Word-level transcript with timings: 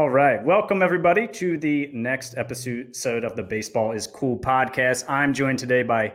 All 0.00 0.08
right. 0.08 0.42
Welcome, 0.42 0.82
everybody, 0.82 1.28
to 1.28 1.58
the 1.58 1.90
next 1.92 2.34
episode 2.38 3.22
of 3.22 3.36
the 3.36 3.42
Baseball 3.42 3.92
is 3.92 4.06
Cool 4.06 4.38
podcast. 4.38 5.04
I'm 5.10 5.34
joined 5.34 5.58
today 5.58 5.82
by 5.82 6.14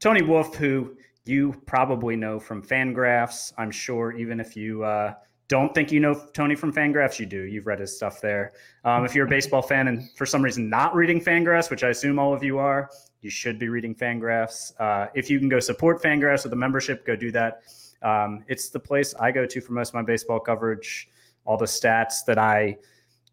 Tony 0.00 0.22
Wolfe, 0.22 0.54
who 0.54 0.96
you 1.26 1.52
probably 1.66 2.16
know 2.16 2.40
from 2.40 2.62
Fangraphs. 2.62 3.52
I'm 3.58 3.70
sure 3.70 4.12
even 4.12 4.40
if 4.40 4.56
you 4.56 4.84
uh, 4.84 5.12
don't 5.48 5.74
think 5.74 5.92
you 5.92 6.00
know 6.00 6.18
Tony 6.32 6.54
from 6.54 6.72
Fangraphs, 6.72 7.18
you 7.18 7.26
do. 7.26 7.42
You've 7.42 7.66
read 7.66 7.78
his 7.78 7.94
stuff 7.94 8.22
there. 8.22 8.54
Um, 8.84 9.04
if 9.04 9.14
you're 9.14 9.26
a 9.26 9.28
baseball 9.28 9.60
fan 9.60 9.88
and 9.88 10.10
for 10.16 10.24
some 10.24 10.40
reason 10.40 10.70
not 10.70 10.94
reading 10.94 11.20
Fangraphs, 11.20 11.68
which 11.68 11.84
I 11.84 11.90
assume 11.90 12.18
all 12.18 12.32
of 12.32 12.42
you 12.42 12.56
are, 12.56 12.88
you 13.20 13.28
should 13.28 13.58
be 13.58 13.68
reading 13.68 13.94
Fangraphs. 13.94 14.72
Uh, 14.80 15.08
if 15.14 15.28
you 15.28 15.38
can 15.38 15.50
go 15.50 15.60
support 15.60 16.02
Fangraphs 16.02 16.44
with 16.44 16.54
a 16.54 16.56
membership, 16.56 17.04
go 17.04 17.14
do 17.14 17.30
that. 17.32 17.64
Um, 18.00 18.44
it's 18.48 18.70
the 18.70 18.80
place 18.80 19.14
I 19.20 19.30
go 19.30 19.44
to 19.44 19.60
for 19.60 19.74
most 19.74 19.90
of 19.90 19.94
my 19.94 20.02
baseball 20.04 20.40
coverage. 20.40 21.10
All 21.44 21.58
the 21.58 21.66
stats 21.66 22.24
that 22.26 22.38
I 22.38 22.78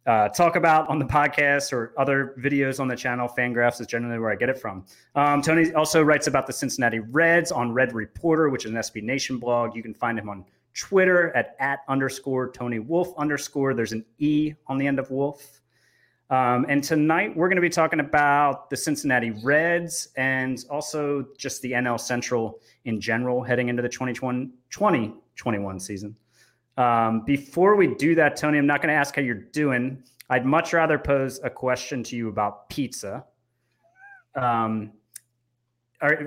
uh, 0.05 0.27
talk 0.29 0.55
about 0.55 0.87
on 0.89 0.99
the 0.99 1.05
podcast 1.05 1.71
or 1.71 1.93
other 1.97 2.35
videos 2.39 2.79
on 2.79 2.87
the 2.87 2.95
channel. 2.95 3.27
Fangraphs 3.27 3.79
is 3.79 3.87
generally 3.87 4.19
where 4.19 4.31
I 4.31 4.35
get 4.35 4.49
it 4.49 4.59
from. 4.59 4.85
Um, 5.15 5.41
Tony 5.41 5.73
also 5.73 6.01
writes 6.01 6.27
about 6.27 6.45
the 6.45 6.53
Cincinnati 6.53 6.99
Reds 6.99 7.51
on 7.51 7.71
Red 7.71 7.93
Reporter, 7.93 8.49
which 8.49 8.65
is 8.65 8.71
an 8.71 8.77
SB 8.77 9.03
Nation 9.03 9.37
blog. 9.37 9.75
You 9.75 9.81
can 9.81 9.93
find 9.93 10.19
him 10.19 10.29
on 10.29 10.45
Twitter 10.73 11.35
at 11.35 11.55
at 11.59 11.79
underscore 11.87 12.51
Tony 12.51 12.79
Wolfe 12.79 13.13
underscore. 13.17 13.73
There's 13.73 13.93
an 13.93 14.03
E 14.19 14.53
on 14.67 14.77
the 14.77 14.87
end 14.87 14.99
of 14.99 15.09
Wolf. 15.09 15.61
Um, 16.29 16.65
and 16.67 16.83
tonight 16.83 17.35
we're 17.35 17.47
going 17.47 17.57
to 17.57 17.61
be 17.61 17.69
talking 17.69 17.99
about 17.99 18.69
the 18.69 18.77
Cincinnati 18.77 19.31
Reds 19.43 20.07
and 20.17 20.65
also 20.69 21.27
just 21.37 21.61
the 21.61 21.73
NL 21.73 21.99
Central 21.99 22.59
in 22.85 22.99
general 22.99 23.43
heading 23.43 23.69
into 23.69 23.81
the 23.81 23.89
2021, 23.89 24.51
2021 24.71 25.79
season. 25.79 26.15
Um, 26.77 27.23
before 27.25 27.75
we 27.75 27.93
do 27.95 28.15
that, 28.15 28.35
Tony, 28.35 28.57
I'm 28.57 28.65
not 28.65 28.81
going 28.81 28.93
to 28.93 28.99
ask 28.99 29.15
how 29.15 29.21
you're 29.21 29.35
doing. 29.35 30.03
I'd 30.29 30.45
much 30.45 30.73
rather 30.73 30.97
pose 30.97 31.39
a 31.43 31.49
question 31.49 32.03
to 32.03 32.15
you 32.15 32.29
about 32.29 32.69
pizza. 32.69 33.23
Um, 34.35 34.91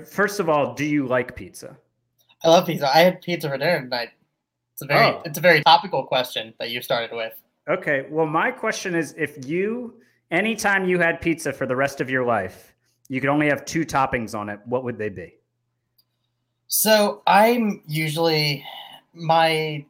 first 0.04 0.38
of 0.38 0.48
all, 0.48 0.74
do 0.74 0.84
you 0.84 1.06
like 1.06 1.34
pizza? 1.34 1.76
I 2.44 2.48
love 2.48 2.66
pizza. 2.66 2.88
I 2.94 3.00
had 3.00 3.20
pizza 3.22 3.48
for 3.48 3.58
dinner 3.58 3.80
tonight. 3.80 4.10
It's 4.74 4.82
a 4.82 4.86
very, 4.86 5.06
oh. 5.06 5.22
it's 5.24 5.38
a 5.38 5.40
very 5.40 5.62
topical 5.62 6.04
question 6.04 6.54
that 6.58 6.70
you 6.70 6.82
started 6.82 7.16
with. 7.16 7.32
Okay. 7.68 8.06
Well, 8.10 8.26
my 8.26 8.50
question 8.50 8.94
is, 8.94 9.14
if 9.18 9.46
you, 9.48 9.94
anytime 10.30 10.86
you 10.86 10.98
had 10.98 11.20
pizza 11.20 11.52
for 11.52 11.66
the 11.66 11.74
rest 11.74 12.00
of 12.00 12.08
your 12.08 12.24
life, 12.24 12.74
you 13.08 13.20
could 13.20 13.30
only 13.30 13.48
have 13.48 13.64
two 13.64 13.84
toppings 13.84 14.38
on 14.38 14.48
it. 14.48 14.60
What 14.66 14.84
would 14.84 14.98
they 14.98 15.08
be? 15.08 15.34
So 16.68 17.22
I'm 17.26 17.82
usually 17.86 18.64
my 19.14 19.84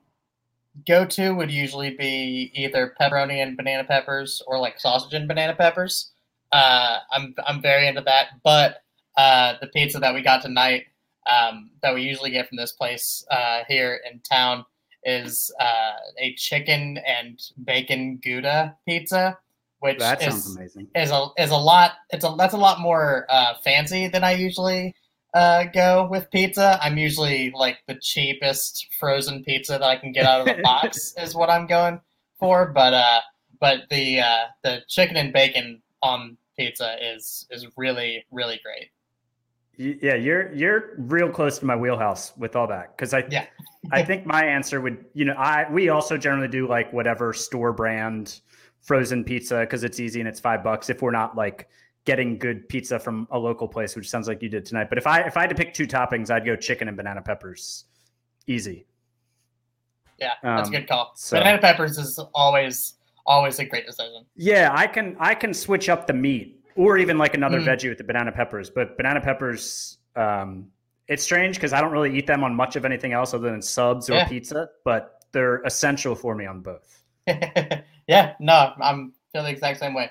go-to 0.86 1.34
would 1.34 1.50
usually 1.50 1.90
be 1.90 2.50
either 2.54 2.94
pepperoni 3.00 3.42
and 3.42 3.56
banana 3.56 3.84
peppers 3.84 4.42
or 4.46 4.58
like 4.58 4.80
sausage 4.80 5.14
and 5.14 5.28
banana 5.28 5.54
peppers. 5.54 6.12
Uh, 6.52 6.98
I'm 7.12 7.34
I'm 7.46 7.62
very 7.62 7.88
into 7.88 8.02
that. 8.02 8.28
But 8.42 8.82
uh, 9.16 9.54
the 9.60 9.68
pizza 9.68 9.98
that 9.98 10.14
we 10.14 10.22
got 10.22 10.42
tonight, 10.42 10.84
um, 11.28 11.70
that 11.82 11.94
we 11.94 12.02
usually 12.02 12.30
get 12.30 12.48
from 12.48 12.56
this 12.56 12.72
place 12.72 13.24
uh, 13.30 13.62
here 13.68 14.00
in 14.10 14.20
town, 14.20 14.64
is 15.04 15.52
uh, 15.60 15.92
a 16.18 16.34
chicken 16.34 16.98
and 16.98 17.40
bacon 17.64 18.18
Gouda 18.22 18.76
pizza, 18.86 19.38
which 19.80 19.98
that 19.98 20.22
is, 20.22 20.44
sounds 20.44 20.56
amazing. 20.56 20.88
Is 20.94 21.10
a 21.10 21.28
is 21.38 21.50
a 21.50 21.56
lot. 21.56 21.92
It's 22.10 22.24
a 22.24 22.34
that's 22.36 22.54
a 22.54 22.58
lot 22.58 22.80
more 22.80 23.26
uh, 23.28 23.54
fancy 23.64 24.08
than 24.08 24.24
I 24.24 24.32
usually 24.32 24.94
uh, 25.34 25.64
go 25.64 26.08
with 26.10 26.30
pizza. 26.30 26.78
I'm 26.82 26.96
usually 26.96 27.52
like 27.54 27.78
the 27.86 27.96
cheapest 28.00 28.86
frozen 28.98 29.44
pizza 29.44 29.72
that 29.72 29.82
I 29.82 29.96
can 29.96 30.12
get 30.12 30.24
out 30.24 30.40
of 30.40 30.56
the 30.56 30.62
box 30.64 31.14
is 31.18 31.34
what 31.34 31.50
I'm 31.50 31.66
going 31.66 32.00
for. 32.38 32.72
But 32.72 32.94
uh, 32.94 33.20
but 33.60 33.82
the 33.90 34.20
uh, 34.20 34.44
the 34.62 34.82
chicken 34.88 35.16
and 35.16 35.32
bacon 35.32 35.82
on 36.02 36.36
pizza 36.58 36.96
is 37.02 37.46
is 37.50 37.66
really 37.76 38.24
really 38.30 38.60
great. 38.64 38.90
Yeah, 39.78 40.14
you're 40.14 40.52
you're 40.54 40.94
real 40.96 41.28
close 41.28 41.58
to 41.58 41.66
my 41.66 41.76
wheelhouse 41.76 42.34
with 42.38 42.56
all 42.56 42.66
that 42.68 42.96
because 42.96 43.12
I 43.12 43.24
yeah. 43.30 43.46
I 43.92 44.02
think 44.04 44.24
my 44.24 44.42
answer 44.42 44.80
would 44.80 45.04
you 45.12 45.26
know 45.26 45.34
I 45.34 45.70
we 45.70 45.90
also 45.90 46.16
generally 46.16 46.48
do 46.48 46.66
like 46.66 46.92
whatever 46.92 47.32
store 47.32 47.72
brand 47.72 48.40
frozen 48.80 49.22
pizza 49.22 49.60
because 49.60 49.84
it's 49.84 50.00
easy 50.00 50.20
and 50.20 50.28
it's 50.28 50.40
five 50.40 50.64
bucks 50.64 50.88
if 50.88 51.02
we're 51.02 51.10
not 51.10 51.36
like 51.36 51.68
getting 52.06 52.38
good 52.38 52.66
pizza 52.68 52.98
from 52.98 53.28
a 53.30 53.38
local 53.38 53.68
place, 53.68 53.94
which 53.94 54.08
sounds 54.08 54.28
like 54.28 54.40
you 54.40 54.48
did 54.48 54.64
tonight. 54.64 54.88
But 54.88 54.96
if 54.96 55.06
I 55.06 55.20
if 55.20 55.36
I 55.36 55.42
had 55.42 55.50
to 55.50 55.56
pick 55.56 55.74
two 55.74 55.86
toppings, 55.86 56.30
I'd 56.30 56.46
go 56.46 56.56
chicken 56.56 56.88
and 56.88 56.96
banana 56.96 57.20
peppers. 57.20 57.84
Easy. 58.46 58.86
Yeah, 60.18 60.32
that's 60.42 60.68
um, 60.68 60.74
a 60.74 60.78
good 60.78 60.88
call. 60.88 61.12
So, 61.16 61.38
banana 61.38 61.58
peppers 61.58 61.98
is 61.98 62.18
always 62.32 62.94
always 63.26 63.58
a 63.58 63.66
great 63.66 63.84
decision. 63.84 64.24
Yeah, 64.34 64.70
I 64.72 64.86
can 64.86 65.16
I 65.20 65.34
can 65.34 65.52
switch 65.52 65.90
up 65.90 66.06
the 66.06 66.14
meat 66.14 66.64
or 66.76 66.96
even 66.96 67.18
like 67.18 67.34
another 67.34 67.60
mm. 67.60 67.66
veggie 67.66 67.90
with 67.90 67.98
the 67.98 68.04
banana 68.04 68.32
peppers, 68.32 68.70
but 68.70 68.96
banana 68.96 69.20
peppers 69.20 69.98
um, 70.14 70.68
it's 71.08 71.22
strange 71.22 71.56
because 71.56 71.72
I 71.72 71.80
don't 71.80 71.92
really 71.92 72.16
eat 72.16 72.26
them 72.26 72.42
on 72.42 72.54
much 72.54 72.76
of 72.76 72.84
anything 72.84 73.12
else 73.12 73.34
other 73.34 73.50
than 73.50 73.62
subs 73.62 74.10
or 74.10 74.14
yeah. 74.14 74.28
pizza, 74.28 74.70
but 74.84 75.24
they're 75.32 75.62
essential 75.62 76.14
for 76.14 76.34
me 76.34 76.46
on 76.46 76.60
both. 76.60 77.02
yeah, 77.26 78.34
no, 78.40 78.72
I'm 78.80 79.12
feel 79.32 79.42
the 79.42 79.50
exact 79.50 79.78
same 79.78 79.94
way. 79.94 80.10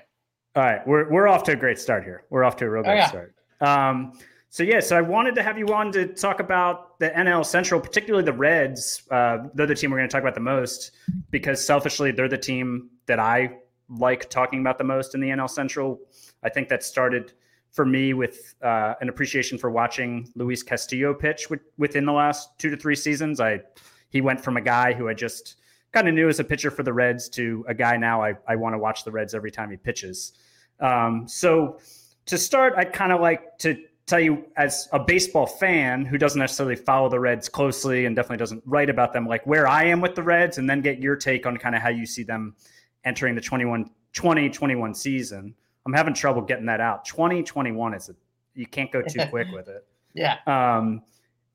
All 0.56 0.64
right, 0.64 0.88
we're 0.88 1.10
we're 1.10 1.28
off 1.28 1.44
to 1.44 1.52
a 1.52 1.56
great 1.56 1.78
start 1.78 2.04
here. 2.04 2.24
We're 2.30 2.46
off 2.46 2.56
to 2.58 2.66
a 2.66 2.70
real 2.70 2.82
oh, 2.82 2.84
good 2.84 2.92
oh, 2.92 2.96
yeah. 2.96 3.08
start. 3.08 3.36
Um, 3.60 4.14
so 4.50 4.64
yeah, 4.64 4.80
so 4.80 4.98
I 4.98 5.02
wanted 5.02 5.36
to 5.36 5.44
have 5.44 5.58
you 5.58 5.68
on 5.74 5.92
to 5.92 6.08
talk 6.08 6.40
about 6.40 6.98
the 7.00 7.10
NL 7.10 7.46
Central, 7.46 7.82
particularly 7.82 8.24
the 8.24 8.32
Reds. 8.32 9.04
Uh, 9.12 9.50
they're 9.54 9.68
the 9.68 9.76
team 9.76 9.92
we're 9.92 9.98
going 9.98 10.08
to 10.08 10.14
talk 10.14 10.22
about 10.22 10.34
the 10.34 10.40
most 10.40 10.92
because 11.30 11.66
selfishly, 11.66 12.12
they're 12.12 12.30
the 12.30 12.38
team 12.38 12.90
that 13.06 13.20
I 13.20 13.58
like 13.90 14.30
talking 14.30 14.62
about 14.62 14.78
the 14.78 14.86
most 14.86 15.14
in 15.14 15.20
the 15.20 15.28
NL 15.28 15.50
Central. 15.50 16.00
I 16.42 16.48
think 16.48 16.70
that 16.70 16.84
started 16.84 17.34
for 17.74 17.86
me 17.86 18.14
with 18.14 18.56
uh, 18.62 18.94
an 19.02 19.10
appreciation 19.10 19.58
for 19.58 19.70
watching 19.70 20.32
Luis 20.36 20.64
Castillo 20.64 21.14
pitch 21.14 21.50
with, 21.50 21.60
within 21.78 22.06
the 22.06 22.14
last 22.14 22.58
two 22.58 22.70
to 22.70 22.78
three 22.78 22.96
seasons. 22.96 23.42
I 23.42 23.60
he 24.08 24.22
went 24.22 24.40
from 24.40 24.56
a 24.56 24.62
guy 24.62 24.94
who 24.94 25.10
I 25.10 25.14
just 25.14 25.58
kind 25.94 26.08
of 26.08 26.14
knew 26.14 26.28
as 26.30 26.40
a 26.40 26.44
pitcher 26.44 26.72
for 26.72 26.84
the 26.84 26.94
Reds 26.94 27.30
to 27.30 27.66
a 27.68 27.74
guy 27.74 27.98
now 27.98 28.22
I, 28.22 28.36
I 28.48 28.56
want 28.56 28.74
to 28.74 28.80
watch 28.80 29.04
the 29.04 29.12
Reds 29.12 29.34
every 29.34 29.52
time 29.52 29.72
he 29.72 29.78
pitches. 29.78 30.34
Um, 30.80 31.28
so 31.28 31.80
to 32.26 32.38
start, 32.38 32.74
I'd 32.76 32.94
kind 32.94 33.12
of 33.12 33.22
like 33.22 33.58
to 33.60 33.78
tell 34.06 34.20
you 34.20 34.46
as 34.56 34.88
a 34.92 35.00
baseball 35.00 35.48
fan 35.48 36.06
who 36.06 36.18
doesn't 36.18 36.40
necessarily 36.40 36.76
follow 36.76 37.10
the 37.10 37.20
Reds 37.20 37.50
closely 37.50 38.06
and 38.06 38.16
definitely 38.16 38.38
doesn't 38.38 38.62
write 38.66 38.90
about 38.90 39.14
them, 39.14 39.28
like 39.28 39.46
where 39.48 39.68
I 39.68 39.86
am 39.86 40.02
with 40.02 40.16
the 40.16 40.24
Reds, 40.24 40.58
and 40.58 40.70
then 40.70 40.82
get 40.82 41.00
your 41.00 41.16
take 41.16 41.46
on 41.46 41.58
kind 41.58 41.76
of 41.76 41.82
how 41.82 41.90
you 41.90 42.06
see 42.06 42.24
them 42.24 42.56
entering 43.04 43.36
the 43.36 43.42
21 43.42 43.90
2021 44.14 44.94
season. 44.94 45.54
I'm 45.86 45.94
having 45.94 46.14
trouble 46.14 46.42
getting 46.42 46.66
that 46.68 46.82
out. 46.82 47.06
2021 47.06 47.94
is 47.94 48.10
a 48.10 48.16
you 48.54 48.66
can't 48.66 48.92
go 48.92 49.02
too 49.02 49.26
quick 49.30 49.48
with 49.52 49.68
it. 49.68 49.86
Yeah. 50.18 50.38
Um, 50.48 51.02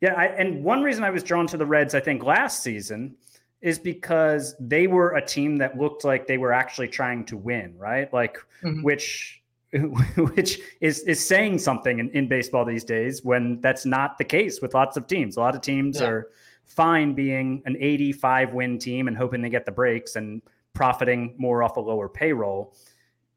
yeah, 0.02 0.12
I, 0.12 0.26
and 0.26 0.62
one 0.62 0.82
reason 0.82 1.02
I 1.02 1.08
was 1.08 1.22
drawn 1.22 1.46
to 1.46 1.56
the 1.56 1.64
Reds, 1.64 1.94
I 1.94 2.00
think, 2.00 2.22
last 2.22 2.62
season 2.62 3.16
is 3.62 3.78
because 3.78 4.56
they 4.58 4.86
were 4.86 5.16
a 5.16 5.24
team 5.24 5.56
that 5.56 5.78
looked 5.78 6.04
like 6.04 6.26
they 6.26 6.38
were 6.38 6.52
actually 6.52 6.88
trying 6.88 7.24
to 7.26 7.36
win, 7.36 7.74
right? 7.76 8.12
Like 8.12 8.38
mm-hmm. 8.62 8.82
which 8.82 9.42
which 10.16 10.58
is 10.80 11.00
is 11.00 11.24
saying 11.24 11.58
something 11.58 12.00
in, 12.00 12.10
in 12.10 12.28
baseball 12.28 12.64
these 12.64 12.84
days 12.84 13.24
when 13.24 13.60
that's 13.60 13.86
not 13.86 14.18
the 14.18 14.24
case 14.24 14.60
with 14.60 14.74
lots 14.74 14.96
of 14.96 15.06
teams. 15.06 15.36
A 15.36 15.40
lot 15.40 15.54
of 15.54 15.60
teams 15.60 16.00
yeah. 16.00 16.08
are 16.08 16.28
fine 16.64 17.14
being 17.14 17.62
an 17.66 17.76
85 17.78 18.52
win 18.52 18.78
team 18.78 19.08
and 19.08 19.16
hoping 19.16 19.42
they 19.42 19.50
get 19.50 19.66
the 19.66 19.72
breaks 19.72 20.16
and 20.16 20.42
profiting 20.72 21.34
more 21.36 21.62
off 21.62 21.76
a 21.76 21.80
lower 21.80 22.08
payroll. 22.08 22.74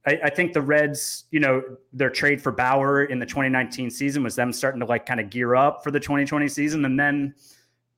I, 0.06 0.20
I, 0.26 0.30
think 0.30 0.54
the 0.54 0.62
Reds, 0.62 1.26
you 1.32 1.40
know, 1.40 1.64
their 1.94 2.10
trade 2.10 2.42
for 2.42 2.52
Bauer 2.52 3.06
in 3.06 3.20
the 3.20 3.26
2019 3.26 3.90
season 3.90 4.22
was 4.22 4.36
them 4.36 4.52
starting 4.52 4.80
to 4.82 4.86
like 4.86 5.06
kind 5.06 5.20
of 5.20 5.30
gear 5.30 5.56
up 5.56 5.84
for 5.84 5.92
the 5.92 6.00
2020 6.00 6.48
season. 6.48 6.86
And 6.86 7.00
then 7.00 7.34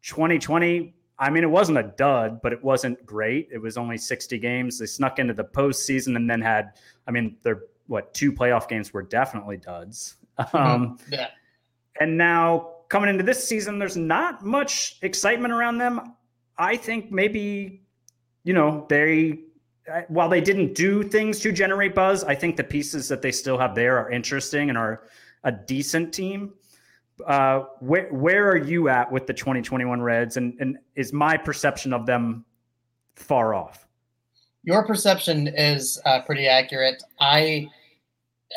2020 0.03 0.93
I 1.17 1.29
mean, 1.29 1.43
it 1.43 1.49
wasn't 1.49 1.77
a 1.77 1.83
dud, 1.83 2.41
but 2.41 2.51
it 2.51 2.63
wasn't 2.63 3.05
great. 3.05 3.49
It 3.51 3.59
was 3.59 3.77
only 3.77 3.97
60 3.97 4.37
games. 4.37 4.79
They 4.79 4.85
snuck 4.85 5.17
into 5.19 5.33
the 5.33 5.45
postseason 5.45 6.15
and 6.15 6.29
then 6.29 6.41
had, 6.41 6.73
I 7.07 7.11
mean, 7.11 7.37
their 7.41 7.63
what 7.87 8.13
two 8.13 8.33
playoff 8.33 8.67
games 8.67 8.93
were 8.93 9.03
definitely 9.03 9.57
duds. 9.57 10.15
Mm-hmm. 10.37 10.57
Um, 10.57 10.99
yeah. 11.09 11.29
And 11.97 12.17
now 12.17 12.71
coming 12.89 13.09
into 13.09 13.23
this 13.23 13.47
season, 13.47 13.79
there's 13.79 13.95
not 13.95 14.43
much 14.43 14.97
excitement 15.01 15.53
around 15.53 15.77
them. 15.77 16.13
I 16.57 16.75
think 16.75 17.09
maybe, 17.09 17.83
you 18.43 18.53
know, 18.53 18.85
they, 18.89 19.39
while 20.09 20.27
they 20.27 20.41
didn't 20.41 20.73
do 20.73 21.03
things 21.03 21.39
to 21.39 21.53
generate 21.53 21.95
buzz, 21.95 22.25
I 22.25 22.35
think 22.35 22.57
the 22.57 22.65
pieces 22.65 23.07
that 23.07 23.21
they 23.21 23.31
still 23.31 23.57
have 23.57 23.75
there 23.75 23.97
are 23.97 24.11
interesting 24.11 24.67
and 24.67 24.77
are 24.77 25.03
a 25.45 25.53
decent 25.53 26.13
team 26.13 26.53
uh, 27.25 27.63
where 27.79 28.07
where 28.11 28.49
are 28.49 28.57
you 28.57 28.89
at 28.89 29.11
with 29.11 29.27
the 29.27 29.33
2021 29.33 30.01
Reds, 30.01 30.37
and 30.37 30.55
and 30.59 30.77
is 30.95 31.13
my 31.13 31.37
perception 31.37 31.93
of 31.93 32.05
them 32.05 32.45
far 33.15 33.53
off? 33.53 33.87
Your 34.63 34.85
perception 34.85 35.47
is 35.47 36.01
uh, 36.05 36.21
pretty 36.21 36.47
accurate. 36.47 37.01
I 37.19 37.69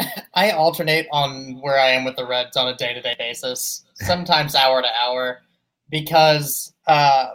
I 0.34 0.50
alternate 0.50 1.06
on 1.12 1.60
where 1.60 1.78
I 1.78 1.90
am 1.90 2.04
with 2.04 2.16
the 2.16 2.26
Reds 2.26 2.56
on 2.56 2.68
a 2.68 2.76
day 2.76 2.94
to 2.94 3.00
day 3.00 3.14
basis, 3.18 3.84
sometimes 3.94 4.54
hour 4.54 4.82
to 4.82 4.88
hour, 5.02 5.38
because 5.90 6.74
uh, 6.86 7.34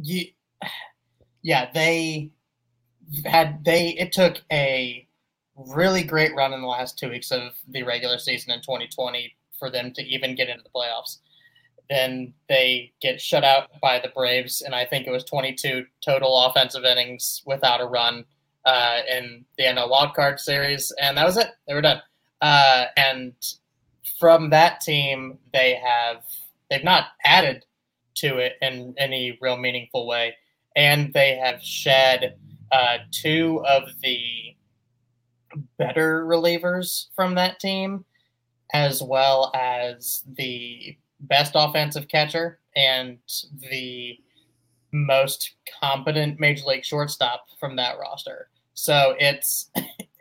you, 0.00 0.26
yeah, 1.42 1.70
they 1.72 2.30
had 3.24 3.64
they 3.64 3.90
it 3.90 4.12
took 4.12 4.40
a 4.52 5.06
really 5.56 6.04
great 6.04 6.34
run 6.36 6.52
in 6.52 6.60
the 6.60 6.66
last 6.66 6.98
two 6.98 7.10
weeks 7.10 7.30
of 7.32 7.52
the 7.68 7.82
regular 7.82 8.18
season 8.18 8.52
in 8.52 8.60
2020 8.60 9.34
for 9.60 9.70
them 9.70 9.92
to 9.92 10.02
even 10.02 10.34
get 10.34 10.48
into 10.48 10.64
the 10.64 10.70
playoffs. 10.70 11.18
Then 11.88 12.34
they 12.48 12.92
get 13.00 13.20
shut 13.20 13.44
out 13.44 13.68
by 13.80 14.00
the 14.00 14.08
Braves, 14.08 14.62
and 14.62 14.74
I 14.74 14.84
think 14.84 15.06
it 15.06 15.12
was 15.12 15.24
22 15.24 15.84
total 16.04 16.44
offensive 16.44 16.84
innings 16.84 17.42
without 17.46 17.80
a 17.80 17.86
run 17.86 18.24
uh, 18.64 19.00
in 19.08 19.44
the 19.56 19.64
NL 19.64 19.90
Wildcard 19.90 20.38
Series, 20.38 20.92
and 21.00 21.16
that 21.16 21.26
was 21.26 21.36
it. 21.36 21.48
They 21.66 21.74
were 21.74 21.80
done. 21.80 22.00
Uh, 22.40 22.86
and 22.96 23.34
from 24.18 24.50
that 24.50 24.80
team, 24.80 25.38
they 25.52 25.74
have 25.74 26.22
they've 26.70 26.84
not 26.84 27.06
added 27.24 27.64
to 28.16 28.38
it 28.38 28.54
in 28.62 28.94
any 28.98 29.38
real 29.40 29.56
meaningful 29.56 30.06
way, 30.06 30.36
and 30.76 31.12
they 31.12 31.36
have 31.36 31.62
shed 31.62 32.36
uh, 32.72 32.98
two 33.10 33.64
of 33.66 33.82
the 34.02 34.54
better 35.78 36.24
relievers 36.24 37.06
from 37.14 37.34
that 37.34 37.58
team, 37.60 38.04
as 38.72 39.02
well 39.02 39.50
as 39.54 40.22
the 40.36 40.96
best 41.20 41.52
offensive 41.54 42.08
catcher 42.08 42.60
and 42.76 43.18
the 43.70 44.18
most 44.92 45.54
competent 45.80 46.40
major 46.40 46.64
league 46.66 46.84
shortstop 46.84 47.46
from 47.58 47.76
that 47.76 47.98
roster. 47.98 48.48
So 48.74 49.14
it's 49.18 49.70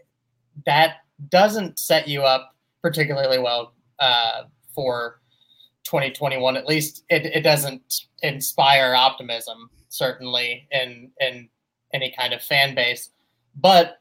that 0.66 0.98
doesn't 1.30 1.80
set 1.80 2.07
you 2.07 2.22
up 2.24 2.56
particularly 2.81 3.40
well 3.40 3.74
uh, 4.00 4.44
for 4.74 5.22
2021. 5.84 6.56
At 6.57 6.66
least 6.66 7.04
it, 7.10 7.25
it 7.25 7.42
doesn't 7.42 8.06
inspire 8.22 8.94
optimism, 8.95 9.69
certainly 9.90 10.68
in 10.72 11.12
in 11.19 11.50
any 11.94 12.13
kind 12.18 12.34
of 12.34 12.42
fan 12.42 12.75
base. 12.75 13.10
But 13.56 14.00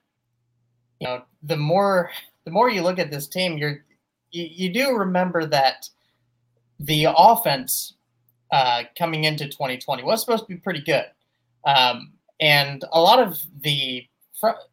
you 1.01 1.07
know, 1.07 1.23
the 1.43 1.57
more 1.57 2.11
the 2.45 2.51
more 2.51 2.71
you 2.71 2.83
look 2.83 2.99
at 2.99 3.11
this 3.11 3.27
team, 3.27 3.59
you're 3.59 3.85
you, 4.31 4.49
you 4.51 4.73
do 4.73 4.97
remember 4.97 5.47
that 5.47 5.89
the 6.79 7.07
offense 7.17 7.95
uh, 8.53 8.85
coming 8.97 9.25
into 9.25 9.47
2020 9.47 10.03
was 10.03 10.21
supposed 10.21 10.45
to 10.45 10.49
be 10.49 10.57
pretty 10.57 10.81
good, 10.81 11.07
um, 11.67 12.13
and 12.41 12.85
a 12.93 13.01
lot 13.01 13.19
of 13.19 13.41
the 13.61 14.07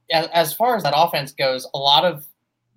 as 0.10 0.54
far 0.54 0.75
as 0.75 0.84
that 0.84 0.94
offense 0.96 1.31
goes, 1.31 1.68
a 1.74 1.78
lot 1.78 2.06
of 2.06 2.25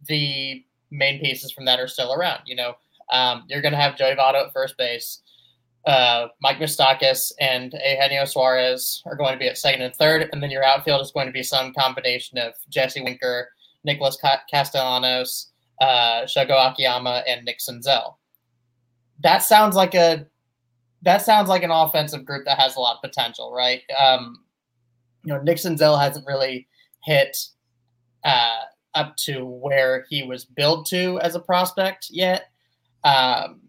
the 0.07 0.65
main 0.91 1.21
pieces 1.21 1.53
from 1.53 1.67
that 1.67 1.79
are 1.79 1.89
still 1.89 2.15
around. 2.15 2.41
You 2.47 2.57
know, 2.57 2.75
um, 3.11 3.45
you're 3.49 3.63
going 3.63 3.73
to 3.73 3.79
have 3.79 3.97
Joey 3.97 4.15
Votto 4.15 4.47
at 4.47 4.53
first 4.53 4.77
base. 4.77 5.21
Uh, 5.87 6.29
Mike 6.43 6.59
Moustakas 6.59 7.33
and 7.41 7.73
Eugenio 7.73 8.25
Suarez 8.25 9.03
are 9.07 9.17
going 9.17 9.33
to 9.33 9.39
be 9.39 9.49
at 9.49 9.57
second 9.57 9.83
and 9.83 9.95
third, 9.95 10.29
and 10.33 10.43
then 10.43 10.51
your 10.51 10.65
outfield 10.65 11.01
is 11.01 11.13
going 11.13 11.27
to 11.27 11.33
be 11.33 11.43
some 11.43 11.73
combination 11.73 12.37
of 12.39 12.53
Jesse 12.69 13.01
Winker, 13.01 13.49
Nicholas 13.85 14.19
Castellanos, 14.51 15.51
uh, 15.81 16.23
Shogo 16.23 16.71
Akiyama, 16.71 17.23
and 17.27 17.45
Nick 17.45 17.59
Senzel. 17.59 18.15
That 19.21 19.43
sounds 19.43 19.77
like 19.77 19.95
a 19.95 20.27
that 21.03 21.23
sounds 21.23 21.49
like 21.49 21.63
an 21.63 21.71
offensive 21.71 22.25
group 22.25 22.45
that 22.45 22.59
has 22.59 22.77
a 22.77 22.81
lot 22.81 22.97
of 22.97 23.03
potential, 23.03 23.53
right? 23.53 23.83
Um, 23.99 24.45
you 25.25 25.33
know, 25.33 25.41
Nick 25.41 25.59
Senzel 25.59 26.01
hasn't 26.01 26.27
really 26.27 26.67
hit 27.05 27.37
uh, 28.25 28.63
up 28.95 29.17
to 29.17 29.45
where 29.45 30.07
he 30.09 30.23
was 30.23 30.45
billed 30.45 30.87
to 30.87 31.21
as 31.21 31.35
a 31.35 31.41
prospect 31.41 32.09
yet. 32.11 32.51
Um, 33.05 33.61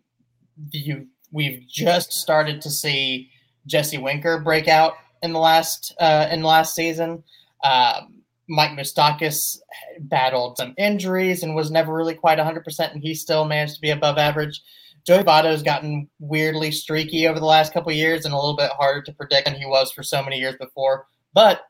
you 0.72 1.08
we've 1.32 1.64
just 1.68 2.12
started 2.12 2.62
to 2.62 2.70
see 2.70 3.30
Jesse 3.68 3.98
Winker 3.98 4.40
break 4.40 4.68
out 4.68 4.94
in 5.22 5.34
the 5.34 5.40
last 5.40 5.94
uh, 6.00 6.28
in 6.32 6.44
last 6.44 6.76
season. 6.76 7.24
Um, 7.64 8.19
Mike 8.50 8.72
Moustakas 8.72 9.60
battled 10.02 10.58
some 10.58 10.74
injuries 10.78 11.44
and 11.44 11.56
was 11.56 11.72
never 11.72 11.94
really 11.94 12.16
quite 12.16 12.40
100%, 12.40 12.92
and 12.92 13.02
he 13.02 13.14
still 13.14 13.46
managed 13.46 13.76
to 13.76 13.82
be 13.82 13.92
above 13.92 14.18
average. 14.18 14.62
Joey 15.06 15.24
Votto's 15.24 15.64
gotten 15.64 16.10
weirdly 16.20 16.72
streaky 16.72 17.28
over 17.28 17.40
the 17.40 17.46
last 17.46 17.74
couple 17.74 17.92
years 17.92 18.26
and 18.26 18.34
a 18.34 18.38
little 18.38 18.58
bit 18.58 18.72
harder 18.72 19.02
to 19.04 19.14
predict 19.14 19.46
than 19.46 19.56
he 19.56 19.66
was 19.66 19.92
for 19.92 20.04
so 20.04 20.22
many 20.22 20.38
years 20.38 20.56
before. 20.60 21.08
But 21.34 21.62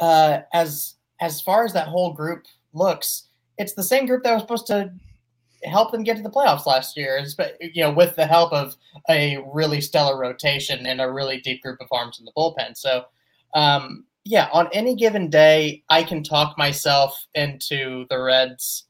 uh, 0.00 0.40
as 0.52 0.96
as 1.20 1.40
far 1.40 1.64
as 1.64 1.72
that 1.72 1.88
whole 1.88 2.12
group 2.12 2.44
looks, 2.72 3.28
it's 3.56 3.74
the 3.74 3.82
same 3.82 4.06
group 4.06 4.24
that 4.24 4.32
was 4.32 4.42
supposed 4.42 4.66
to 4.66 4.92
help 5.64 5.92
them 5.92 6.02
get 6.02 6.16
to 6.16 6.22
the 6.22 6.30
playoffs 6.30 6.66
last 6.66 6.96
year. 6.96 7.24
but 7.38 7.56
You 7.60 7.84
know, 7.84 7.92
with 7.92 8.16
the 8.16 8.26
help 8.26 8.52
of 8.52 8.76
a 9.08 9.38
really 9.52 9.80
stellar 9.80 10.18
rotation 10.18 10.86
and 10.86 11.00
a 11.00 11.10
really 11.10 11.40
deep 11.40 11.62
group 11.62 11.80
of 11.80 11.88
arms 11.92 12.18
in 12.18 12.24
the 12.24 12.32
bullpen. 12.36 12.76
So, 12.76 13.04
um, 13.54 14.04
yeah, 14.24 14.48
on 14.52 14.68
any 14.72 14.94
given 14.94 15.28
day, 15.28 15.84
I 15.90 16.02
can 16.02 16.22
talk 16.22 16.56
myself 16.56 17.26
into 17.34 18.06
the 18.08 18.20
Reds 18.20 18.86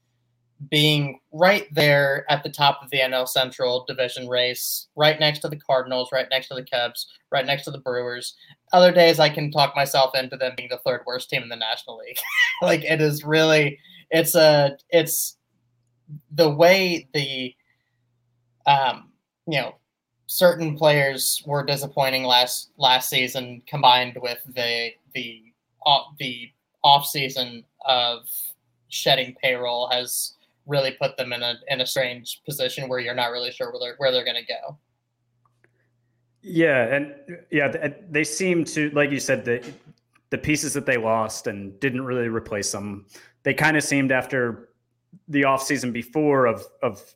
being 0.70 1.19
right 1.32 1.66
there 1.75 2.25
at 2.31 2.42
the 2.42 2.48
top 2.48 2.81
of 2.82 2.90
the 2.90 2.98
NL 2.98 3.28
Central 3.28 3.84
division 3.86 4.28
race, 4.28 4.86
right 4.94 5.19
next 5.19 5.40
to 5.40 5.48
the 5.48 5.56
Cardinals, 5.56 6.10
right 6.12 6.26
next 6.31 6.48
to 6.48 6.54
the 6.54 6.64
Cubs, 6.64 7.08
right 7.31 7.44
next 7.44 7.64
to 7.64 7.72
the 7.72 7.81
Brewers. 7.81 8.36
Other 8.72 8.92
days 8.92 9.19
I 9.19 9.28
can 9.28 9.50
talk 9.50 9.75
myself 9.75 10.14
into 10.14 10.36
them 10.36 10.52
being 10.56 10.69
the 10.70 10.81
third 10.86 11.02
worst 11.06 11.28
team 11.28 11.42
in 11.42 11.48
the 11.48 11.56
National 11.56 11.98
League. 11.98 12.19
like 12.62 12.84
it 12.84 13.00
is 13.00 13.25
really 13.25 13.78
it's 14.10 14.34
a 14.34 14.76
it's 14.90 15.37
the 16.30 16.48
way 16.48 17.08
the 17.12 17.54
um 18.66 19.10
you 19.46 19.60
know 19.60 19.75
certain 20.26 20.76
players 20.76 21.42
were 21.46 21.64
disappointing 21.64 22.22
last 22.25 22.70
last 22.78 23.10
season 23.10 23.62
combined 23.66 24.16
with 24.20 24.38
the 24.54 24.90
the 25.14 25.43
uh, 25.87 26.00
the 26.19 26.50
off 26.82 27.06
season 27.06 27.64
of 27.87 28.28
shedding 28.88 29.34
payroll 29.43 29.88
has 29.90 30.34
really 30.66 30.93
put 30.93 31.16
them 31.16 31.32
in 31.32 31.43
a 31.43 31.55
in 31.69 31.81
a 31.81 31.87
strange 31.87 32.43
position 32.44 32.88
where 32.88 32.99
you're 32.99 33.14
not 33.14 33.31
really 33.31 33.50
sure 33.50 33.70
where 33.70 33.81
they're 33.81 33.94
where 33.99 34.12
they're 34.12 34.25
going 34.25 34.43
to 34.43 34.46
go. 34.46 34.78
Yeah, 36.43 36.94
and 36.94 37.14
yeah, 37.50 37.93
they 38.11 38.25
seem 38.25 38.64
to 38.66 38.90
like 38.90 39.11
you 39.11 39.20
said 39.20 39.44
the 39.44 39.64
the 40.31 40.38
pieces 40.38 40.72
that 40.75 40.87
they 40.87 40.96
lost 40.96 41.46
and 41.46 41.78
didn't 41.81 42.05
really 42.05 42.28
replace 42.28 42.70
them. 42.72 43.06
They 43.44 43.55
kind 43.55 43.76
of 43.76 43.84
seemed 43.84 44.12
after 44.12 44.70
the 45.28 45.43
offseason 45.43 45.93
before 45.93 46.46
of 46.46 46.64
of 46.82 47.14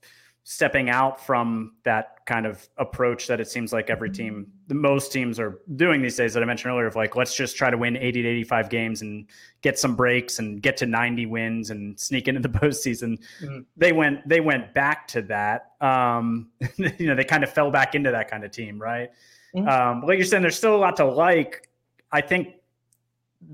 stepping 0.50 0.88
out 0.88 1.22
from 1.22 1.74
that 1.84 2.24
kind 2.24 2.46
of 2.46 2.66
approach 2.78 3.26
that 3.26 3.38
it 3.38 3.46
seems 3.46 3.70
like 3.70 3.90
every 3.90 4.10
team, 4.10 4.46
the 4.68 4.74
most 4.74 5.12
teams 5.12 5.38
are 5.38 5.60
doing 5.76 6.00
these 6.00 6.16
days 6.16 6.32
that 6.32 6.42
I 6.42 6.46
mentioned 6.46 6.72
earlier 6.72 6.86
of 6.86 6.96
like, 6.96 7.16
let's 7.16 7.36
just 7.36 7.54
try 7.54 7.68
to 7.68 7.76
win 7.76 7.98
80 7.98 8.22
to 8.22 8.28
85 8.28 8.70
games 8.70 9.02
and 9.02 9.26
get 9.60 9.78
some 9.78 9.94
breaks 9.94 10.38
and 10.38 10.62
get 10.62 10.78
to 10.78 10.86
90 10.86 11.26
wins 11.26 11.68
and 11.68 12.00
sneak 12.00 12.28
into 12.28 12.40
the 12.40 12.48
postseason. 12.60 13.18
Mm-hmm. 13.42 13.58
They 13.76 13.92
went, 13.92 14.26
they 14.26 14.40
went 14.40 14.72
back 14.72 15.06
to 15.08 15.20
that. 15.20 15.72
Um, 15.82 16.48
you 16.78 17.08
know, 17.08 17.14
they 17.14 17.24
kind 17.24 17.44
of 17.44 17.52
fell 17.52 17.70
back 17.70 17.94
into 17.94 18.10
that 18.10 18.30
kind 18.30 18.42
of 18.42 18.50
team, 18.50 18.80
right? 18.80 19.10
Mm-hmm. 19.54 19.68
Um, 19.68 20.00
like 20.06 20.16
you're 20.16 20.24
saying, 20.24 20.40
there's 20.40 20.56
still 20.56 20.74
a 20.74 20.78
lot 20.78 20.96
to 20.96 21.04
like. 21.04 21.68
I 22.10 22.22
think 22.22 22.54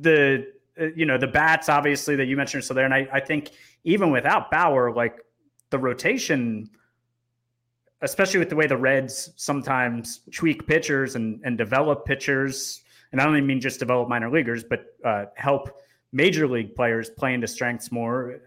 the, 0.01 0.47
uh, 0.81 0.91
you 0.95 1.07
know, 1.07 1.19
the 1.19 1.27
bats 1.27 1.69
obviously 1.69 2.15
that 2.15 2.27
you 2.27 2.37
mentioned 2.37 2.61
are 2.61 2.63
still 2.63 2.77
there. 2.77 2.85
And 2.85 2.95
I, 2.95 3.09
I 3.13 3.19
think 3.19 3.51
even 3.83 4.13
without 4.13 4.53
Bauer, 4.53 4.95
like 4.95 5.19
the 5.71 5.79
rotation, 5.81 6.71
especially 8.05 8.39
with 8.39 8.51
the 8.51 8.57
way 8.57 8.67
the 8.67 8.77
Reds 8.77 9.31
sometimes 9.37 10.21
tweak 10.31 10.67
pitchers 10.67 11.17
and, 11.17 11.41
and 11.45 11.59
develop 11.59 12.05
pitchers. 12.05 12.83
And 13.13 13.21
I 13.21 13.25
don't 13.25 13.37
even 13.37 13.47
mean 13.47 13.61
just 13.61 13.79
develop 13.79 14.09
minor 14.09 14.31
leaguers, 14.31 14.63
but 14.63 14.87
uh, 15.05 15.27
help 15.35 15.81
major 16.13 16.47
league 16.47 16.75
players 16.75 17.11
play 17.11 17.35
into 17.35 17.47
strengths 17.47 17.91
more. 17.91 18.41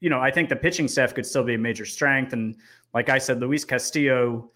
You 0.00 0.10
know, 0.10 0.20
I 0.20 0.30
think 0.30 0.48
the 0.48 0.56
pitching 0.56 0.86
staff 0.86 1.14
could 1.14 1.26
still 1.26 1.42
be 1.42 1.54
a 1.54 1.58
major 1.58 1.84
strength. 1.84 2.32
And 2.32 2.56
like 2.94 3.08
I 3.08 3.18
said, 3.18 3.40
Luis 3.40 3.64
Castillo, 3.64 4.50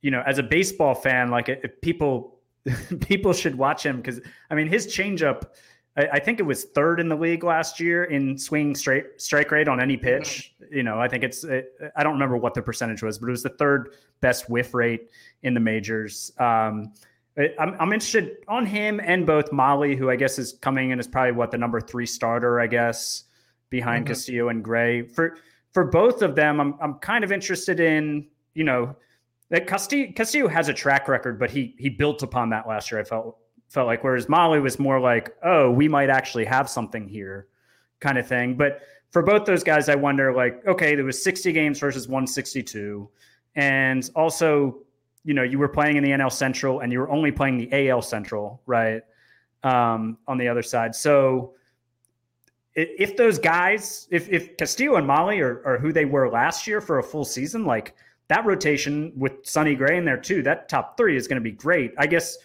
you 0.00 0.10
know, 0.10 0.22
as 0.26 0.38
a 0.38 0.42
baseball 0.42 0.94
fan, 0.94 1.30
like 1.30 1.80
people 1.82 2.38
people 3.00 3.32
should 3.32 3.56
watch 3.56 3.84
him 3.84 3.98
because 3.98 4.20
I 4.50 4.54
mean 4.54 4.68
his 4.68 4.86
changeup 4.86 5.42
I, 5.96 6.08
I, 6.14 6.18
think 6.18 6.40
it 6.40 6.42
was 6.42 6.64
third 6.64 7.00
in 7.00 7.08
the 7.08 7.16
league 7.16 7.44
last 7.44 7.80
year 7.80 8.04
in 8.04 8.36
swing 8.36 8.74
straight 8.74 9.20
strike 9.20 9.50
rate 9.50 9.68
on 9.68 9.80
any 9.80 9.96
pitch. 9.96 10.54
Mm-hmm. 10.62 10.76
You 10.76 10.82
know, 10.82 11.00
I 11.00 11.08
think 11.08 11.24
it's 11.24 11.44
it, 11.44 11.72
I 11.96 12.02
don't 12.02 12.14
remember 12.14 12.36
what 12.36 12.54
the 12.54 12.62
percentage 12.62 13.02
was, 13.02 13.18
but 13.18 13.28
it 13.28 13.30
was 13.30 13.42
the 13.42 13.50
third 13.50 13.94
best 14.20 14.48
whiff 14.48 14.74
rate 14.74 15.10
in 15.42 15.54
the 15.54 15.60
majors. 15.60 16.32
Um, 16.38 16.92
I'm, 17.36 17.74
I'm 17.80 17.92
interested 17.92 18.36
on 18.46 18.64
him 18.64 19.00
and 19.02 19.26
both 19.26 19.50
Mahle, 19.50 19.96
who 19.98 20.08
I 20.08 20.16
guess 20.16 20.38
is 20.38 20.52
coming 20.60 20.90
in 20.90 21.00
as 21.00 21.08
probably 21.08 21.32
what 21.32 21.50
the 21.50 21.58
number 21.58 21.80
three 21.80 22.06
starter, 22.06 22.60
I 22.60 22.68
guess, 22.68 23.24
behind 23.70 24.04
mm-hmm. 24.04 24.12
Castillo 24.12 24.48
and 24.48 24.62
Gray. 24.62 25.02
For 25.02 25.36
for 25.72 25.84
both 25.84 26.22
of 26.22 26.36
them, 26.36 26.60
I'm 26.60 26.74
I'm 26.80 26.94
kind 26.94 27.24
of 27.24 27.32
interested 27.32 27.80
in 27.80 28.28
you 28.54 28.64
know 28.64 28.96
that 29.50 29.66
Castillo, 29.66 30.12
Castillo 30.12 30.48
has 30.48 30.68
a 30.68 30.74
track 30.74 31.08
record, 31.08 31.38
but 31.38 31.50
he 31.50 31.74
he 31.78 31.88
built 31.88 32.22
upon 32.22 32.50
that 32.50 32.68
last 32.68 32.90
year. 32.90 33.00
I 33.00 33.04
felt 33.04 33.38
felt 33.68 33.86
like. 33.86 34.04
Whereas 34.04 34.26
Mahle 34.26 34.60
was 34.62 34.78
more 34.78 35.00
like, 35.00 35.34
oh, 35.42 35.70
we 35.70 35.88
might 35.88 36.10
actually 36.10 36.44
have 36.44 36.68
something 36.68 37.08
here, 37.08 37.48
kind 38.00 38.18
of 38.18 38.26
thing. 38.26 38.56
But 38.56 38.82
for 39.10 39.22
both 39.22 39.44
those 39.44 39.62
guys, 39.64 39.88
I 39.88 39.94
wonder 39.94 40.34
like, 40.34 40.66
okay, 40.66 40.94
there 40.94 41.04
was 41.04 41.22
60 41.22 41.52
games 41.52 41.78
versus 41.78 42.08
162, 42.08 43.08
and 43.56 44.10
also, 44.14 44.78
you 45.24 45.34
know, 45.34 45.42
you 45.42 45.58
were 45.58 45.68
playing 45.68 45.96
in 45.96 46.04
the 46.04 46.10
NL 46.10 46.32
Central 46.32 46.80
and 46.80 46.92
you 46.92 46.98
were 46.98 47.10
only 47.10 47.30
playing 47.30 47.56
the 47.56 47.88
AL 47.88 48.02
Central, 48.02 48.60
right? 48.66 49.02
um, 49.64 50.18
on 50.28 50.38
the 50.38 50.46
other 50.46 50.62
side. 50.62 50.94
So 50.94 51.54
if 52.76 53.16
those 53.16 53.38
guys, 53.38 54.06
if, 54.10 54.28
if 54.28 54.56
Castillo 54.56 54.96
and 54.96 55.06
Mahle 55.06 55.40
are, 55.40 55.66
are 55.66 55.78
who 55.78 55.92
they 55.92 56.04
were 56.04 56.28
last 56.28 56.66
year 56.66 56.80
for 56.80 56.98
a 56.98 57.02
full 57.02 57.24
season, 57.24 57.64
like 57.64 57.94
that 58.28 58.44
rotation 58.44 59.12
with 59.16 59.32
Sonny 59.42 59.74
Gray 59.74 59.96
in 59.96 60.04
there 60.04 60.18
too, 60.18 60.42
that 60.42 60.68
top 60.68 60.96
three 60.96 61.16
is 61.16 61.26
going 61.26 61.40
to 61.40 61.44
be 61.44 61.52
great. 61.52 61.92
I 61.98 62.06
guess 62.06 62.36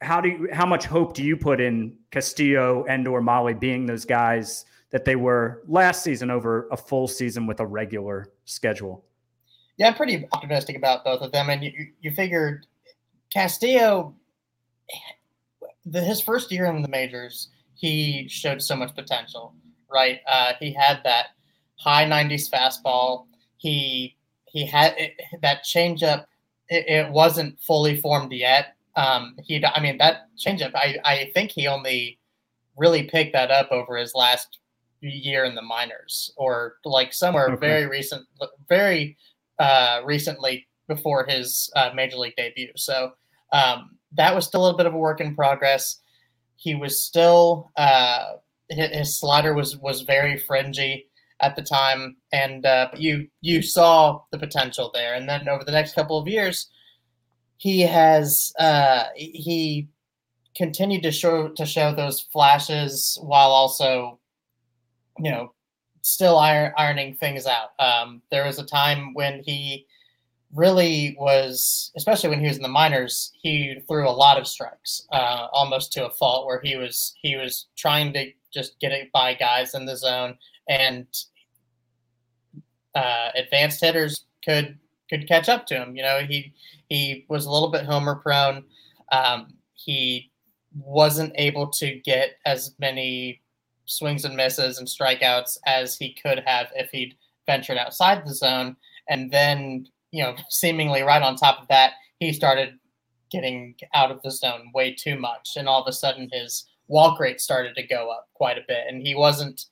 how 0.00 0.20
do 0.20 0.28
you, 0.28 0.48
how 0.52 0.66
much 0.66 0.86
hope 0.86 1.14
do 1.14 1.22
you 1.22 1.36
put 1.36 1.60
in 1.60 1.96
Castillo 2.10 2.84
and 2.88 3.06
or 3.08 3.20
Mahle 3.20 3.58
being 3.58 3.86
those 3.86 4.04
guys 4.04 4.64
that 4.90 5.04
they 5.04 5.16
were 5.16 5.62
last 5.66 6.02
season 6.02 6.30
over 6.30 6.68
a 6.70 6.76
full 6.76 7.08
season 7.08 7.46
with 7.46 7.60
a 7.60 7.66
regular 7.66 8.28
schedule? 8.44 9.04
Yeah, 9.76 9.88
I'm 9.88 9.94
pretty 9.94 10.28
optimistic 10.32 10.76
about 10.76 11.04
both 11.04 11.20
of 11.20 11.32
them. 11.32 11.50
And 11.50 11.64
you, 11.64 11.88
you 12.00 12.12
figured 12.12 12.66
Castillo, 13.32 14.14
the, 15.84 16.00
his 16.00 16.20
first 16.20 16.52
year 16.52 16.66
in 16.66 16.82
the 16.82 16.88
majors, 16.88 17.48
he 17.74 18.28
showed 18.28 18.62
so 18.62 18.76
much 18.76 18.94
potential, 18.94 19.54
right? 19.90 20.20
Uh, 20.28 20.52
he 20.60 20.72
had 20.72 21.00
that 21.04 21.28
high 21.76 22.04
90s 22.04 22.50
fastball. 22.50 23.26
He 23.56 24.16
he 24.46 24.64
had 24.64 24.94
it, 24.96 25.20
that 25.42 25.64
changeup. 25.64 26.26
It, 26.68 26.88
it 26.88 27.10
wasn't 27.10 27.60
fully 27.60 28.00
formed 28.00 28.32
yet. 28.32 28.73
Um, 28.96 29.36
he, 29.42 29.64
I 29.64 29.80
mean, 29.80 29.98
that 29.98 30.28
changeup. 30.38 30.72
I 30.74 30.96
I 31.04 31.30
think 31.34 31.50
he 31.50 31.66
only 31.66 32.18
really 32.76 33.04
picked 33.04 33.32
that 33.32 33.50
up 33.50 33.70
over 33.70 33.96
his 33.96 34.14
last 34.14 34.58
year 35.00 35.44
in 35.44 35.54
the 35.54 35.62
minors, 35.62 36.32
or 36.36 36.76
like 36.84 37.12
somewhere 37.12 37.48
okay. 37.50 37.66
very 37.66 37.86
recent, 37.86 38.26
very 38.68 39.16
uh, 39.58 40.00
recently 40.04 40.66
before 40.88 41.24
his 41.24 41.70
uh, 41.76 41.90
major 41.94 42.16
league 42.16 42.36
debut. 42.36 42.70
So 42.76 43.12
um, 43.52 43.98
that 44.12 44.34
was 44.34 44.46
still 44.46 44.60
a 44.60 44.64
little 44.64 44.76
bit 44.76 44.86
of 44.86 44.94
a 44.94 44.98
work 44.98 45.20
in 45.20 45.34
progress. 45.34 46.00
He 46.56 46.74
was 46.74 46.98
still 46.98 47.70
uh, 47.76 48.34
his, 48.68 48.90
his 48.90 49.20
slider 49.20 49.54
was 49.54 49.76
was 49.76 50.02
very 50.02 50.38
fringy 50.38 51.06
at 51.40 51.56
the 51.56 51.62
time, 51.62 52.16
and 52.32 52.64
uh, 52.64 52.88
you 52.96 53.28
you 53.40 53.62
saw 53.62 54.20
the 54.32 54.38
potential 54.38 54.90
there. 54.94 55.14
And 55.14 55.28
then 55.28 55.48
over 55.48 55.64
the 55.64 55.72
next 55.72 55.94
couple 55.94 56.18
of 56.18 56.28
years, 56.28 56.68
he 57.64 57.80
has 57.80 58.52
uh, 58.58 59.04
he 59.16 59.88
continued 60.54 61.02
to 61.02 61.10
show 61.10 61.48
to 61.48 61.64
show 61.64 61.94
those 61.94 62.20
flashes 62.20 63.18
while 63.22 63.48
also, 63.48 64.18
you 65.18 65.30
know, 65.30 65.54
still 66.02 66.38
iron, 66.38 66.74
ironing 66.76 67.14
things 67.14 67.46
out. 67.46 67.70
Um, 67.78 68.20
there 68.30 68.44
was 68.44 68.58
a 68.58 68.66
time 68.66 69.14
when 69.14 69.42
he 69.42 69.86
really 70.52 71.16
was, 71.18 71.90
especially 71.96 72.28
when 72.28 72.40
he 72.40 72.48
was 72.48 72.58
in 72.58 72.62
the 72.62 72.68
minors, 72.68 73.32
he 73.40 73.76
threw 73.88 74.06
a 74.06 74.10
lot 74.10 74.38
of 74.38 74.46
strikes, 74.46 75.06
uh, 75.10 75.48
almost 75.50 75.90
to 75.94 76.04
a 76.06 76.10
fault, 76.10 76.46
where 76.46 76.60
he 76.62 76.76
was 76.76 77.14
he 77.22 77.34
was 77.34 77.68
trying 77.78 78.12
to 78.12 78.30
just 78.52 78.78
get 78.78 78.92
it 78.92 79.10
by 79.10 79.32
guys 79.32 79.72
in 79.72 79.86
the 79.86 79.96
zone, 79.96 80.36
and 80.68 81.06
uh, 82.94 83.30
advanced 83.34 83.80
hitters 83.80 84.26
could 84.44 84.78
could 85.08 85.28
catch 85.28 85.48
up 85.48 85.66
to 85.66 85.74
him. 85.74 85.96
You 85.96 86.02
know, 86.02 86.20
he 86.20 86.52
he 86.88 87.24
was 87.28 87.46
a 87.46 87.50
little 87.50 87.70
bit 87.70 87.84
homer 87.84 88.16
prone. 88.16 88.64
Um, 89.12 89.54
he 89.74 90.30
wasn't 90.76 91.32
able 91.36 91.68
to 91.68 92.00
get 92.00 92.36
as 92.46 92.74
many 92.78 93.40
swings 93.86 94.24
and 94.24 94.36
misses 94.36 94.78
and 94.78 94.88
strikeouts 94.88 95.58
as 95.66 95.96
he 95.96 96.14
could 96.14 96.42
have 96.46 96.68
if 96.74 96.90
he'd 96.90 97.16
ventured 97.46 97.76
outside 97.76 98.24
the 98.24 98.34
zone. 98.34 98.76
And 99.08 99.30
then, 99.30 99.86
you 100.10 100.22
know, 100.22 100.34
seemingly 100.48 101.02
right 101.02 101.22
on 101.22 101.36
top 101.36 101.60
of 101.60 101.68
that, 101.68 101.92
he 102.18 102.32
started 102.32 102.78
getting 103.30 103.74
out 103.94 104.10
of 104.10 104.22
the 104.22 104.30
zone 104.30 104.70
way 104.74 104.94
too 104.94 105.18
much. 105.18 105.50
And 105.56 105.68
all 105.68 105.82
of 105.82 105.88
a 105.88 105.92
sudden, 105.92 106.28
his 106.32 106.66
walk 106.88 107.20
rate 107.20 107.40
started 107.40 107.74
to 107.76 107.86
go 107.86 108.10
up 108.10 108.28
quite 108.34 108.58
a 108.58 108.64
bit. 108.66 108.84
And 108.88 109.06
he 109.06 109.14
wasn't, 109.14 109.66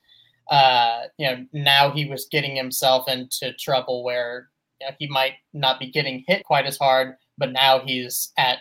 uh, 0.51 1.03
you 1.19 1.27
know, 1.27 1.47
now 1.53 1.91
he 1.91 2.07
was 2.07 2.29
getting 2.31 2.57
himself 2.57 3.09
into 3.09 3.53
trouble 3.55 4.05
where 4.05 4.49
you 4.83 4.89
know, 4.89 4.97
he 4.99 5.07
might 5.09 5.35
not 5.53 5.79
be 5.79 5.91
getting 5.91 6.25
hit 6.27 6.45
quite 6.45 6.67
as 6.67 6.77
hard, 6.77 7.15
but 7.39 7.53
now 7.53 7.81
he's 7.85 8.33
at 8.37 8.59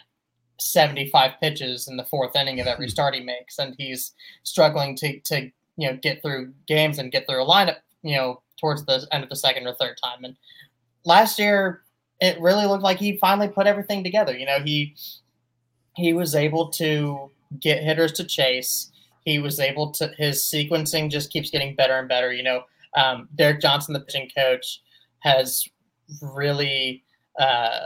75 0.59 1.31
pitches 1.41 1.87
in 1.87 1.97
the 1.97 2.05
fourth 2.05 2.35
inning 2.35 2.59
of 2.59 2.67
every 2.67 2.85
hmm. 2.85 2.91
start 2.91 3.15
he 3.15 3.21
makes, 3.21 3.57
and 3.59 3.75
he's 3.77 4.13
struggling 4.43 4.95
to 4.97 5.19
to 5.21 5.49
you 5.77 5.89
know 5.89 5.97
get 6.01 6.21
through 6.21 6.53
games 6.67 6.99
and 6.99 7.11
get 7.11 7.25
through 7.27 7.41
a 7.41 7.45
lineup 7.45 7.77
you 8.03 8.15
know 8.15 8.41
towards 8.59 8.85
the 8.85 9.07
end 9.11 9.23
of 9.23 9.29
the 9.29 9.35
second 9.35 9.65
or 9.65 9.73
third 9.73 9.97
time. 10.03 10.23
And 10.23 10.35
last 11.03 11.39
year, 11.39 11.81
it 12.19 12.39
really 12.39 12.65
looked 12.65 12.83
like 12.83 12.99
he 12.99 13.17
finally 13.17 13.47
put 13.47 13.67
everything 13.67 14.03
together. 14.03 14.37
You 14.37 14.45
know, 14.45 14.59
he 14.59 14.95
he 15.95 16.13
was 16.13 16.35
able 16.35 16.69
to 16.69 17.31
get 17.59 17.83
hitters 17.83 18.13
to 18.13 18.23
chase. 18.23 18.91
He 19.25 19.39
was 19.39 19.59
able 19.59 19.91
to 19.91 20.11
his 20.17 20.41
sequencing 20.41 21.09
just 21.09 21.31
keeps 21.31 21.49
getting 21.49 21.75
better 21.75 21.97
and 21.97 22.07
better. 22.07 22.31
You 22.31 22.43
know, 22.43 22.63
um, 22.95 23.27
Derek 23.35 23.61
Johnson, 23.61 23.93
the 23.93 23.99
pitching 23.99 24.29
coach, 24.35 24.81
has 25.19 25.67
really 26.22 27.03
uh, 27.39 27.86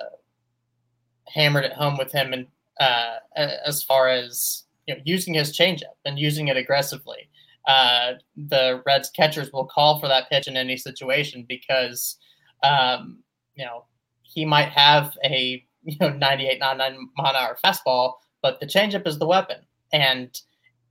hammered 1.28 1.66
it 1.66 1.74
home 1.74 1.98
with 1.98 2.12
him 2.12 2.34
and 2.34 2.48
uh, 2.80 3.18
as 3.36 3.84
far 3.84 4.10
as 4.10 4.64
you 4.88 4.96
know, 4.96 5.02
using 5.06 5.34
his 5.34 5.58
changeup 5.58 5.96
and 6.06 6.20
using 6.20 6.48
it 6.48 6.58
aggressively. 6.58 7.30
Uh, 7.68 8.14
the 8.36 8.82
Reds 8.86 9.10
catchers 9.10 9.52
will 9.52 9.66
call 9.66 10.00
for 10.00 10.08
that 10.08 10.30
pitch 10.30 10.48
in 10.48 10.56
any 10.56 10.78
situation 10.78 11.46
because 11.48 12.18
um, 12.64 13.20
you 13.56 13.66
know 13.66 13.86
he 14.22 14.46
might 14.46 14.70
have 14.70 15.18
a 15.24 15.66
you 15.84 15.98
know 16.00 16.10
98 16.10 16.60
99 16.60 17.10
mile 17.18 17.30
an 17.30 17.36
hour 17.36 17.58
fastball, 17.66 18.14
but 18.42 18.60
the 18.60 18.68
changeup 18.68 19.08
is 19.08 19.18
the 19.18 19.28
weapon. 19.28 19.58
And 19.94 20.40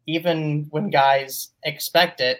even 0.06 0.66
when 0.70 0.90
guys 0.90 1.50
expect 1.64 2.20
it, 2.20 2.38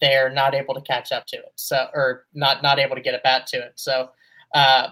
they're 0.00 0.30
not 0.30 0.54
able 0.54 0.74
to 0.74 0.80
catch 0.80 1.12
up 1.12 1.26
to 1.26 1.36
it. 1.36 1.52
So 1.54 1.86
or 1.94 2.26
not 2.34 2.62
not 2.62 2.78
able 2.78 2.96
to 2.96 3.02
get 3.02 3.14
a 3.14 3.20
bat 3.22 3.46
to 3.48 3.58
it. 3.58 3.72
So 3.76 4.10
uh, 4.54 4.88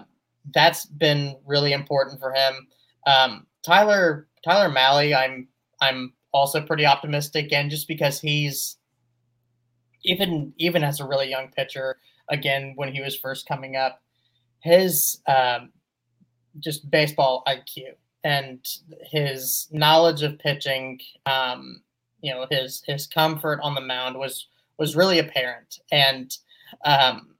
that's 0.53 0.85
been 0.85 1.35
really 1.45 1.73
important 1.73 2.19
for 2.19 2.33
him. 2.33 2.67
Um, 3.05 3.47
Tyler 3.65 4.27
Tyler 4.43 4.73
Mahle, 4.73 5.15
I'm 5.15 5.47
I'm 5.81 6.13
also 6.33 6.61
pretty 6.61 6.85
optimistic, 6.85 7.51
and 7.51 7.69
just 7.69 7.87
because 7.87 8.19
he's 8.19 8.77
even 10.03 10.53
even 10.57 10.83
as 10.83 10.99
a 10.99 11.07
really 11.07 11.29
young 11.29 11.49
pitcher, 11.49 11.97
again 12.29 12.73
when 12.75 12.93
he 12.93 13.01
was 13.01 13.17
first 13.17 13.47
coming 13.47 13.75
up, 13.75 14.01
his 14.61 15.21
um, 15.27 15.71
just 16.59 16.89
baseball 16.89 17.43
IQ 17.47 17.93
and 18.23 18.65
his 19.09 19.67
knowledge 19.71 20.23
of 20.23 20.39
pitching, 20.39 20.99
um, 21.25 21.81
you 22.21 22.33
know, 22.33 22.45
his 22.49 22.81
his 22.85 23.07
comfort 23.07 23.59
on 23.61 23.75
the 23.75 23.81
mound 23.81 24.17
was 24.17 24.47
was 24.77 24.95
really 24.95 25.19
apparent, 25.19 25.79
and 25.91 26.31
um, 26.85 27.35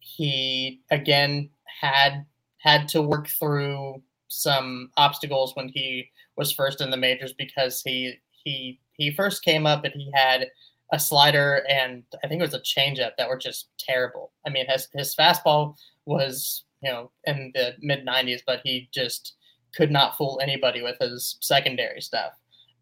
he 0.00 0.80
again 0.90 1.50
had 1.80 2.24
had 2.58 2.88
to 2.88 3.02
work 3.02 3.28
through 3.28 4.02
some 4.28 4.90
obstacles 4.96 5.56
when 5.56 5.68
he 5.68 6.10
was 6.36 6.52
first 6.52 6.80
in 6.80 6.90
the 6.90 6.96
majors 6.96 7.32
because 7.32 7.82
he 7.82 8.14
he 8.44 8.78
he 8.92 9.10
first 9.10 9.44
came 9.44 9.66
up 9.66 9.84
and 9.84 9.94
he 9.94 10.10
had 10.14 10.48
a 10.92 10.98
slider 10.98 11.64
and 11.68 12.02
I 12.22 12.28
think 12.28 12.40
it 12.40 12.50
was 12.50 12.54
a 12.54 12.60
changeup 12.60 13.12
that 13.16 13.28
were 13.28 13.38
just 13.38 13.68
terrible. 13.78 14.32
I 14.46 14.50
mean, 14.50 14.66
his 14.68 14.88
his 14.92 15.14
fastball 15.14 15.74
was 16.04 16.64
you 16.82 16.90
know 16.90 17.10
in 17.24 17.52
the 17.54 17.74
mid 17.80 18.06
90s, 18.06 18.40
but 18.46 18.60
he 18.64 18.88
just 18.92 19.34
could 19.74 19.90
not 19.90 20.16
fool 20.16 20.40
anybody 20.42 20.82
with 20.82 20.98
his 21.00 21.36
secondary 21.40 22.00
stuff. 22.00 22.32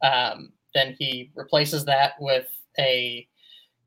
Um, 0.02 0.52
then 0.74 0.96
he 0.98 1.30
replaces 1.34 1.84
that 1.84 2.12
with 2.18 2.46
a 2.78 3.26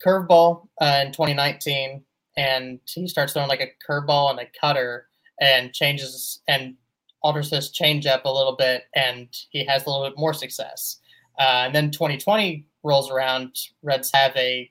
curveball 0.06 0.68
uh, 0.80 1.04
in 1.06 1.12
2019, 1.12 2.04
and 2.42 2.80
he 2.86 3.08
starts 3.08 3.34
throwing 3.34 3.48
like 3.50 3.62
a 3.62 3.72
curveball 3.88 4.32
and 4.32 4.40
a 4.40 4.48
cutter, 4.60 5.08
and 5.40 5.74
changes 5.74 6.42
and 6.48 6.76
alters 7.22 7.52
his 7.52 7.72
changeup 7.72 8.24
a 8.26 8.34
little 8.34 8.56
bit, 8.56 8.86
and 8.96 9.28
he 9.52 9.64
has 9.64 9.86
a 9.86 9.90
little 9.90 10.08
bit 10.08 10.18
more 10.18 10.34
success. 10.34 10.98
Uh, 11.40 11.64
and 11.66 11.76
then 11.76 11.92
2020 11.92 12.66
rolls 12.84 13.12
around, 13.12 13.56
Reds 13.84 14.10
have 14.14 14.36
a 14.36 14.70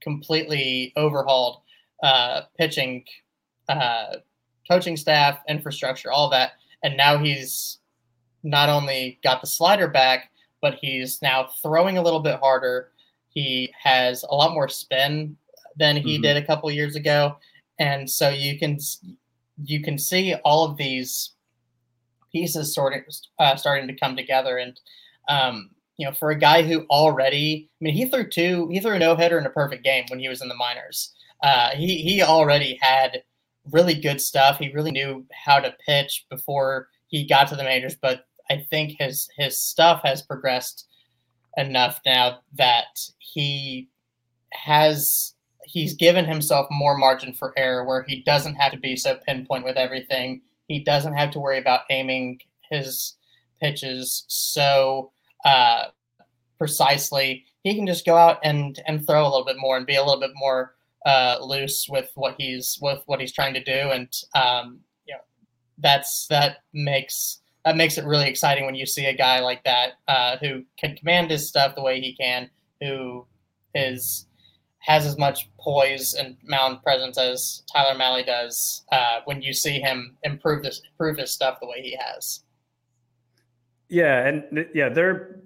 completely 0.00 0.94
overhauled 0.96 1.60
uh, 2.02 2.42
pitching, 2.56 3.04
uh, 3.68 4.16
coaching 4.70 4.96
staff, 4.96 5.40
infrastructure, 5.46 6.10
all 6.10 6.30
that, 6.30 6.52
and 6.82 6.96
now 6.96 7.18
he's 7.18 7.78
not 8.42 8.70
only 8.70 9.18
got 9.22 9.42
the 9.42 9.46
slider 9.46 9.88
back, 9.88 10.30
but 10.62 10.78
he's 10.80 11.20
now 11.20 11.50
throwing 11.62 11.98
a 11.98 12.02
little 12.02 12.20
bit 12.20 12.40
harder. 12.40 12.92
He 13.28 13.72
has 13.78 14.22
a 14.22 14.34
lot 14.34 14.54
more 14.54 14.68
spin 14.68 15.36
than 15.80 15.96
he 15.96 16.14
mm-hmm. 16.14 16.22
did 16.22 16.36
a 16.36 16.46
couple 16.46 16.70
years 16.70 16.94
ago, 16.94 17.36
and 17.80 18.08
so 18.08 18.28
you 18.28 18.56
can 18.58 18.78
you 19.64 19.82
can 19.82 19.98
see 19.98 20.34
all 20.44 20.64
of 20.64 20.76
these 20.76 21.32
pieces 22.30 22.72
sort 22.72 22.94
of 22.94 23.00
uh, 23.40 23.56
starting 23.56 23.88
to 23.88 23.96
come 23.96 24.14
together. 24.14 24.58
And 24.58 24.78
um, 25.28 25.70
you 25.96 26.06
know, 26.06 26.12
for 26.12 26.30
a 26.30 26.38
guy 26.38 26.62
who 26.62 26.86
already, 26.90 27.68
I 27.80 27.84
mean, 27.84 27.94
he 27.94 28.06
threw 28.06 28.28
two, 28.28 28.68
he 28.70 28.78
threw 28.78 28.92
a 28.92 28.98
no 28.98 29.16
hitter 29.16 29.38
in 29.38 29.46
a 29.46 29.50
perfect 29.50 29.82
game 29.82 30.04
when 30.08 30.20
he 30.20 30.28
was 30.28 30.42
in 30.42 30.48
the 30.48 30.54
minors. 30.54 31.12
Uh, 31.42 31.70
he 31.70 32.02
he 32.02 32.22
already 32.22 32.78
had 32.80 33.22
really 33.72 33.94
good 33.94 34.20
stuff. 34.20 34.58
He 34.58 34.72
really 34.72 34.92
knew 34.92 35.26
how 35.32 35.58
to 35.58 35.74
pitch 35.84 36.26
before 36.30 36.88
he 37.08 37.26
got 37.26 37.48
to 37.48 37.56
the 37.56 37.64
majors. 37.64 37.96
But 37.96 38.26
I 38.50 38.66
think 38.70 38.96
his 38.98 39.28
his 39.36 39.58
stuff 39.58 40.02
has 40.04 40.22
progressed 40.22 40.86
enough 41.56 42.00
now 42.04 42.40
that 42.54 42.98
he 43.18 43.88
has 44.52 45.34
he's 45.64 45.94
given 45.94 46.24
himself 46.24 46.66
more 46.70 46.96
margin 46.96 47.32
for 47.32 47.52
error 47.56 47.84
where 47.84 48.02
he 48.02 48.22
doesn't 48.22 48.54
have 48.54 48.72
to 48.72 48.78
be 48.78 48.96
so 48.96 49.16
pinpoint 49.26 49.64
with 49.64 49.76
everything. 49.76 50.42
He 50.68 50.80
doesn't 50.80 51.14
have 51.14 51.30
to 51.32 51.40
worry 51.40 51.58
about 51.58 51.82
aiming 51.90 52.40
his 52.70 53.16
pitches 53.60 54.24
so 54.28 55.12
uh, 55.44 55.86
precisely. 56.58 57.44
He 57.62 57.74
can 57.74 57.86
just 57.86 58.06
go 58.06 58.16
out 58.16 58.38
and 58.42 58.80
and 58.86 59.06
throw 59.06 59.22
a 59.22 59.28
little 59.28 59.44
bit 59.44 59.58
more 59.58 59.76
and 59.76 59.86
be 59.86 59.96
a 59.96 60.04
little 60.04 60.20
bit 60.20 60.32
more 60.34 60.74
uh, 61.06 61.38
loose 61.40 61.86
with 61.88 62.10
what 62.14 62.34
he's 62.38 62.78
with 62.80 63.02
what 63.06 63.20
he's 63.20 63.32
trying 63.32 63.54
to 63.54 63.62
do, 63.62 63.90
and 63.90 64.08
um, 64.34 64.80
you 65.06 65.14
know 65.14 65.20
that's 65.78 66.26
that 66.28 66.58
makes 66.72 67.40
that 67.64 67.76
makes 67.76 67.98
it 67.98 68.06
really 68.06 68.28
exciting 68.28 68.64
when 68.64 68.74
you 68.74 68.86
see 68.86 69.06
a 69.06 69.14
guy 69.14 69.40
like 69.40 69.62
that 69.64 69.92
uh, 70.08 70.36
who 70.38 70.64
can 70.78 70.96
command 70.96 71.30
his 71.30 71.48
stuff 71.48 71.74
the 71.74 71.82
way 71.82 72.00
he 72.00 72.14
can, 72.14 72.48
who 72.80 73.26
is 73.74 74.26
has 74.80 75.06
as 75.06 75.18
much 75.18 75.48
poise 75.58 76.14
and 76.14 76.36
mound 76.42 76.82
presence 76.82 77.18
as 77.18 77.62
Tyler 77.72 77.98
Mahle 77.98 78.24
does. 78.24 78.84
Uh, 78.90 79.20
when 79.26 79.42
you 79.42 79.52
see 79.52 79.78
him 79.78 80.16
improve 80.22 80.62
this 80.62 80.82
improve 80.90 81.18
his 81.18 81.32
stuff 81.32 81.58
the 81.60 81.66
way 81.66 81.80
he 81.82 81.96
has. 82.00 82.42
Yeah, 83.88 84.26
and 84.26 84.66
yeah, 84.74 84.88
their 84.88 85.40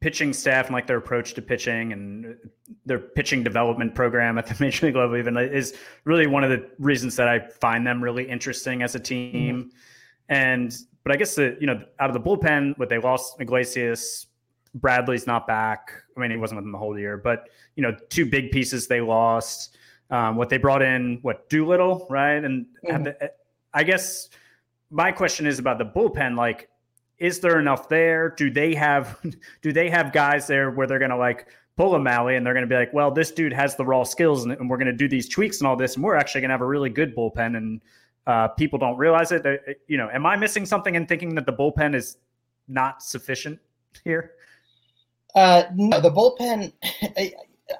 pitching 0.00 0.32
staff 0.32 0.66
and 0.66 0.74
like 0.74 0.86
their 0.86 0.96
approach 0.96 1.34
to 1.34 1.42
pitching 1.42 1.92
and 1.92 2.36
their 2.86 3.00
pitching 3.00 3.42
development 3.42 3.94
program 3.94 4.38
at 4.38 4.46
the 4.46 4.56
major 4.60 4.86
league 4.86 4.96
level 4.96 5.16
even 5.16 5.36
is 5.36 5.74
really 6.04 6.26
one 6.26 6.44
of 6.44 6.50
the 6.50 6.68
reasons 6.78 7.16
that 7.16 7.28
I 7.28 7.40
find 7.60 7.86
them 7.86 8.02
really 8.02 8.28
interesting 8.28 8.82
as 8.82 8.94
a 8.94 9.00
team. 9.00 9.56
Mm-hmm. 9.56 9.68
And 10.28 10.74
but 11.02 11.12
I 11.12 11.16
guess 11.16 11.34
the 11.34 11.56
you 11.60 11.66
know 11.66 11.82
out 12.00 12.08
of 12.08 12.14
the 12.14 12.20
bullpen, 12.20 12.78
what 12.78 12.88
they 12.88 12.98
lost 12.98 13.40
Iglesias, 13.40 14.26
Bradley's 14.74 15.26
not 15.26 15.46
back. 15.46 15.92
I 16.16 16.20
mean, 16.20 16.30
he 16.30 16.36
wasn't 16.36 16.56
with 16.58 16.64
them 16.64 16.72
the 16.72 16.78
whole 16.78 16.98
year, 16.98 17.16
but 17.16 17.48
you 17.76 17.82
know, 17.82 17.96
two 18.08 18.26
big 18.26 18.50
pieces 18.50 18.86
they 18.86 19.00
lost. 19.00 19.76
Um, 20.10 20.36
what 20.36 20.50
they 20.50 20.58
brought 20.58 20.82
in, 20.82 21.20
what 21.22 21.48
Doolittle, 21.48 22.06
right? 22.10 22.44
And 22.44 22.66
mm-hmm. 22.86 23.04
the, 23.04 23.32
I 23.72 23.82
guess 23.82 24.28
my 24.90 25.10
question 25.10 25.46
is 25.46 25.58
about 25.58 25.78
the 25.78 25.86
bullpen. 25.86 26.36
Like, 26.36 26.68
is 27.18 27.40
there 27.40 27.58
enough 27.58 27.88
there? 27.88 28.30
Do 28.36 28.50
they 28.50 28.74
have 28.74 29.18
do 29.62 29.72
they 29.72 29.88
have 29.88 30.12
guys 30.12 30.46
there 30.46 30.70
where 30.70 30.86
they're 30.86 30.98
gonna 30.98 31.16
like 31.16 31.48
pull 31.76 31.94
a 31.94 31.98
Mahle 31.98 32.36
and 32.36 32.44
they're 32.44 32.54
gonna 32.54 32.66
be 32.66 32.74
like, 32.74 32.92
well, 32.92 33.10
this 33.10 33.30
dude 33.30 33.52
has 33.54 33.76
the 33.76 33.84
raw 33.86 34.04
skills 34.04 34.44
and, 34.44 34.52
and 34.52 34.68
we're 34.68 34.76
gonna 34.76 34.92
do 34.92 35.08
these 35.08 35.28
tweaks 35.28 35.60
and 35.60 35.66
all 35.66 35.76
this, 35.76 35.94
and 35.94 36.04
we're 36.04 36.16
actually 36.16 36.42
gonna 36.42 36.52
have 36.54 36.60
a 36.60 36.66
really 36.66 36.90
good 36.90 37.16
bullpen 37.16 37.56
and 37.56 37.80
uh, 38.26 38.48
people 38.48 38.78
don't 38.78 38.96
realize 38.98 39.32
it. 39.32 39.80
You 39.88 39.96
know, 39.96 40.10
am 40.12 40.26
I 40.26 40.36
missing 40.36 40.66
something 40.66 40.94
in 40.94 41.06
thinking 41.06 41.34
that 41.36 41.46
the 41.46 41.52
bullpen 41.52 41.94
is 41.94 42.18
not 42.68 43.02
sufficient 43.02 43.58
here? 44.04 44.32
Uh, 45.34 45.64
no, 45.74 46.00
the 46.00 46.10
bullpen. 46.10 46.72
I, 47.16 47.32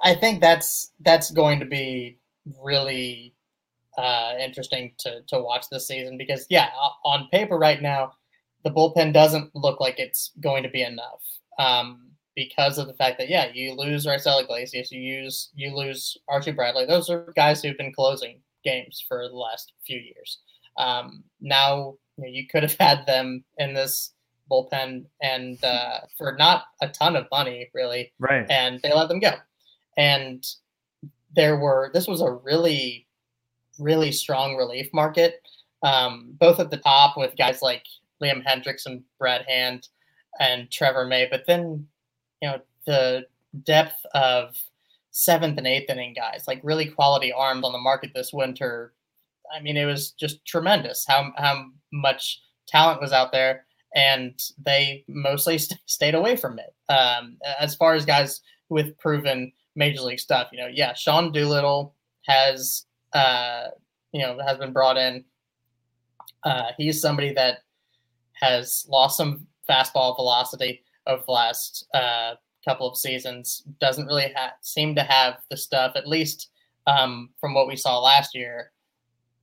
I 0.02 0.14
think 0.14 0.40
that's 0.40 0.92
that's 1.00 1.30
going 1.30 1.60
to 1.60 1.66
be 1.66 2.18
really 2.62 3.34
uh, 3.98 4.34
interesting 4.40 4.92
to 5.00 5.22
to 5.28 5.40
watch 5.40 5.66
this 5.70 5.86
season 5.86 6.16
because 6.16 6.46
yeah, 6.48 6.70
on 7.04 7.28
paper 7.30 7.58
right 7.58 7.80
now, 7.80 8.12
the 8.64 8.70
bullpen 8.70 9.12
doesn't 9.12 9.54
look 9.54 9.80
like 9.80 9.98
it's 9.98 10.32
going 10.40 10.62
to 10.62 10.68
be 10.68 10.82
enough. 10.82 11.22
Um, 11.58 12.08
because 12.34 12.78
of 12.78 12.86
the 12.86 12.94
fact 12.94 13.18
that 13.18 13.28
yeah, 13.28 13.48
you 13.52 13.74
lose 13.74 14.06
Raisel 14.06 14.42
Iglesias, 14.42 14.90
you 14.90 15.00
use 15.00 15.50
you 15.54 15.74
lose 15.76 16.16
Archie 16.28 16.52
Bradley. 16.52 16.86
Those 16.86 17.10
are 17.10 17.32
guys 17.36 17.62
who've 17.62 17.76
been 17.76 17.92
closing 17.92 18.40
games 18.64 19.04
for 19.06 19.28
the 19.28 19.36
last 19.36 19.72
few 19.86 19.98
years. 19.98 20.38
Um, 20.78 21.24
now 21.40 21.96
you, 22.16 22.24
know, 22.24 22.30
you 22.30 22.46
could 22.46 22.62
have 22.62 22.76
had 22.78 23.06
them 23.06 23.44
in 23.58 23.74
this 23.74 24.12
bullpen 24.52 25.04
and 25.22 25.62
uh, 25.64 26.00
for 26.18 26.36
not 26.38 26.64
a 26.82 26.88
ton 26.88 27.16
of 27.16 27.26
money, 27.30 27.70
really. 27.72 28.12
Right. 28.18 28.46
And 28.50 28.80
they 28.82 28.92
let 28.92 29.08
them 29.08 29.20
go. 29.20 29.32
And 29.96 30.46
there 31.34 31.56
were 31.56 31.90
this 31.94 32.06
was 32.06 32.20
a 32.20 32.30
really, 32.30 33.06
really 33.78 34.12
strong 34.12 34.56
relief 34.56 34.88
market, 34.92 35.40
um, 35.82 36.34
both 36.38 36.60
at 36.60 36.70
the 36.70 36.76
top 36.76 37.16
with 37.16 37.36
guys 37.36 37.62
like 37.62 37.84
Liam 38.22 38.44
Hendriks 38.46 38.86
and 38.86 39.02
Brad 39.18 39.44
Hand 39.48 39.88
and 40.40 40.70
Trevor 40.70 41.06
May, 41.06 41.28
but 41.30 41.44
then 41.46 41.86
you 42.40 42.48
know 42.48 42.60
the 42.86 43.26
depth 43.64 44.04
of 44.14 44.56
seventh 45.10 45.58
and 45.58 45.66
eighth 45.66 45.90
inning 45.90 46.14
guys, 46.14 46.44
like 46.46 46.60
really 46.62 46.86
quality 46.86 47.32
arms 47.32 47.64
on 47.64 47.72
the 47.72 47.78
market 47.78 48.12
this 48.14 48.32
winter. 48.32 48.92
I 49.54 49.60
mean, 49.60 49.76
it 49.76 49.84
was 49.84 50.12
just 50.12 50.44
tremendous 50.44 51.04
how 51.06 51.32
how 51.36 51.66
much 51.92 52.42
talent 52.66 53.00
was 53.00 53.12
out 53.12 53.32
there, 53.32 53.66
and 53.94 54.38
they 54.64 55.04
mostly 55.08 55.58
st- 55.58 55.80
stayed 55.86 56.14
away 56.14 56.36
from 56.36 56.58
it. 56.58 56.74
Um, 56.88 57.38
as 57.60 57.74
far 57.74 57.94
as 57.94 58.04
guys 58.04 58.40
with 58.68 58.96
proven 58.98 59.52
major 59.74 60.02
league 60.02 60.20
stuff, 60.20 60.48
you 60.52 60.58
know, 60.58 60.68
yeah, 60.68 60.94
Sean 60.94 61.32
Doolittle 61.32 61.94
has 62.26 62.86
uh, 63.12 63.68
you 64.12 64.20
know 64.20 64.38
has 64.46 64.58
been 64.58 64.72
brought 64.72 64.96
in. 64.96 65.24
Uh, 66.44 66.72
he's 66.76 67.00
somebody 67.00 67.32
that 67.34 67.58
has 68.40 68.84
lost 68.88 69.16
some 69.16 69.46
fastball 69.68 70.16
velocity 70.16 70.82
over 71.06 71.22
the 71.24 71.32
last 71.32 71.86
uh, 71.94 72.34
couple 72.64 72.88
of 72.88 72.96
seasons. 72.96 73.62
Doesn't 73.80 74.06
really 74.06 74.32
ha- 74.34 74.54
seem 74.60 74.94
to 74.96 75.02
have 75.02 75.38
the 75.50 75.56
stuff, 75.56 75.92
at 75.94 76.08
least 76.08 76.50
um, 76.86 77.30
from 77.40 77.54
what 77.54 77.68
we 77.68 77.76
saw 77.76 77.98
last 78.00 78.34
year, 78.34 78.72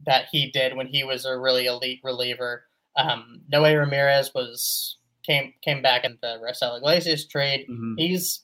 that 0.06 0.26
he 0.32 0.52
did 0.52 0.76
when 0.76 0.88
he 0.88 1.04
was 1.04 1.26
a 1.26 1.38
really 1.38 1.66
elite 1.66 2.02
reliever. 2.04 2.66
Um, 2.96 3.42
Noe 3.52 3.76
Ramirez 3.76 4.32
was 4.34 4.98
came 5.24 5.54
came 5.62 5.82
back 5.82 6.06
in 6.06 6.18
the 6.22 6.40
Raisel 6.44 6.78
Iglesias 6.78 7.26
trade. 7.28 7.66
Mm-hmm. 7.70 7.96
He's 7.98 8.42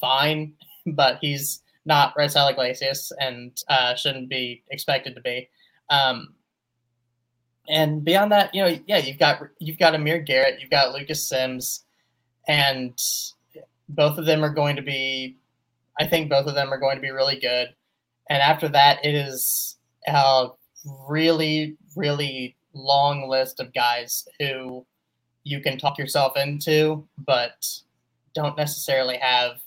fine, 0.00 0.54
but 0.86 1.18
he's 1.20 1.62
not 1.84 2.14
Raisel 2.16 2.50
Iglesias 2.50 3.12
and 3.18 3.56
uh, 3.68 3.94
shouldn't 3.94 4.28
be 4.28 4.62
expected 4.70 5.14
to 5.14 5.20
be. 5.20 5.48
Um, 5.90 6.34
and 7.68 8.04
beyond 8.04 8.32
that, 8.32 8.54
you 8.54 8.62
know, 8.62 8.78
yeah, 8.86 8.98
you've 8.98 9.18
got 9.18 9.40
you've 9.58 9.78
got 9.78 9.94
Amir 9.94 10.20
Garrett, 10.20 10.60
you've 10.60 10.70
got 10.70 10.92
Lucas 10.92 11.28
Sims, 11.28 11.84
and 12.48 12.98
both 13.88 14.18
of 14.18 14.26
them 14.26 14.44
are 14.44 14.52
going 14.52 14.76
to 14.76 14.82
be, 14.82 15.36
I 15.98 16.06
think 16.06 16.30
both 16.30 16.46
of 16.46 16.54
them 16.54 16.72
are 16.72 16.78
going 16.78 16.96
to 16.96 17.02
be 17.02 17.10
really 17.10 17.38
good. 17.38 17.68
And 18.28 18.42
after 18.42 18.68
that, 18.68 19.04
it 19.04 19.14
is 19.14 19.76
a 20.08 20.48
really, 21.08 21.76
really 21.94 22.56
long 22.74 23.28
list 23.28 23.60
of 23.60 23.72
guys 23.74 24.26
who 24.38 24.86
you 25.44 25.60
can 25.60 25.78
talk 25.78 25.98
yourself 25.98 26.36
into, 26.36 27.06
but 27.18 27.66
don't 28.34 28.56
necessarily 28.56 29.16
have 29.16 29.58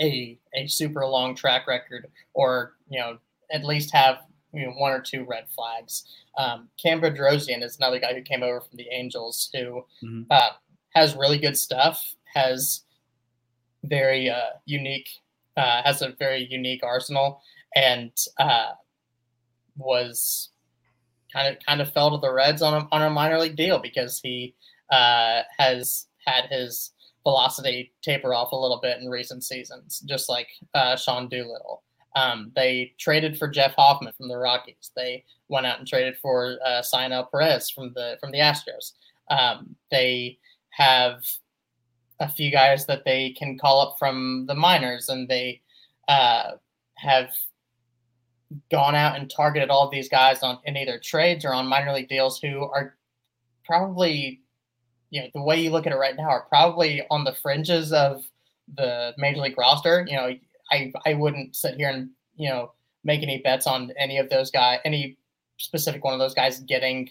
a 0.00 0.38
a 0.54 0.66
super 0.66 1.06
long 1.06 1.34
track 1.34 1.66
record, 1.66 2.06
or 2.34 2.74
you 2.88 2.98
know, 2.98 3.18
at 3.52 3.64
least 3.64 3.92
have 3.92 4.20
you 4.52 4.66
know 4.66 4.72
one 4.72 4.92
or 4.92 5.00
two 5.00 5.24
red 5.24 5.44
flags. 5.54 6.04
Um, 6.38 6.68
Cam 6.80 7.00
Bedrosian 7.00 7.62
is 7.62 7.76
another 7.76 7.98
guy 7.98 8.14
who 8.14 8.22
came 8.22 8.42
over 8.42 8.60
from 8.60 8.76
the 8.76 8.88
Angels 8.90 9.50
who 9.52 9.84
mm-hmm. 10.02 10.22
uh, 10.30 10.50
has 10.94 11.14
really 11.14 11.38
good 11.38 11.56
stuff, 11.56 12.14
has 12.34 12.82
very 13.84 14.30
uh, 14.30 14.50
unique, 14.64 15.08
uh, 15.56 15.82
has 15.82 16.02
a 16.02 16.14
very 16.18 16.46
unique 16.50 16.82
arsenal, 16.82 17.42
and 17.74 18.12
uh, 18.38 18.72
was 19.76 20.50
kind 21.32 21.48
of 21.48 21.64
kind 21.64 21.80
of 21.80 21.92
fell 21.92 22.10
to 22.10 22.18
the 22.18 22.32
Reds 22.32 22.62
on 22.62 22.82
a, 22.82 22.88
on 22.92 23.02
a 23.02 23.10
minor 23.10 23.38
league 23.38 23.56
deal 23.56 23.78
because 23.78 24.20
he 24.20 24.54
uh, 24.90 25.42
has 25.58 26.06
had 26.26 26.46
his 26.50 26.92
velocity 27.22 27.92
taper 28.02 28.34
off 28.34 28.52
a 28.52 28.56
little 28.56 28.80
bit 28.82 29.00
in 29.00 29.08
recent 29.08 29.44
seasons, 29.44 30.00
just 30.06 30.28
like 30.28 30.48
uh, 30.74 30.96
Sean 30.96 31.28
Doolittle. 31.28 31.82
Um, 32.14 32.52
they 32.54 32.92
traded 32.98 33.38
for 33.38 33.48
Jeff 33.48 33.74
Hoffman 33.74 34.12
from 34.16 34.28
the 34.28 34.36
Rockies. 34.36 34.90
They 34.94 35.24
went 35.48 35.66
out 35.66 35.78
and 35.78 35.88
traded 35.88 36.16
for 36.18 36.58
uh, 36.64 36.82
Perez 37.32 37.70
from 37.70 37.92
the 37.94 38.18
from 38.20 38.32
the 38.32 38.38
Astros. 38.38 38.92
Um, 39.30 39.76
they 39.90 40.38
have 40.70 41.22
a 42.20 42.28
few 42.28 42.50
guys 42.50 42.86
that 42.86 43.04
they 43.04 43.30
can 43.30 43.58
call 43.58 43.80
up 43.80 43.96
from 43.98 44.44
the 44.46 44.54
minors, 44.54 45.08
and 45.08 45.28
they 45.28 45.62
uh, 46.08 46.52
have 46.96 47.30
gone 48.70 48.94
out 48.94 49.16
and 49.16 49.30
targeted 49.30 49.70
all 49.70 49.88
these 49.88 50.08
guys 50.08 50.42
on 50.42 50.58
in 50.64 50.76
either 50.76 50.98
trades 50.98 51.44
or 51.44 51.52
on 51.54 51.66
minor 51.66 51.92
league 51.92 52.08
deals 52.08 52.38
who 52.38 52.62
are 52.62 52.96
probably, 53.64 54.40
you 55.10 55.20
know, 55.20 55.28
the 55.34 55.42
way 55.42 55.60
you 55.60 55.70
look 55.70 55.86
at 55.86 55.92
it 55.92 55.96
right 55.96 56.16
now 56.16 56.28
are 56.28 56.46
probably 56.48 57.02
on 57.10 57.24
the 57.24 57.34
fringes 57.34 57.92
of 57.92 58.24
the 58.76 59.14
major 59.18 59.40
league 59.40 59.58
roster. 59.58 60.04
You 60.08 60.16
know, 60.16 60.34
I 60.70 60.92
I 61.06 61.14
wouldn't 61.14 61.56
sit 61.56 61.76
here 61.76 61.90
and 61.90 62.10
you 62.36 62.48
know 62.48 62.72
make 63.04 63.22
any 63.22 63.38
bets 63.38 63.66
on 63.66 63.92
any 63.98 64.18
of 64.18 64.30
those 64.30 64.50
guys, 64.50 64.80
any 64.84 65.16
specific 65.58 66.04
one 66.04 66.14
of 66.14 66.20
those 66.20 66.34
guys 66.34 66.60
getting 66.60 67.08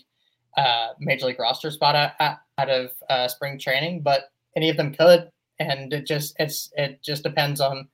uh, 0.58 0.90
major 1.00 1.28
league 1.28 1.40
roster 1.40 1.72
spot 1.72 1.96
out, 1.96 2.38
out 2.58 2.70
of 2.70 2.92
uh, 3.10 3.28
spring 3.28 3.58
training, 3.58 4.02
but 4.02 4.32
any 4.56 4.70
of 4.70 4.78
them 4.78 4.94
could, 4.94 5.30
and 5.60 5.94
it 5.94 6.06
just 6.06 6.36
it's 6.40 6.72
it 6.76 7.02
just 7.02 7.24
depends 7.24 7.62
on 7.62 7.88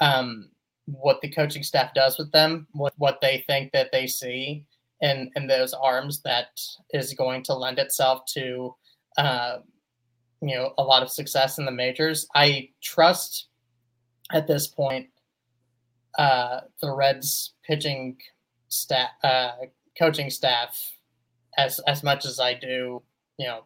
um, 0.00 0.50
what 0.86 1.20
the 1.20 1.30
coaching 1.30 1.62
staff 1.62 1.94
does 1.94 2.18
with 2.18 2.32
them, 2.32 2.66
what 2.72 2.92
what 2.96 3.20
they 3.20 3.44
think 3.46 3.72
that 3.72 3.90
they 3.92 4.06
see 4.06 4.64
in 5.00 5.30
in 5.36 5.46
those 5.46 5.72
arms 5.72 6.22
that 6.22 6.60
is 6.92 7.14
going 7.14 7.42
to 7.44 7.54
lend 7.54 7.78
itself 7.78 8.22
to 8.34 8.74
uh, 9.18 9.58
you 10.40 10.54
know 10.54 10.74
a 10.78 10.82
lot 10.82 11.02
of 11.02 11.10
success 11.10 11.58
in 11.58 11.64
the 11.64 11.72
majors. 11.72 12.26
I 12.34 12.70
trust 12.82 13.48
at 14.32 14.46
this 14.46 14.66
point 14.66 15.08
uh, 16.18 16.60
the 16.80 16.92
Reds 16.92 17.54
pitching 17.64 18.18
staff, 18.68 19.10
uh, 19.22 19.52
coaching 19.98 20.30
staff, 20.30 20.92
as 21.56 21.78
as 21.80 22.02
much 22.02 22.24
as 22.24 22.40
I 22.40 22.54
do, 22.54 23.02
you 23.38 23.46
know, 23.46 23.64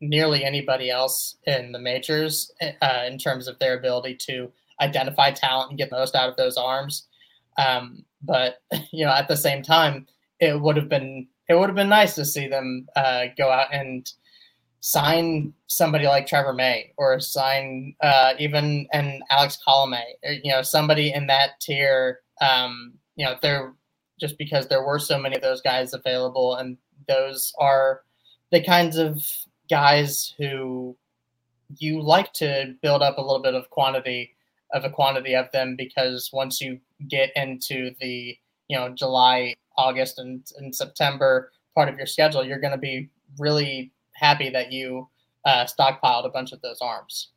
nearly 0.00 0.44
anybody 0.44 0.90
else 0.90 1.36
in 1.46 1.72
the 1.72 1.78
majors 1.78 2.50
uh, 2.60 3.04
in 3.06 3.18
terms 3.18 3.48
of 3.48 3.58
their 3.58 3.78
ability 3.78 4.16
to 4.26 4.50
identify 4.80 5.30
talent 5.30 5.70
and 5.70 5.78
get 5.78 5.90
most 5.90 6.14
out 6.14 6.28
of 6.28 6.36
those 6.36 6.56
arms. 6.56 7.06
Um, 7.58 8.04
but 8.22 8.62
you 8.92 9.04
know, 9.04 9.12
at 9.12 9.28
the 9.28 9.36
same 9.36 9.62
time, 9.62 10.06
it 10.38 10.60
would 10.60 10.76
have 10.76 10.88
been 10.88 11.28
it 11.48 11.54
would 11.54 11.68
have 11.68 11.76
been 11.76 11.88
nice 11.88 12.14
to 12.14 12.24
see 12.24 12.46
them 12.46 12.86
uh, 12.94 13.24
go 13.36 13.50
out 13.50 13.72
and 13.72 14.10
sign 14.80 15.52
somebody 15.66 16.06
like 16.06 16.26
Trevor 16.26 16.54
May 16.54 16.92
or 16.96 17.18
sign 17.20 17.94
uh, 18.00 18.34
even 18.38 18.86
an 18.92 19.20
Alex 19.30 19.58
Colome, 19.66 20.00
you 20.42 20.52
know, 20.52 20.62
somebody 20.62 21.12
in 21.12 21.26
that 21.26 21.60
tier. 21.60 22.20
Um, 22.40 22.94
you 23.16 23.26
know, 23.26 23.34
there 23.42 23.74
just 24.18 24.38
because 24.38 24.68
there 24.68 24.84
were 24.84 24.98
so 24.98 25.18
many 25.18 25.36
of 25.36 25.42
those 25.42 25.60
guys 25.60 25.92
available, 25.92 26.56
and 26.56 26.76
those 27.08 27.52
are 27.58 28.02
the 28.50 28.62
kinds 28.62 28.96
of 28.96 29.26
guys 29.68 30.34
who 30.38 30.96
you 31.78 32.00
like 32.02 32.32
to 32.34 32.74
build 32.82 33.02
up 33.02 33.18
a 33.18 33.20
little 33.20 33.42
bit 33.42 33.54
of 33.54 33.70
quantity 33.70 34.34
of 34.72 34.84
a 34.84 34.90
quantity 34.90 35.34
of 35.34 35.50
them 35.52 35.74
because 35.76 36.30
once 36.32 36.60
you 36.60 36.78
get 37.08 37.30
into 37.36 37.92
the 38.00 38.36
you 38.68 38.76
know 38.76 38.88
July, 38.90 39.54
August, 39.76 40.18
and, 40.18 40.46
and 40.58 40.74
September 40.74 41.50
part 41.74 41.88
of 41.88 41.96
your 41.96 42.06
schedule, 42.06 42.44
you're 42.44 42.60
going 42.60 42.72
to 42.72 42.78
be 42.78 43.10
really 43.38 43.92
happy 44.14 44.50
that 44.50 44.72
you 44.72 45.08
uh, 45.44 45.64
stockpiled 45.64 46.26
a 46.26 46.28
bunch 46.28 46.52
of 46.52 46.60
those 46.60 46.78
arms. 46.80 47.30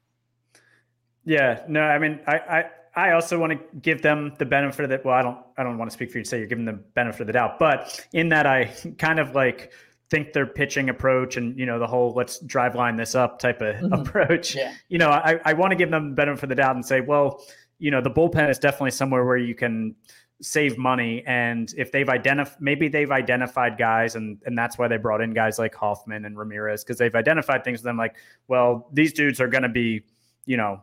Yeah, 1.26 1.64
no, 1.68 1.82
I 1.82 2.00
mean, 2.00 2.20
I, 2.28 2.38
I, 2.38 2.66
I 2.96 3.12
also 3.14 3.40
want 3.40 3.54
to 3.54 3.60
give 3.80 4.02
them 4.02 4.34
the 4.38 4.46
benefit 4.46 4.84
of 4.84 4.90
that. 4.90 5.06
Well, 5.06 5.14
I 5.14 5.22
don't, 5.22 5.38
I 5.58 5.64
don't 5.64 5.78
want 5.78 5.90
to 5.90 5.94
speak 5.94 6.12
for 6.12 6.18
you 6.18 6.24
to 6.24 6.30
say 6.30 6.38
you're 6.38 6.48
giving 6.48 6.66
them 6.66 6.78
the 6.78 6.84
benefit 6.94 7.22
of 7.22 7.28
the 7.28 7.34
doubt, 7.34 7.60
but 7.60 8.06
in 8.14 8.30
that 8.30 8.46
I 8.46 8.66
kind 8.98 9.20
of 9.20 9.34
like 9.34 9.72
think 10.10 10.34
their 10.34 10.46
pitching 10.46 10.90
approach 10.90 11.38
and 11.38 11.58
you 11.58 11.66
know 11.66 11.80
the 11.80 11.88
whole 11.88 12.14
let's 12.14 12.42
Driveline 12.44 12.98
this 12.98 13.16
up 13.16 13.40
type 13.40 13.62
of 13.62 13.76
mm-hmm. 13.78 13.94
approach. 13.94 14.56
Yeah. 14.56 14.74
You 14.90 14.98
know, 14.98 15.10
I, 15.10 15.40
I 15.46 15.54
want 15.54 15.72
to 15.72 15.76
give 15.76 15.90
them 15.90 16.10
the 16.10 16.16
benefit 16.16 16.44
of 16.44 16.50
the 16.50 16.56
doubt 16.56 16.76
and 16.76 16.86
say, 16.86 17.02
well, 17.02 17.44
you 17.80 17.92
know, 17.92 18.02
the 18.02 18.12
bullpen 18.12 18.50
is 18.50 18.60
definitely 18.60 18.92
somewhere 18.92 19.26
where 19.26 19.38
you 19.38 19.56
can 19.56 19.96
save 20.42 20.78
money. 20.78 21.24
And 21.26 21.74
if 21.78 21.92
they've 21.92 22.08
identified, 22.08 22.62
maybe 22.62 22.88
they've 22.88 23.12
identified 23.12 23.78
guys, 23.78 24.16
and 24.16 24.38
and 24.46 24.58
that's 24.58 24.78
why 24.78 24.88
they 24.88 24.98
brought 24.98 25.22
in 25.22 25.34
guys 25.34 25.58
like 25.58 25.74
Hoffman 25.74 26.26
and 26.26 26.38
Ramirez 26.38 26.84
because 26.84 26.98
they've 26.98 27.16
identified 27.16 27.64
things 27.64 27.80
with 27.80 27.86
them 27.86 27.98
like, 27.98 28.16
well, 28.48 28.90
these 28.92 29.14
dudes 29.14 29.40
are 29.42 29.48
going 29.48 29.64
to 29.64 29.70
be, 29.70 30.04
you 30.46 30.58
know, 30.58 30.82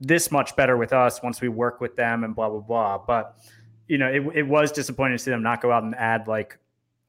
this 0.00 0.30
much 0.30 0.56
better 0.56 0.76
with 0.76 0.92
us 0.92 1.22
once 1.22 1.40
we 1.40 1.48
work 1.48 1.80
with 1.80 1.96
them 1.96 2.24
and 2.24 2.34
blah 2.34 2.48
blah 2.48 2.60
blah. 2.60 2.98
But 2.98 3.36
you 3.88 3.98
know, 3.98 4.06
it 4.06 4.22
it 4.34 4.46
was 4.46 4.72
disappointing 4.72 5.18
to 5.18 5.22
see 5.22 5.30
them 5.30 5.42
not 5.42 5.60
go 5.60 5.72
out 5.72 5.82
and 5.82 5.94
add 5.96 6.28
like 6.28 6.58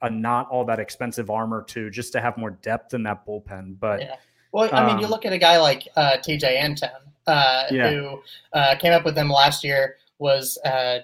a 0.02 0.10
not 0.10 0.50
all 0.50 0.66
that 0.66 0.80
expensive 0.80 1.30
armor 1.30 1.64
too, 1.64 1.90
just 1.90 2.12
to 2.14 2.22
have 2.22 2.38
more 2.38 2.52
depth 2.52 2.94
in 2.94 3.04
that 3.04 3.26
bullpen. 3.26 3.80
But 3.80 4.02
yeah. 4.02 4.16
Well, 4.52 4.70
I 4.74 4.86
mean, 4.86 5.00
you 5.00 5.06
um, 5.06 5.12
look 5.12 5.26
at 5.26 5.32
a 5.32 5.38
guy 5.38 5.60
like 5.60 5.88
uh, 5.96 6.18
Tejay 6.18 6.62
Antone, 6.62 6.90
uh, 7.26 7.64
yeah. 7.72 7.90
who 7.90 8.22
uh, 8.54 8.76
came 8.76 8.92
up 8.92 9.06
with 9.06 9.16
them 9.16 9.30
last 9.30 9.64
year, 9.64 9.96
was 10.20 10.58
uh, 10.66 11.00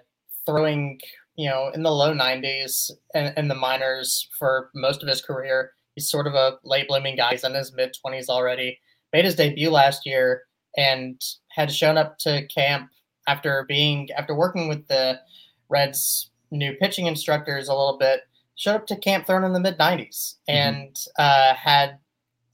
throwing, 0.45 0.99
you 1.35 1.49
know, 1.49 1.71
in 1.73 1.81
the 1.81 1.91
low 1.91 2.13
90s 2.13 2.91
in, 3.13 3.33
in 3.37 3.47
the 3.47 3.55
minors 3.55 4.27
for 4.37 4.69
most 4.75 5.01
of 5.01 5.07
his 5.07 5.21
career. 5.21 5.71
He's 5.95 6.09
sort 6.09 6.27
of 6.27 6.33
a 6.33 6.59
late 6.63 6.89
blooming 6.89 7.15
guy. 7.15 7.31
He's 7.31 7.43
in 7.43 7.53
his 7.53 7.73
mid 7.73 7.95
20s 8.05 8.27
already. 8.27 8.79
Made 9.13 9.25
his 9.25 9.35
debut 9.35 9.69
last 9.69 10.05
year 10.05 10.43
and 10.75 11.19
had 11.49 11.71
shown 11.71 11.97
up 11.97 12.19
to 12.19 12.45
camp 12.53 12.89
after 13.27 13.65
being 13.67 14.09
after 14.11 14.35
working 14.35 14.67
with 14.67 14.87
the 14.87 15.19
Reds' 15.69 16.29
new 16.51 16.73
pitching 16.73 17.07
instructors 17.07 17.67
a 17.67 17.73
little 17.73 17.97
bit. 17.97 18.21
Showed 18.57 18.75
up 18.75 18.87
to 18.87 18.97
camp 18.97 19.25
thrown 19.25 19.43
in 19.43 19.53
the 19.53 19.59
mid 19.59 19.77
90s 19.77 20.35
mm-hmm. 20.49 20.51
and 20.51 20.99
uh, 21.17 21.53
had 21.53 21.99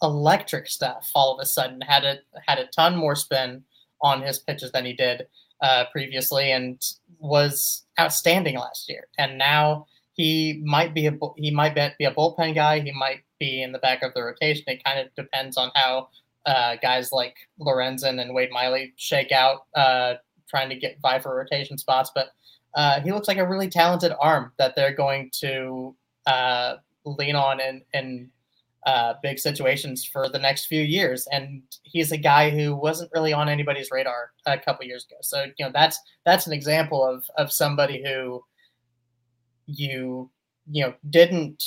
electric 0.01 0.67
stuff 0.67 1.09
all 1.15 1.33
of 1.33 1.41
a 1.41 1.45
sudden. 1.45 1.81
Had 1.81 2.03
a 2.03 2.17
had 2.45 2.59
a 2.59 2.67
ton 2.67 2.95
more 2.95 3.15
spin 3.15 3.63
on 4.01 4.21
his 4.21 4.37
pitches 4.37 4.71
than 4.71 4.85
he 4.85 4.93
did 4.93 5.27
uh, 5.61 5.85
previously, 5.91 6.51
and 6.51 6.81
was 7.19 7.85
outstanding 7.99 8.57
last 8.57 8.89
year. 8.89 9.07
And 9.17 9.37
now 9.37 9.87
he 10.13 10.61
might 10.63 10.93
be 10.93 11.07
a 11.07 11.17
he 11.37 11.51
might 11.51 11.73
be 11.97 12.05
a 12.05 12.13
bullpen 12.13 12.53
guy. 12.53 12.81
He 12.81 12.91
might 12.91 13.21
be 13.39 13.63
in 13.63 13.71
the 13.71 13.79
back 13.79 14.03
of 14.03 14.13
the 14.13 14.23
rotation. 14.23 14.65
It 14.67 14.83
kind 14.83 14.99
of 14.99 15.13
depends 15.15 15.57
on 15.57 15.71
how 15.73 16.09
uh, 16.45 16.75
guys 16.81 17.11
like 17.11 17.35
Lorenzen 17.59 18.21
and 18.21 18.33
Wade 18.33 18.51
Miley 18.51 18.93
shake 18.97 19.31
out, 19.31 19.65
uh, 19.75 20.15
trying 20.49 20.69
to 20.69 20.75
get 20.75 20.99
vie 21.01 21.19
for 21.19 21.35
rotation 21.35 21.77
spots. 21.77 22.11
But 22.13 22.27
uh, 22.75 23.01
he 23.01 23.11
looks 23.11 23.27
like 23.27 23.37
a 23.37 23.47
really 23.47 23.69
talented 23.69 24.13
arm 24.19 24.51
that 24.57 24.75
they're 24.75 24.95
going 24.95 25.29
to 25.31 25.95
uh, 26.25 26.75
lean 27.05 27.35
on 27.35 27.59
in, 27.59 27.81
in 27.93 28.29
uh, 28.85 29.13
big 29.21 29.39
situations 29.39 30.03
for 30.05 30.29
the 30.29 30.39
next 30.39 30.65
few 30.65 30.81
years. 30.81 31.27
And 31.31 31.61
he's 31.83 32.11
a 32.11 32.17
guy 32.17 32.49
who 32.49 32.75
wasn't 32.75 33.11
really 33.13 33.33
on 33.33 33.47
anybody's 33.47 33.91
radar 33.91 34.31
a 34.45 34.57
couple 34.57 34.85
years 34.85 35.05
ago. 35.05 35.17
So 35.21 35.45
you 35.57 35.65
know 35.65 35.71
that's 35.73 35.99
that's 36.25 36.47
an 36.47 36.53
example 36.53 37.05
of 37.05 37.25
of 37.37 37.51
somebody 37.51 38.03
who 38.03 38.43
you 39.65 40.29
you 40.69 40.83
know 40.83 40.93
didn't 41.09 41.63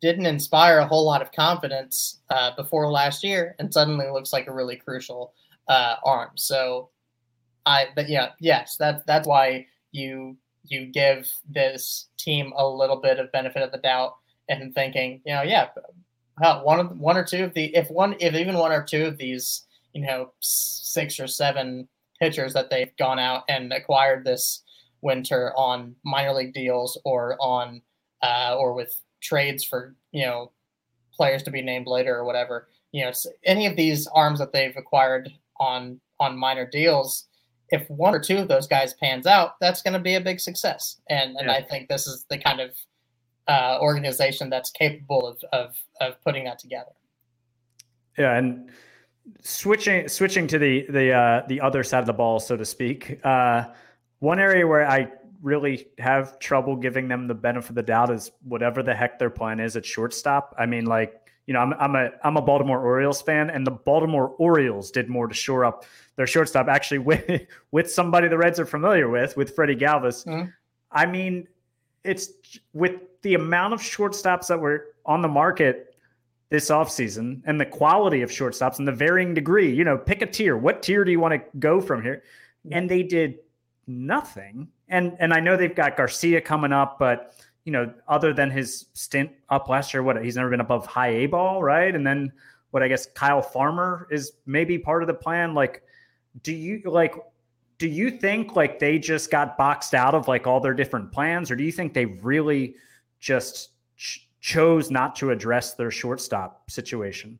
didn't 0.00 0.26
inspire 0.26 0.78
a 0.78 0.86
whole 0.86 1.06
lot 1.06 1.22
of 1.22 1.32
confidence 1.32 2.20
uh, 2.28 2.50
before 2.56 2.90
last 2.90 3.24
year, 3.24 3.54
and 3.58 3.72
suddenly 3.72 4.06
looks 4.10 4.32
like 4.32 4.46
a 4.46 4.52
really 4.52 4.76
crucial 4.76 5.32
uh, 5.68 5.96
arm. 6.04 6.30
So 6.34 6.90
I, 7.66 7.88
but 7.94 8.08
yeah, 8.08 8.30
yes, 8.40 8.76
that's 8.76 9.02
that's 9.06 9.26
why 9.26 9.66
you 9.92 10.36
you 10.64 10.86
give 10.86 11.30
this 11.48 12.08
team 12.18 12.52
a 12.56 12.66
little 12.66 12.96
bit 12.96 13.18
of 13.18 13.32
benefit 13.32 13.62
of 13.62 13.72
the 13.72 13.78
doubt 13.78 14.16
and 14.48 14.74
thinking, 14.74 15.20
you 15.24 15.34
know, 15.34 15.42
yeah, 15.42 15.68
one 16.62 16.80
of 16.80 16.98
one 16.98 17.16
or 17.16 17.24
two 17.24 17.44
of 17.44 17.54
the 17.54 17.74
if 17.74 17.90
one 17.90 18.16
if 18.20 18.34
even 18.34 18.56
one 18.56 18.72
or 18.72 18.82
two 18.82 19.06
of 19.06 19.18
these, 19.18 19.66
you 19.92 20.02
know, 20.02 20.32
six 20.40 21.20
or 21.20 21.26
seven 21.26 21.88
pitchers 22.20 22.52
that 22.54 22.70
they've 22.70 22.96
gone 22.96 23.18
out 23.18 23.44
and 23.48 23.72
acquired 23.72 24.24
this 24.24 24.62
winter 25.02 25.52
on 25.56 25.94
minor 26.04 26.32
league 26.32 26.54
deals 26.54 26.98
or 27.04 27.36
on 27.40 27.82
uh, 28.22 28.56
or 28.58 28.72
with 28.72 29.00
trades 29.20 29.64
for 29.64 29.94
you 30.12 30.24
know 30.24 30.50
players 31.14 31.42
to 31.44 31.50
be 31.50 31.62
named 31.62 31.86
later 31.86 32.16
or 32.16 32.24
whatever. 32.24 32.68
You 32.92 33.04
know, 33.04 33.12
any 33.44 33.66
of 33.66 33.76
these 33.76 34.06
arms 34.08 34.38
that 34.38 34.52
they've 34.52 34.76
acquired 34.76 35.32
on 35.60 36.00
on 36.20 36.36
minor 36.36 36.68
deals, 36.68 37.26
if 37.70 37.88
one 37.88 38.14
or 38.14 38.20
two 38.20 38.38
of 38.38 38.48
those 38.48 38.66
guys 38.66 38.94
pans 38.94 39.26
out, 39.26 39.52
that's 39.60 39.82
going 39.82 39.94
to 39.94 40.00
be 40.00 40.14
a 40.14 40.20
big 40.20 40.40
success. 40.40 41.00
And 41.08 41.36
and 41.36 41.46
yeah. 41.46 41.54
I 41.54 41.62
think 41.62 41.88
this 41.88 42.06
is 42.06 42.24
the 42.28 42.38
kind 42.38 42.60
of 42.60 42.70
uh, 43.48 43.78
organization 43.80 44.50
that's 44.50 44.70
capable 44.70 45.26
of, 45.26 45.38
of 45.52 45.76
of 46.00 46.20
putting 46.22 46.44
that 46.44 46.58
together. 46.58 46.92
Yeah, 48.18 48.36
and 48.36 48.70
switching 49.42 50.08
switching 50.08 50.46
to 50.48 50.58
the 50.58 50.86
the 50.88 51.12
uh, 51.12 51.42
the 51.48 51.60
other 51.60 51.82
side 51.82 52.00
of 52.00 52.06
the 52.06 52.12
ball, 52.12 52.40
so 52.40 52.56
to 52.56 52.64
speak. 52.64 53.20
Uh, 53.24 53.64
one 54.20 54.38
area 54.38 54.66
where 54.66 54.88
I 54.88 55.08
really 55.42 55.88
have 55.98 56.38
trouble 56.38 56.76
giving 56.76 57.08
them 57.08 57.28
the 57.28 57.34
benefit 57.34 57.70
of 57.70 57.74
the 57.74 57.82
doubt 57.82 58.10
is 58.10 58.30
whatever 58.42 58.82
the 58.82 58.94
heck 58.94 59.18
their 59.18 59.30
plan 59.30 59.60
is 59.60 59.76
at 59.76 59.84
shortstop. 59.84 60.54
I 60.58 60.64
mean, 60.64 60.86
like 60.86 61.23
you 61.46 61.54
know, 61.54 61.60
I'm 61.60 61.74
I'm 61.74 61.94
a 61.94 62.10
I'm 62.22 62.36
a 62.36 62.42
Baltimore 62.42 62.80
Orioles 62.80 63.20
fan, 63.20 63.50
and 63.50 63.66
the 63.66 63.70
Baltimore 63.70 64.34
Orioles 64.38 64.90
did 64.90 65.08
more 65.08 65.26
to 65.26 65.34
shore 65.34 65.64
up 65.64 65.84
their 66.16 66.26
shortstop. 66.26 66.68
Actually, 66.68 66.98
with 67.10 67.46
with 67.70 67.90
somebody 67.90 68.28
the 68.28 68.38
Reds 68.38 68.58
are 68.58 68.66
familiar 68.66 69.08
with, 69.08 69.36
with 69.36 69.54
Freddie 69.54 69.76
Galvis. 69.76 70.26
Mm-hmm. 70.26 70.48
I 70.90 71.06
mean, 71.06 71.48
it's 72.04 72.30
with 72.72 72.92
the 73.22 73.34
amount 73.34 73.74
of 73.74 73.80
shortstops 73.80 74.46
that 74.48 74.60
were 74.60 74.94
on 75.04 75.22
the 75.22 75.28
market 75.28 75.94
this 76.50 76.70
offseason 76.70 77.42
and 77.46 77.60
the 77.60 77.66
quality 77.66 78.22
of 78.22 78.30
shortstops 78.30 78.78
and 78.78 78.86
the 78.86 78.92
varying 78.92 79.34
degree, 79.34 79.74
you 79.74 79.82
know, 79.82 79.98
pick 79.98 80.22
a 80.22 80.26
tier. 80.26 80.56
What 80.56 80.82
tier 80.82 81.04
do 81.04 81.10
you 81.10 81.18
want 81.18 81.34
to 81.34 81.58
go 81.58 81.80
from 81.80 82.02
here? 82.02 82.22
And 82.70 82.88
they 82.88 83.02
did 83.02 83.38
nothing. 83.86 84.68
And 84.88 85.16
and 85.18 85.34
I 85.34 85.40
know 85.40 85.56
they've 85.56 85.74
got 85.74 85.96
Garcia 85.96 86.40
coming 86.40 86.72
up, 86.72 86.98
but 86.98 87.34
you 87.64 87.72
know, 87.72 87.92
other 88.08 88.32
than 88.32 88.50
his 88.50 88.86
stint 88.92 89.30
up 89.48 89.68
last 89.68 89.94
year, 89.94 90.02
what 90.02 90.22
he's 90.22 90.36
never 90.36 90.50
been 90.50 90.60
above 90.60 90.86
high 90.86 91.08
A 91.08 91.26
ball, 91.26 91.62
right? 91.62 91.94
And 91.94 92.06
then 92.06 92.32
what 92.70 92.82
I 92.82 92.88
guess 92.88 93.06
Kyle 93.06 93.42
Farmer 93.42 94.06
is 94.10 94.32
maybe 94.46 94.78
part 94.78 95.02
of 95.02 95.06
the 95.06 95.14
plan. 95.14 95.54
Like, 95.54 95.82
do 96.42 96.52
you 96.52 96.82
like 96.84 97.14
do 97.78 97.88
you 97.88 98.10
think 98.10 98.54
like 98.56 98.78
they 98.78 98.98
just 98.98 99.30
got 99.30 99.56
boxed 99.58 99.94
out 99.94 100.14
of 100.14 100.28
like 100.28 100.46
all 100.46 100.60
their 100.60 100.74
different 100.74 101.10
plans, 101.10 101.50
or 101.50 101.56
do 101.56 101.64
you 101.64 101.72
think 101.72 101.94
they 101.94 102.06
really 102.06 102.74
just 103.18 103.70
ch- 103.96 104.28
chose 104.40 104.90
not 104.90 105.16
to 105.16 105.30
address 105.30 105.74
their 105.74 105.90
shortstop 105.90 106.70
situation? 106.70 107.38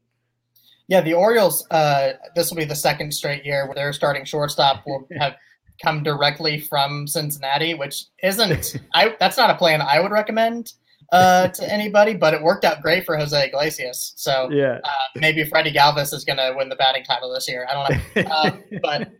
Yeah, 0.88 1.00
the 1.00 1.14
Orioles. 1.14 1.66
Uh, 1.70 2.12
this 2.34 2.50
will 2.50 2.56
be 2.56 2.64
the 2.64 2.74
second 2.74 3.12
straight 3.12 3.44
year 3.44 3.66
where 3.66 3.74
their 3.74 3.92
starting 3.92 4.24
shortstop 4.24 4.84
will 4.86 5.06
have 5.18 5.36
come 5.82 6.02
directly 6.02 6.60
from 6.60 7.06
Cincinnati, 7.06 7.74
which 7.74 8.04
isn't. 8.22 8.76
I 8.94 9.16
that's 9.20 9.36
not 9.36 9.50
a 9.50 9.54
plan 9.54 9.80
I 9.82 10.00
would 10.00 10.12
recommend. 10.12 10.72
uh, 11.12 11.48
to 11.48 11.70
anybody, 11.72 12.14
but 12.14 12.34
it 12.34 12.42
worked 12.42 12.64
out 12.64 12.80
great 12.82 13.04
for 13.04 13.16
Jose 13.16 13.46
Iglesias. 13.46 14.14
So 14.16 14.48
yeah, 14.50 14.80
uh, 14.82 14.90
maybe 15.16 15.44
Freddie 15.44 15.72
Galvis 15.72 16.12
is 16.14 16.24
going 16.24 16.38
to 16.38 16.54
win 16.56 16.68
the 16.68 16.76
batting 16.76 17.04
title 17.04 17.32
this 17.32 17.48
year. 17.48 17.66
I 17.70 17.74
don't 17.74 18.16
know, 18.16 18.30
um, 18.30 18.64
but 18.82 19.12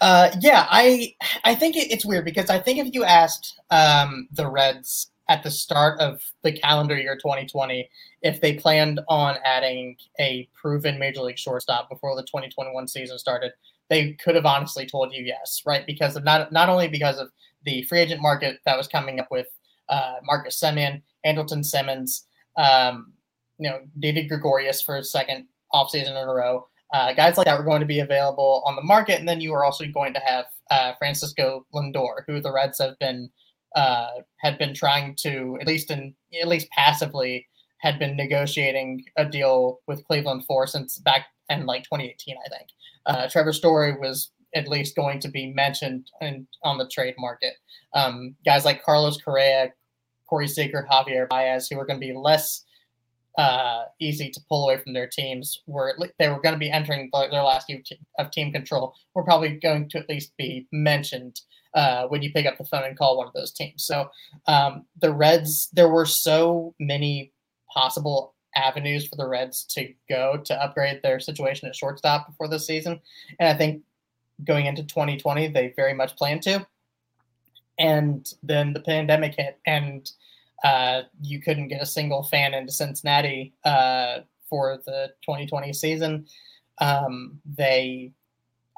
uh, 0.00 0.30
yeah, 0.40 0.66
I 0.70 1.14
I 1.44 1.54
think 1.54 1.76
it, 1.76 1.90
it's 1.90 2.04
weird 2.04 2.24
because 2.24 2.50
I 2.50 2.58
think 2.58 2.78
if 2.78 2.94
you 2.94 3.04
asked 3.04 3.60
um, 3.70 4.28
the 4.32 4.48
Reds 4.48 5.10
at 5.28 5.44
the 5.44 5.50
start 5.50 6.00
of 6.00 6.20
the 6.42 6.50
calendar 6.50 6.98
year 6.98 7.14
2020 7.14 7.88
if 8.22 8.40
they 8.40 8.54
planned 8.54 9.00
on 9.08 9.36
adding 9.44 9.96
a 10.18 10.48
proven 10.60 10.98
major 10.98 11.22
league 11.22 11.38
shortstop 11.38 11.88
before 11.88 12.16
the 12.16 12.22
2021 12.22 12.88
season 12.88 13.18
started, 13.18 13.52
they 13.90 14.12
could 14.14 14.36
have 14.36 14.46
honestly 14.46 14.86
told 14.86 15.12
you 15.12 15.22
yes, 15.22 15.62
right? 15.66 15.84
Because 15.86 16.16
of 16.16 16.24
not 16.24 16.50
not 16.52 16.68
only 16.68 16.88
because 16.88 17.18
of 17.18 17.30
the 17.64 17.82
free 17.82 17.98
agent 17.98 18.22
market 18.22 18.60
that 18.64 18.78
was 18.78 18.88
coming 18.88 19.20
up 19.20 19.28
with 19.30 19.48
uh, 19.90 20.14
Marcus 20.24 20.58
Semien, 20.58 21.02
Andrelton 21.26 21.64
Simmons, 21.64 22.26
um, 22.56 23.12
you 23.58 23.68
know, 23.68 23.80
Didi 23.98 24.26
Gregorius 24.26 24.80
for 24.80 24.96
a 24.96 25.04
second 25.04 25.46
offseason 25.74 26.10
in 26.10 26.16
a 26.16 26.32
row. 26.32 26.66
Uh, 26.94 27.12
guys 27.12 27.36
like 27.36 27.44
that 27.44 27.58
were 27.58 27.64
going 27.64 27.80
to 27.80 27.86
be 27.86 28.00
available 28.00 28.62
on 28.66 28.74
the 28.74 28.82
market, 28.82 29.18
and 29.18 29.28
then 29.28 29.40
you 29.40 29.52
were 29.52 29.64
also 29.64 29.84
going 29.86 30.14
to 30.14 30.20
have 30.20 30.46
uh, 30.70 30.92
Francisco 30.98 31.66
Lindor, 31.74 32.22
who 32.26 32.40
the 32.40 32.52
Reds 32.52 32.78
have 32.78 32.98
been 32.98 33.30
uh, 33.76 34.08
had 34.38 34.58
been 34.58 34.74
trying 34.74 35.14
to 35.16 35.58
at 35.60 35.66
least 35.66 35.90
in 35.90 36.14
at 36.40 36.48
least 36.48 36.68
passively 36.70 37.46
had 37.78 37.98
been 37.98 38.16
negotiating 38.16 39.04
a 39.16 39.24
deal 39.24 39.80
with 39.86 40.04
Cleveland 40.04 40.44
for 40.46 40.66
since 40.66 40.98
back 40.98 41.26
in 41.48 41.66
like 41.66 41.82
2018, 41.84 42.36
I 42.44 42.48
think. 42.48 42.68
Uh, 43.06 43.28
Trevor 43.28 43.52
Story 43.52 43.96
was 43.98 44.32
at 44.54 44.68
least 44.68 44.96
going 44.96 45.20
to 45.20 45.28
be 45.28 45.52
mentioned 45.52 46.10
in, 46.20 46.46
on 46.64 46.78
the 46.78 46.88
trade 46.88 47.14
market. 47.18 47.54
Um, 47.94 48.34
guys 48.44 48.64
like 48.64 48.82
Carlos 48.82 49.20
Correa, 49.22 49.72
Corey 50.28 50.48
Seager, 50.48 50.86
Javier 50.90 51.28
Baez, 51.28 51.68
who 51.68 51.76
were 51.76 51.86
going 51.86 52.00
to 52.00 52.06
be 52.06 52.14
less 52.14 52.64
uh, 53.38 53.84
easy 54.00 54.30
to 54.30 54.40
pull 54.48 54.64
away 54.64 54.80
from 54.82 54.92
their 54.92 55.06
teams, 55.06 55.62
were 55.66 55.96
they 56.18 56.28
were 56.28 56.40
going 56.40 56.54
to 56.54 56.58
be 56.58 56.70
entering 56.70 57.08
their 57.12 57.42
last 57.42 57.68
year 57.68 57.80
of 58.18 58.30
team 58.30 58.52
control, 58.52 58.94
were 59.14 59.24
probably 59.24 59.50
going 59.50 59.88
to 59.88 59.98
at 59.98 60.08
least 60.08 60.32
be 60.36 60.66
mentioned 60.72 61.40
uh, 61.74 62.06
when 62.08 62.22
you 62.22 62.32
pick 62.32 62.46
up 62.46 62.58
the 62.58 62.64
phone 62.64 62.84
and 62.84 62.98
call 62.98 63.16
one 63.16 63.28
of 63.28 63.32
those 63.32 63.52
teams. 63.52 63.84
So 63.84 64.08
um, 64.46 64.84
the 65.00 65.12
Reds, 65.12 65.68
there 65.72 65.88
were 65.88 66.06
so 66.06 66.74
many 66.80 67.32
possible 67.72 68.34
avenues 68.54 69.06
for 69.06 69.16
the 69.16 69.26
Reds 69.26 69.64
to 69.64 69.92
go 70.08 70.40
to 70.44 70.62
upgrade 70.62 71.02
their 71.02 71.20
situation 71.20 71.68
at 71.68 71.76
shortstop 71.76 72.26
before 72.26 72.48
this 72.48 72.66
season. 72.66 73.00
And 73.38 73.48
I 73.48 73.54
think 73.54 73.82
going 74.44 74.66
into 74.66 74.82
2020, 74.82 75.48
they 75.48 75.72
very 75.76 75.94
much 75.94 76.16
plan 76.16 76.40
to. 76.40 76.66
And 77.78 78.30
then 78.42 78.72
the 78.72 78.80
pandemic 78.80 79.34
hit, 79.36 79.58
and 79.66 80.10
uh, 80.62 81.02
you 81.22 81.40
couldn't 81.40 81.68
get 81.68 81.82
a 81.82 81.86
single 81.86 82.22
fan 82.22 82.52
into 82.52 82.72
Cincinnati 82.72 83.54
uh, 83.64 84.20
for 84.48 84.78
the 84.84 85.12
2020 85.22 85.72
season. 85.72 86.26
Um, 86.78 87.40
they, 87.56 88.12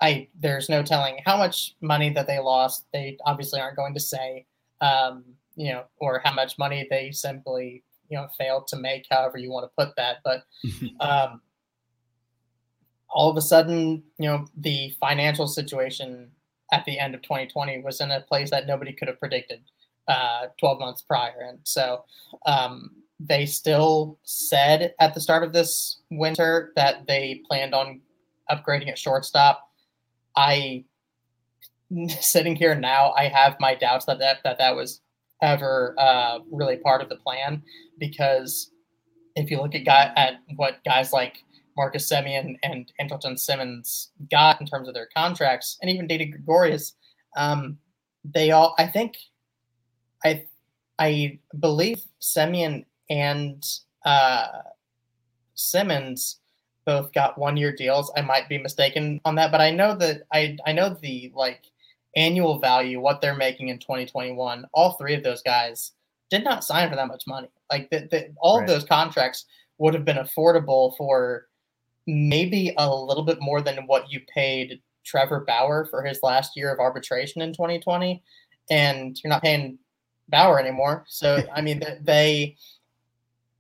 I, 0.01 0.29
there's 0.39 0.69
no 0.69 0.83
telling 0.83 1.19
how 1.25 1.37
much 1.37 1.75
money 1.81 2.11
that 2.11 2.27
they 2.27 2.39
lost. 2.39 2.85
They 2.93 3.17
obviously 3.25 3.61
aren't 3.61 3.77
going 3.77 3.95
to 3.95 4.01
say, 4.01 4.47
um, 4.81 5.25
you 5.57 5.73
know, 5.73 5.85
or 5.99 6.21
how 6.25 6.33
much 6.33 6.59
money 6.59 6.87
they 6.89 7.11
simply 7.11 7.83
you 8.13 8.19
know 8.19 8.29
failed 8.39 8.67
to 8.69 8.77
make 8.77 9.07
however 9.11 9.39
you 9.39 9.51
want 9.51 9.65
to 9.65 9.85
put 9.85 9.97
that 9.97 10.19
but 10.23 10.45
um, 11.01 11.41
all 13.09 13.31
of 13.31 13.37
a 13.37 13.43
sudden 13.43 14.03
you 14.19 14.29
know 14.29 14.47
the 14.57 14.95
financial 15.01 15.47
situation 15.47 16.31
at 16.73 16.85
the 16.87 16.99
end 16.99 17.15
of 17.15 17.23
2020 17.23 17.83
was 17.83 18.01
in 18.01 18.11
a 18.11 18.21
place 18.21 18.51
that 18.51 18.67
nobody 18.67 18.93
could 18.93 19.09
have 19.09 19.21
predicted 19.21 19.61
uh, 20.09 20.47
12 20.59 20.81
months 20.81 21.03
prior. 21.03 21.47
And 21.47 21.59
so 21.65 22.05
um, 22.47 22.91
they 23.21 23.47
still 23.47 24.19
said 24.25 24.95
at 24.99 25.15
the 25.15 25.21
start 25.21 25.45
of 25.45 25.53
this 25.53 26.01
winter 26.11 26.73
that 26.77 27.07
they 27.07 27.43
planned 27.47 27.75
on 27.75 28.01
upgrading 28.51 28.89
at 28.89 28.99
shortstop. 28.99 29.71
I 30.35 30.85
sitting 32.21 32.57
here 32.57 32.75
now 32.75 33.13
i 33.19 33.29
have 33.29 33.57
my 33.61 33.75
doubts 33.75 34.07
that 34.07 34.19
that, 34.19 34.39
that, 34.45 34.59
that 34.59 34.75
was 34.75 35.03
ever 35.43 35.95
uh, 35.99 36.39
really 36.51 36.77
part 36.77 37.03
of 37.03 37.09
the 37.09 37.17
plan 37.17 37.63
because 38.03 38.73
if 39.37 39.49
you 39.49 39.63
look 39.63 39.77
at 39.77 39.85
guy 39.85 40.13
at 40.17 40.41
what 40.57 40.83
guys 40.85 41.13
like 41.13 41.45
Marcus 41.77 42.11
Semien 42.11 42.57
and 42.65 42.93
Andrelton 43.01 43.39
Simmons 43.39 44.11
got 44.29 44.61
in 44.61 44.67
terms 44.67 44.89
of 44.89 44.95
their 44.95 45.09
contracts, 45.17 45.79
and 45.81 45.89
even 45.89 46.09
Didi 46.09 46.25
Gregorius, 46.27 46.95
um, 47.37 47.79
they 48.25 48.51
all 48.51 48.75
I 48.77 48.89
think 48.89 49.15
I 50.25 50.47
I 50.99 51.39
believe 51.61 52.03
Semien 52.21 52.85
and 53.09 53.65
uh, 54.05 54.49
Simmons 55.55 56.41
both 56.85 57.13
got 57.13 57.39
one 57.39 57.57
year 57.57 57.73
deals. 57.73 58.11
I 58.17 58.23
might 58.23 58.49
be 58.49 58.59
mistaken 58.59 59.21
on 59.25 59.37
that, 59.37 59.53
but 59.53 59.61
I 59.61 59.71
know 59.71 59.95
that 59.95 60.23
I 60.33 60.59
I 60.67 60.73
know 60.73 60.99
the 61.01 61.31
like 61.37 61.63
annual 62.17 62.59
value, 62.59 63.01
what 63.01 63.21
they're 63.21 63.37
making 63.37 63.69
in 63.69 63.79
2021, 63.79 64.67
all 64.75 64.95
three 64.95 65.15
of 65.15 65.23
those 65.23 65.43
guys 65.43 65.93
did 66.33 66.45
not 66.45 66.65
sign 66.65 66.89
for 66.89 66.97
that 66.97 67.09
much 67.09 67.25
money. 67.27 67.49
Like 67.71 67.91
the, 67.91 68.09
the, 68.11 68.33
all 68.41 68.59
right. 68.59 68.63
of 68.63 68.75
those 68.75 68.89
contracts 68.89 69.45
would 69.77 69.93
have 69.93 70.07
been 70.07 70.17
affordable 70.17 70.97
for 70.97 71.47
maybe 72.07 72.75
a 72.79 72.91
little 72.91 73.23
bit 73.23 73.37
more 73.43 73.61
than 73.61 73.87
what 73.87 74.11
you 74.11 74.21
paid 74.35 74.81
Trevor 75.05 75.45
Bauer 75.47 75.87
for 75.91 76.03
his 76.03 76.21
last 76.23 76.57
year 76.57 76.73
of 76.73 76.81
arbitration 76.81 77.43
in 77.43 77.53
2020, 77.53 78.23
and 78.71 79.19
you're 79.23 79.29
not 79.29 79.43
paying 79.43 79.79
Bauer 80.31 80.59
anymore. 80.59 81.05
So 81.07 81.43
I 81.55 81.61
mean, 81.61 81.83
they 82.01 82.57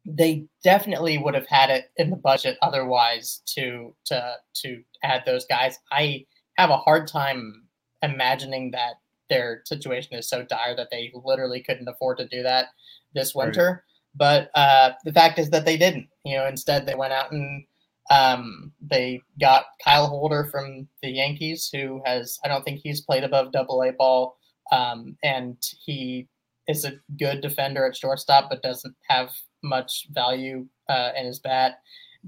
they 0.06 0.46
definitely 0.64 1.18
would 1.18 1.34
have 1.34 1.46
had 1.46 1.68
it 1.68 1.90
in 1.98 2.08
the 2.08 2.16
budget 2.16 2.56
otherwise 2.62 3.42
to 3.54 3.94
to 4.06 4.36
to 4.62 4.82
add 5.02 5.24
those 5.26 5.44
guys. 5.44 5.78
I 5.90 6.24
have 6.56 6.70
a 6.70 6.78
hard 6.78 7.06
time 7.06 7.64
imagining 8.02 8.70
that 8.70 8.94
their 9.32 9.62
situation 9.64 10.14
is 10.14 10.28
so 10.28 10.44
dire 10.44 10.76
that 10.76 10.88
they 10.90 11.10
literally 11.24 11.62
couldn't 11.62 11.88
afford 11.88 12.18
to 12.18 12.28
do 12.28 12.42
that 12.42 12.66
this 13.14 13.34
winter. 13.34 13.68
Right. 13.68 13.78
But 14.14 14.50
uh, 14.54 14.92
the 15.04 15.12
fact 15.12 15.38
is 15.38 15.48
that 15.50 15.64
they 15.64 15.78
didn't. 15.78 16.08
You 16.24 16.36
know, 16.36 16.46
instead 16.46 16.84
they 16.84 16.94
went 16.94 17.14
out 17.14 17.32
and 17.32 17.64
um, 18.10 18.72
they 18.80 19.22
got 19.40 19.64
Kyle 19.82 20.06
Holder 20.06 20.48
from 20.52 20.88
the 21.02 21.10
Yankees, 21.10 21.70
who 21.72 22.02
has 22.04 22.38
I 22.44 22.48
don't 22.48 22.62
think 22.62 22.80
he's 22.82 23.00
played 23.00 23.24
above 23.24 23.52
Double 23.52 23.82
A 23.82 23.92
ball, 23.92 24.36
um, 24.70 25.16
and 25.22 25.56
he 25.84 26.28
is 26.68 26.84
a 26.84 26.98
good 27.18 27.40
defender 27.40 27.86
at 27.86 27.96
shortstop, 27.96 28.50
but 28.50 28.62
doesn't 28.62 28.94
have 29.08 29.30
much 29.64 30.06
value 30.10 30.66
uh, 30.88 31.10
in 31.16 31.26
his 31.26 31.38
bat. 31.38 31.78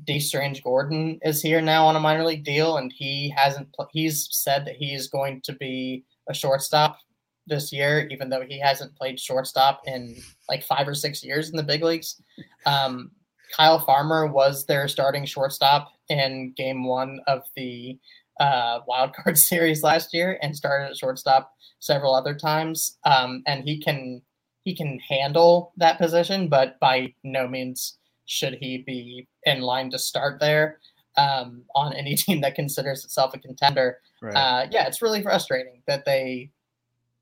Dee 0.04 0.18
Strange-Gordon 0.18 1.20
is 1.22 1.40
here 1.40 1.60
now 1.60 1.86
on 1.86 1.96
a 1.96 2.00
minor 2.00 2.24
league 2.24 2.44
deal, 2.44 2.78
and 2.78 2.92
he 2.96 3.32
hasn't. 3.36 3.72
Pl- 3.74 3.90
he's 3.92 4.26
said 4.30 4.64
that 4.64 4.76
he's 4.76 5.06
going 5.08 5.42
to 5.44 5.52
be 5.52 6.04
a 6.28 6.34
shortstop 6.34 6.98
this 7.46 7.72
year, 7.72 8.08
even 8.10 8.28
though 8.28 8.44
he 8.46 8.58
hasn't 8.58 8.96
played 8.96 9.20
shortstop 9.20 9.82
in 9.86 10.16
like 10.48 10.62
five 10.62 10.88
or 10.88 10.94
six 10.94 11.22
years 11.22 11.50
in 11.50 11.56
the 11.56 11.62
big 11.62 11.82
leagues. 11.82 12.20
Um, 12.66 13.10
Kyle 13.54 13.78
Farmer 13.78 14.26
was 14.26 14.64
their 14.66 14.88
starting 14.88 15.24
shortstop 15.24 15.92
in 16.08 16.52
Game 16.56 16.84
One 16.84 17.20
of 17.26 17.42
the 17.56 17.98
uh, 18.40 18.80
wild 18.86 19.14
card 19.14 19.38
series 19.50 19.82
last 19.82 20.12
year, 20.12 20.38
and 20.42 20.56
started 20.56 20.90
at 20.90 20.96
shortstop 20.96 21.52
several 21.78 22.14
other 22.14 22.34
times. 22.34 22.98
Um, 23.04 23.42
and 23.46 23.62
he 23.64 23.80
can 23.80 24.22
he 24.64 24.74
can 24.74 24.98
handle 24.98 25.72
that 25.76 25.98
position, 25.98 26.48
but 26.48 26.80
by 26.80 27.12
no 27.22 27.46
means 27.46 27.98
should 28.26 28.54
he 28.54 28.78
be 28.78 29.28
in 29.44 29.60
line 29.60 29.90
to 29.90 29.98
start 29.98 30.40
there 30.40 30.78
um, 31.16 31.62
on 31.74 31.92
any 31.94 32.14
team 32.16 32.40
that 32.42 32.54
considers 32.54 33.04
itself 33.04 33.34
a 33.34 33.38
contender. 33.38 33.98
Right. 34.20 34.34
Uh, 34.34 34.66
yeah, 34.70 34.86
it's 34.86 35.02
really 35.02 35.22
frustrating 35.22 35.82
that 35.86 36.04
they 36.04 36.50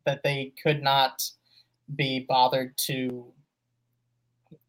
that 0.04 0.22
they 0.22 0.52
could 0.62 0.82
not 0.82 1.22
be 1.94 2.26
bothered 2.28 2.76
to 2.76 3.32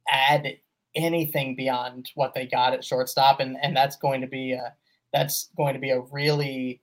add 0.10 0.58
anything 0.96 1.56
beyond 1.56 2.12
what 2.16 2.34
they 2.34 2.46
got 2.46 2.74
at 2.74 2.84
shortstop, 2.84 3.40
and 3.40 3.58
and 3.62 3.76
that's 3.76 3.96
going 3.96 4.22
to 4.22 4.28
be 4.28 4.54
a 4.54 4.74
that's 5.12 5.50
going 5.56 5.74
to 5.74 5.80
be 5.80 5.92
a 5.92 6.02
really 6.12 6.82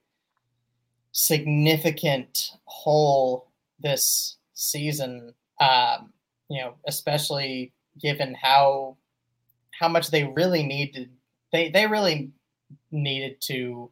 significant 1.13 2.53
hole 2.65 3.49
this 3.81 4.37
season. 4.55 5.35
Um, 5.61 6.13
you 6.49 6.61
know, 6.61 6.75
especially 6.87 7.73
given 8.01 8.35
how 8.35 8.97
how 9.79 9.89
much 9.89 10.11
they 10.11 10.25
really 10.25 10.63
needed. 10.63 11.11
They 11.53 11.71
they 11.71 11.87
really 11.87 12.31
needed 12.91 13.41
to 13.41 13.91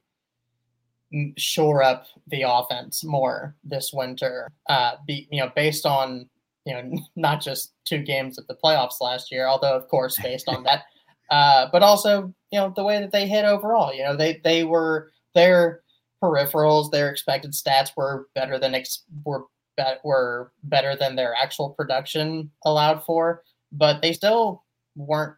shore 1.37 1.83
up 1.83 2.07
the 2.27 2.43
offense 2.43 3.03
more 3.03 3.57
this 3.65 3.93
winter. 3.93 4.51
Uh, 4.69 4.93
be, 5.07 5.27
you 5.31 5.41
know, 5.41 5.51
based 5.55 5.87
on 5.87 6.29
you 6.65 6.75
know 6.75 6.99
not 7.17 7.41
just 7.41 7.73
two 7.85 8.03
games 8.03 8.39
of 8.39 8.47
the 8.47 8.57
playoffs 8.63 9.01
last 9.01 9.31
year, 9.31 9.47
although 9.47 9.77
of 9.77 9.89
course 9.89 10.19
based 10.21 10.49
on 10.49 10.63
that, 10.65 10.85
uh, 11.31 11.69
but 11.73 11.83
also 11.83 12.33
you 12.51 12.59
know 12.59 12.73
the 12.75 12.85
way 12.85 13.01
that 13.01 13.13
they 13.13 13.27
hit 13.27 13.45
overall. 13.45 13.93
You 13.93 14.05
know, 14.05 14.17
they 14.17 14.41
they 14.45 14.65
were 14.65 15.11
their 15.35 15.83
peripherals, 16.23 16.91
their 16.91 17.11
expected 17.11 17.53
stats 17.53 17.91
were 17.97 18.29
better 18.35 18.59
than 18.59 18.75
ex- 18.75 19.05
were 19.25 19.45
bet 19.77 20.01
were 20.05 20.53
better 20.65 20.97
than 20.97 21.15
their 21.15 21.35
actual 21.41 21.71
production 21.71 22.51
allowed 22.65 23.05
for 23.05 23.45
but 23.73 24.03
they 24.03 24.13
still 24.13 24.65
weren't 24.97 25.35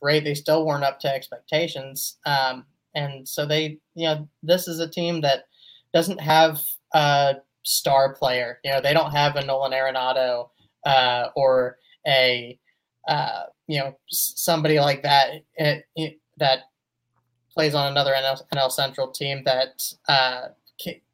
great. 0.00 0.24
They 0.24 0.34
still 0.34 0.66
weren't 0.66 0.84
up 0.84 1.00
to 1.00 1.14
expectations. 1.14 2.16
Um, 2.26 2.64
and 2.94 3.28
so 3.28 3.46
they, 3.46 3.78
you 3.94 4.06
know, 4.06 4.28
this 4.42 4.68
is 4.68 4.80
a 4.80 4.88
team 4.88 5.20
that 5.22 5.44
doesn't 5.92 6.20
have 6.20 6.60
a 6.94 7.36
star 7.64 8.14
player. 8.14 8.58
You 8.64 8.72
know, 8.72 8.80
they 8.80 8.94
don't 8.94 9.12
have 9.12 9.36
a 9.36 9.44
Nolan 9.44 9.72
Arenado 9.72 10.48
uh, 10.84 11.28
or 11.36 11.78
a, 12.06 12.58
uh, 13.06 13.42
you 13.66 13.78
know, 13.78 13.96
somebody 14.08 14.80
like 14.80 15.02
that 15.02 15.34
it, 15.34 15.44
eh, 15.58 15.80
it, 15.96 16.20
that 16.38 16.60
plays 17.52 17.74
on 17.74 17.90
another 17.90 18.12
NL, 18.12 18.40
NL 18.54 18.70
Central 18.70 19.08
team 19.08 19.42
that 19.44 19.82
uh, 20.08 20.48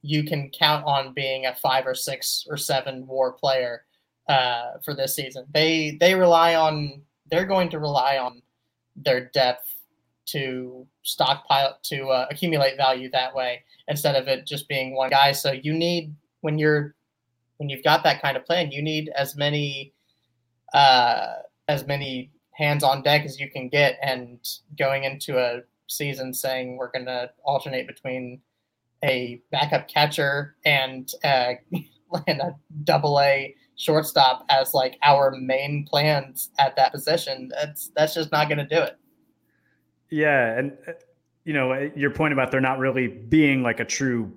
you 0.02 0.24
can 0.24 0.50
count 0.50 0.84
on 0.86 1.14
being 1.14 1.46
a 1.46 1.54
five 1.54 1.86
or 1.86 1.94
six 1.94 2.46
or 2.48 2.56
seven 2.56 3.06
WAR 3.06 3.32
player 3.32 3.84
uh, 4.28 4.72
for 4.84 4.94
this 4.94 5.16
season. 5.16 5.46
They 5.52 5.96
they 6.00 6.14
rely 6.14 6.54
on 6.54 7.02
they're 7.30 7.46
going 7.46 7.70
to 7.70 7.78
rely 7.78 8.18
on 8.18 8.42
their 8.96 9.30
depth 9.30 9.74
to 10.26 10.86
stockpile 11.02 11.78
to 11.82 12.08
uh, 12.08 12.26
accumulate 12.30 12.76
value 12.76 13.10
that 13.10 13.34
way 13.34 13.62
instead 13.88 14.16
of 14.16 14.26
it 14.28 14.46
just 14.46 14.68
being 14.68 14.94
one 14.94 15.10
guy. 15.10 15.32
So 15.32 15.52
you 15.52 15.72
need 15.72 16.14
when 16.40 16.58
you're 16.58 16.94
when 17.58 17.68
you've 17.68 17.84
got 17.84 18.02
that 18.04 18.20
kind 18.20 18.36
of 18.36 18.44
plan, 18.44 18.70
you 18.70 18.82
need 18.82 19.10
as 19.16 19.36
many 19.36 19.92
uh, 20.72 21.34
as 21.68 21.86
many 21.86 22.30
hands 22.52 22.84
on 22.84 23.02
deck 23.02 23.24
as 23.24 23.38
you 23.38 23.50
can 23.50 23.68
get. 23.68 23.98
And 24.02 24.38
going 24.78 25.04
into 25.04 25.38
a 25.38 25.62
season 25.88 26.32
saying 26.32 26.76
we're 26.76 26.90
going 26.90 27.06
to 27.06 27.30
alternate 27.44 27.86
between 27.86 28.40
a 29.04 29.40
backup 29.50 29.88
catcher 29.88 30.56
and 30.64 31.10
uh, 31.22 31.54
and 32.26 32.40
a 32.40 32.56
double 32.84 33.20
A 33.20 33.54
shortstop 33.76 34.44
as 34.48 34.74
like 34.74 34.98
our 35.02 35.30
main 35.32 35.84
plans 35.88 36.50
at 36.58 36.76
that 36.76 36.92
position. 36.92 37.48
That's 37.48 37.90
that's 37.96 38.14
just 38.14 38.32
not 38.32 38.48
going 38.48 38.58
to 38.58 38.66
do 38.66 38.80
it. 38.80 38.98
Yeah, 40.10 40.58
and 40.58 40.72
uh, 40.86 40.92
you 41.44 41.52
know 41.52 41.72
uh, 41.72 41.90
your 41.94 42.10
point 42.10 42.32
about 42.32 42.50
there 42.50 42.60
not 42.60 42.78
really 42.78 43.08
being 43.08 43.62
like 43.62 43.80
a 43.80 43.84
true 43.84 44.32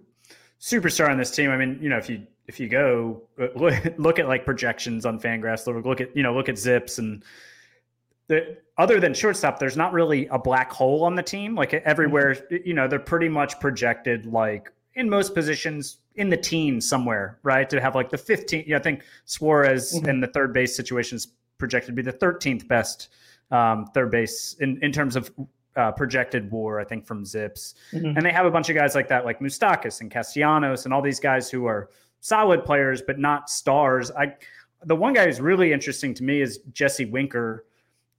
superstar 0.60 1.10
on 1.10 1.18
this 1.18 1.32
team. 1.32 1.50
I 1.50 1.58
mean, 1.58 1.80
you 1.82 1.90
know, 1.90 1.98
if 1.98 2.10
you 2.10 2.26
if 2.48 2.60
you 2.60 2.68
go 2.68 3.22
uh, 3.40 3.48
look, 3.56 3.74
look 3.98 4.20
at 4.20 4.28
like 4.28 4.46
projections 4.46 5.06
on 5.06 5.20
Fangraphs, 5.20 5.68
look 5.86 6.02
at 6.02 6.16
you 6.16 6.24
know 6.24 6.34
look 6.34 6.50
at 6.50 6.58
Zips 6.58 6.98
and 6.98 7.24
the, 8.28 8.58
other 8.78 9.00
than 9.00 9.14
shortstop, 9.14 9.58
there's 9.58 9.78
not 9.78 9.94
really 9.94 10.28
a 10.28 10.38
black 10.38 10.72
hole 10.72 11.04
on 11.04 11.16
the 11.16 11.24
team. 11.24 11.56
Like 11.56 11.74
everywhere, 11.74 12.36
mm-hmm. 12.36 12.68
you 12.68 12.74
know, 12.74 12.88
they're 12.88 13.00
pretty 13.00 13.30
much 13.30 13.60
projected 13.60 14.26
like 14.26 14.72
in 14.96 15.10
most 15.10 15.34
positions 15.34 15.98
in 16.18 16.30
the 16.30 16.38
teens 16.38 16.88
somewhere, 16.88 17.40
right? 17.44 17.70
To 17.70 17.80
have 17.80 17.96
like 17.96 18.10
the 18.10 18.18
15, 18.18 18.64
you 18.66 18.72
know, 18.72 18.78
I 18.78 18.82
think 18.82 19.04
Suarez 19.26 19.94
mm-hmm. 19.94 20.10
in 20.10 20.20
the 20.20 20.28
third 20.28 20.52
base 20.54 20.76
situation 20.76 21.16
is 21.16 21.28
projected 21.58 21.88
to 21.88 21.94
be 21.94 22.02
the 22.02 22.18
13th 22.18 22.68
best 22.68 23.10
um, 23.52 23.86
third 23.94 24.12
base 24.12 24.56
in, 24.60 24.80
in 24.84 24.92
terms 24.92 25.16
of 25.16 25.32
uh, 25.76 25.92
projected 25.92 26.52
war, 26.52 26.80
I 26.80 26.84
think, 26.84 27.06
from 27.06 27.24
Zips. 27.24 27.76
Mm-hmm. 27.94 28.18
And 28.18 28.26
they 28.26 28.32
have 28.32 28.46
a 28.46 28.52
bunch 28.52 28.70
of 28.70 28.76
guys 28.76 28.96
like 28.96 29.08
that, 29.10 29.26
like 29.26 29.40
Moustakas 29.40 30.02
and 30.02 30.12
Castellanos 30.12 30.86
and 30.86 30.94
all 30.94 31.02
these 31.02 31.20
guys 31.20 31.50
who 31.50 31.66
are 31.66 31.90
solid 32.20 32.66
players, 32.66 33.02
but 33.02 33.20
not 33.20 33.50
stars. 33.50 34.12
I 34.12 34.34
The 34.86 34.96
one 34.96 35.14
guy 35.14 35.26
who's 35.26 35.40
really 35.40 35.72
interesting 35.72 36.14
to 36.16 36.24
me 36.24 36.42
is 36.42 36.60
Jesse 36.74 37.06
Winker, 37.06 37.66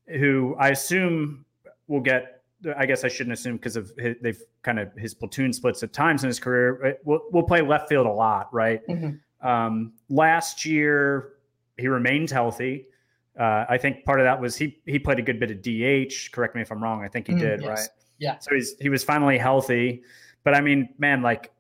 who 0.07 0.57
I 0.59 0.69
assume 0.69 1.45
will 1.89 2.01
get 2.01 2.38
I 2.77 2.87
guess 2.87 3.05
I 3.05 3.09
shouldn't 3.09 3.35
assume 3.35 3.57
because 3.57 3.77
of 3.77 3.93
his, 3.99 4.17
they've 4.21 4.41
kind 4.63 4.79
of 4.79 4.93
his 4.97 5.15
platoon 5.15 5.53
splits 5.53 5.83
at 5.83 5.93
times 5.93 6.25
in 6.25 6.29
his 6.29 6.41
career. 6.41 6.99
Will 7.05 7.23
will 7.31 7.45
play 7.45 7.61
left 7.61 7.89
field 7.89 8.07
a 8.07 8.13
lot, 8.13 8.53
right? 8.53 8.87
Mm-hmm. 8.89 9.49
Um, 9.49 9.93
last 10.09 10.65
year 10.65 11.35
he 11.77 11.89
remained 11.89 12.31
healthy. 12.31 12.87
Uh, 13.39 13.65
I 13.69 13.79
think 13.79 14.05
part 14.05 14.19
of 14.19 14.25
that 14.25 14.41
was 14.41 14.57
he 14.57 14.79
he 14.87 14.99
played 14.99 15.19
a 15.21 15.23
good 15.23 15.39
bit 15.39 15.51
of 15.51 15.63
DH. 15.63 16.33
Correct 16.33 16.57
me 16.57 16.63
if 16.63 16.73
I'm 16.73 16.83
wrong. 16.83 17.05
I 17.05 17.09
think 17.09 17.29
he 17.29 17.35
mm, 17.35 17.41
did, 17.41 17.63
yes. 17.63 17.69
right? 17.69 17.89
Yeah. 18.19 18.39
So 18.41 18.55
he's 18.55 18.75
he 18.81 18.89
was 18.89 19.05
finally 19.05 19.39
healthy. 19.39 20.03
But 20.43 20.55
I 20.55 20.61
mean, 20.61 20.89
man, 20.99 21.23
like 21.23 21.53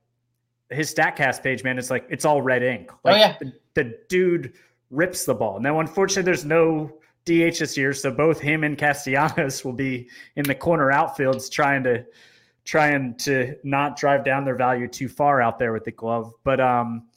his 0.70 0.92
Statcast 0.92 1.42
page, 1.42 1.62
man, 1.62 1.78
it's 1.78 1.90
like 1.90 2.06
it's 2.10 2.24
all 2.24 2.42
red 2.42 2.64
ink. 2.64 2.90
Oh, 2.92 2.98
like, 3.04 3.14
oh 3.14 3.18
yeah. 3.18 3.36
The, 3.38 3.52
the 3.74 3.98
dude 4.08 4.54
rips 4.90 5.24
the 5.24 5.34
ball. 5.34 5.60
Now, 5.60 5.78
unfortunately, 5.78 6.24
there's 6.24 6.44
no 6.44 6.97
DH 7.28 7.58
this 7.58 7.76
year, 7.76 7.92
so 7.92 8.10
both 8.10 8.40
him 8.40 8.64
and 8.64 8.78
Castellanos 8.78 9.64
will 9.64 9.74
be 9.74 10.08
in 10.36 10.44
the 10.44 10.54
corner 10.54 10.90
outfields 10.90 11.50
trying 11.50 11.82
to 11.84 12.04
trying 12.64 13.14
to 13.16 13.56
not 13.64 13.96
drive 13.96 14.24
down 14.24 14.44
their 14.44 14.54
value 14.54 14.88
too 14.88 15.08
far 15.08 15.40
out 15.40 15.58
there 15.58 15.72
with 15.72 15.84
the 15.84 15.90
glove. 15.90 16.34
But 16.44 16.60
um, 16.60 17.08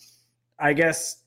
I 0.60 0.74
guess 0.74 1.24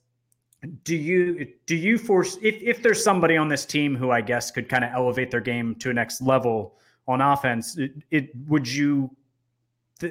do 0.84 0.96
you 0.96 1.46
do 1.66 1.76
you 1.76 1.98
force 1.98 2.38
if 2.42 2.62
if 2.62 2.82
there's 2.82 3.02
somebody 3.02 3.36
on 3.36 3.48
this 3.48 3.64
team 3.64 3.96
who 3.96 4.10
I 4.10 4.20
guess 4.20 4.50
could 4.50 4.68
kind 4.68 4.84
of 4.84 4.90
elevate 4.92 5.30
their 5.30 5.40
game 5.40 5.74
to 5.76 5.90
a 5.90 5.94
next 5.94 6.20
level 6.20 6.76
on 7.06 7.20
offense, 7.20 7.76
it, 7.78 7.92
it 8.10 8.30
would 8.46 8.66
you 8.66 9.10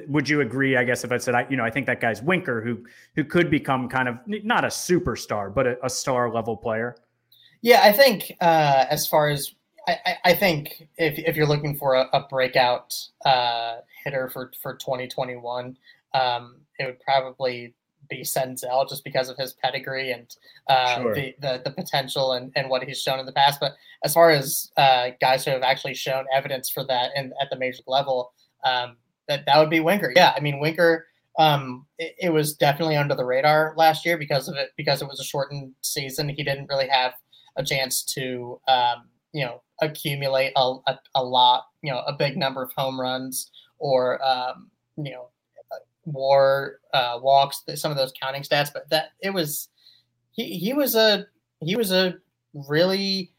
would 0.08 0.28
you 0.28 0.40
agree? 0.40 0.76
I 0.76 0.84
guess 0.84 1.04
if 1.04 1.12
I 1.12 1.18
said 1.18 1.34
I, 1.34 1.46
you 1.48 1.56
know, 1.56 1.64
I 1.64 1.70
think 1.70 1.86
that 1.86 2.00
guy's 2.00 2.22
Winker, 2.22 2.60
who 2.60 2.84
who 3.14 3.24
could 3.24 3.50
become 3.50 3.88
kind 3.88 4.08
of 4.08 4.18
not 4.26 4.64
a 4.64 4.68
superstar, 4.68 5.52
but 5.52 5.66
a, 5.66 5.86
a 5.86 5.90
star 5.90 6.32
level 6.32 6.56
player. 6.56 6.96
Yeah, 7.64 7.80
I 7.82 7.92
think 7.92 8.36
uh, 8.42 8.84
as 8.90 9.06
far 9.06 9.30
as 9.30 9.54
I, 9.88 10.18
I, 10.22 10.34
think 10.34 10.86
if 10.98 11.18
if 11.18 11.34
you're 11.34 11.46
looking 11.46 11.78
for 11.78 11.94
a, 11.94 12.10
a 12.12 12.26
breakout 12.28 12.94
uh, 13.24 13.76
hitter 14.04 14.28
for 14.28 14.52
for 14.62 14.74
2021, 14.74 15.74
um, 16.12 16.56
it 16.78 16.84
would 16.84 17.00
probably 17.00 17.72
be 18.10 18.20
Senzel 18.20 18.86
just 18.86 19.02
because 19.02 19.30
of 19.30 19.38
his 19.38 19.54
pedigree 19.54 20.12
and 20.12 20.36
uh, 20.68 20.96
sure. 20.96 21.14
the, 21.14 21.34
the, 21.40 21.62
the 21.64 21.70
potential 21.70 22.32
and, 22.32 22.52
and 22.54 22.68
what 22.68 22.82
he's 22.82 23.00
shown 23.00 23.18
in 23.18 23.24
the 23.24 23.32
past. 23.32 23.60
But 23.60 23.72
as 24.04 24.12
far 24.12 24.28
as 24.28 24.70
uh, 24.76 25.12
guys 25.22 25.46
who 25.46 25.50
have 25.52 25.62
actually 25.62 25.94
shown 25.94 26.26
evidence 26.34 26.68
for 26.68 26.84
that 26.84 27.12
and 27.16 27.32
at 27.40 27.48
the 27.48 27.56
major 27.56 27.82
level, 27.86 28.34
um, 28.66 28.98
that 29.26 29.46
that 29.46 29.58
would 29.58 29.70
be 29.70 29.80
Winker. 29.80 30.12
Yeah, 30.14 30.34
I 30.36 30.40
mean 30.40 30.60
Winker. 30.60 31.06
Um, 31.38 31.86
it, 31.98 32.14
it, 32.20 32.30
was 32.30 32.52
definitely 32.52 32.96
under 32.96 33.14
the 33.14 33.24
radar 33.24 33.72
last 33.76 34.04
year 34.04 34.18
because 34.18 34.48
of 34.48 34.54
it 34.54 34.70
because 34.76 35.02
it 35.02 35.08
was 35.08 35.18
a 35.18 35.24
shortened 35.24 35.72
season. 35.80 36.28
He 36.28 36.44
didn't 36.44 36.68
really 36.68 36.86
have 36.86 37.14
a 37.56 37.64
chance 37.64 38.02
to 38.02 38.60
um, 38.68 39.04
you 39.32 39.44
know 39.44 39.62
accumulate 39.82 40.52
a, 40.56 40.74
a, 40.86 40.98
a, 41.16 41.22
lot 41.22 41.66
you 41.82 41.90
know 41.90 42.00
a 42.06 42.12
big 42.12 42.36
number 42.36 42.62
of 42.62 42.72
home 42.72 43.00
runs 43.00 43.50
or 43.78 44.24
um, 44.24 44.70
you 44.96 45.12
know 45.12 45.28
war 46.06 46.80
uh, 46.92 47.18
walks 47.20 47.62
some 47.74 47.90
of 47.90 47.96
those 47.96 48.12
counting 48.20 48.42
stats 48.42 48.70
but 48.72 48.88
that 48.90 49.10
it 49.20 49.30
was 49.30 49.68
he, 50.32 50.56
he 50.56 50.72
was 50.72 50.94
a 50.94 51.26
he 51.60 51.76
was 51.76 51.92
a 51.92 52.14
really 52.68 53.32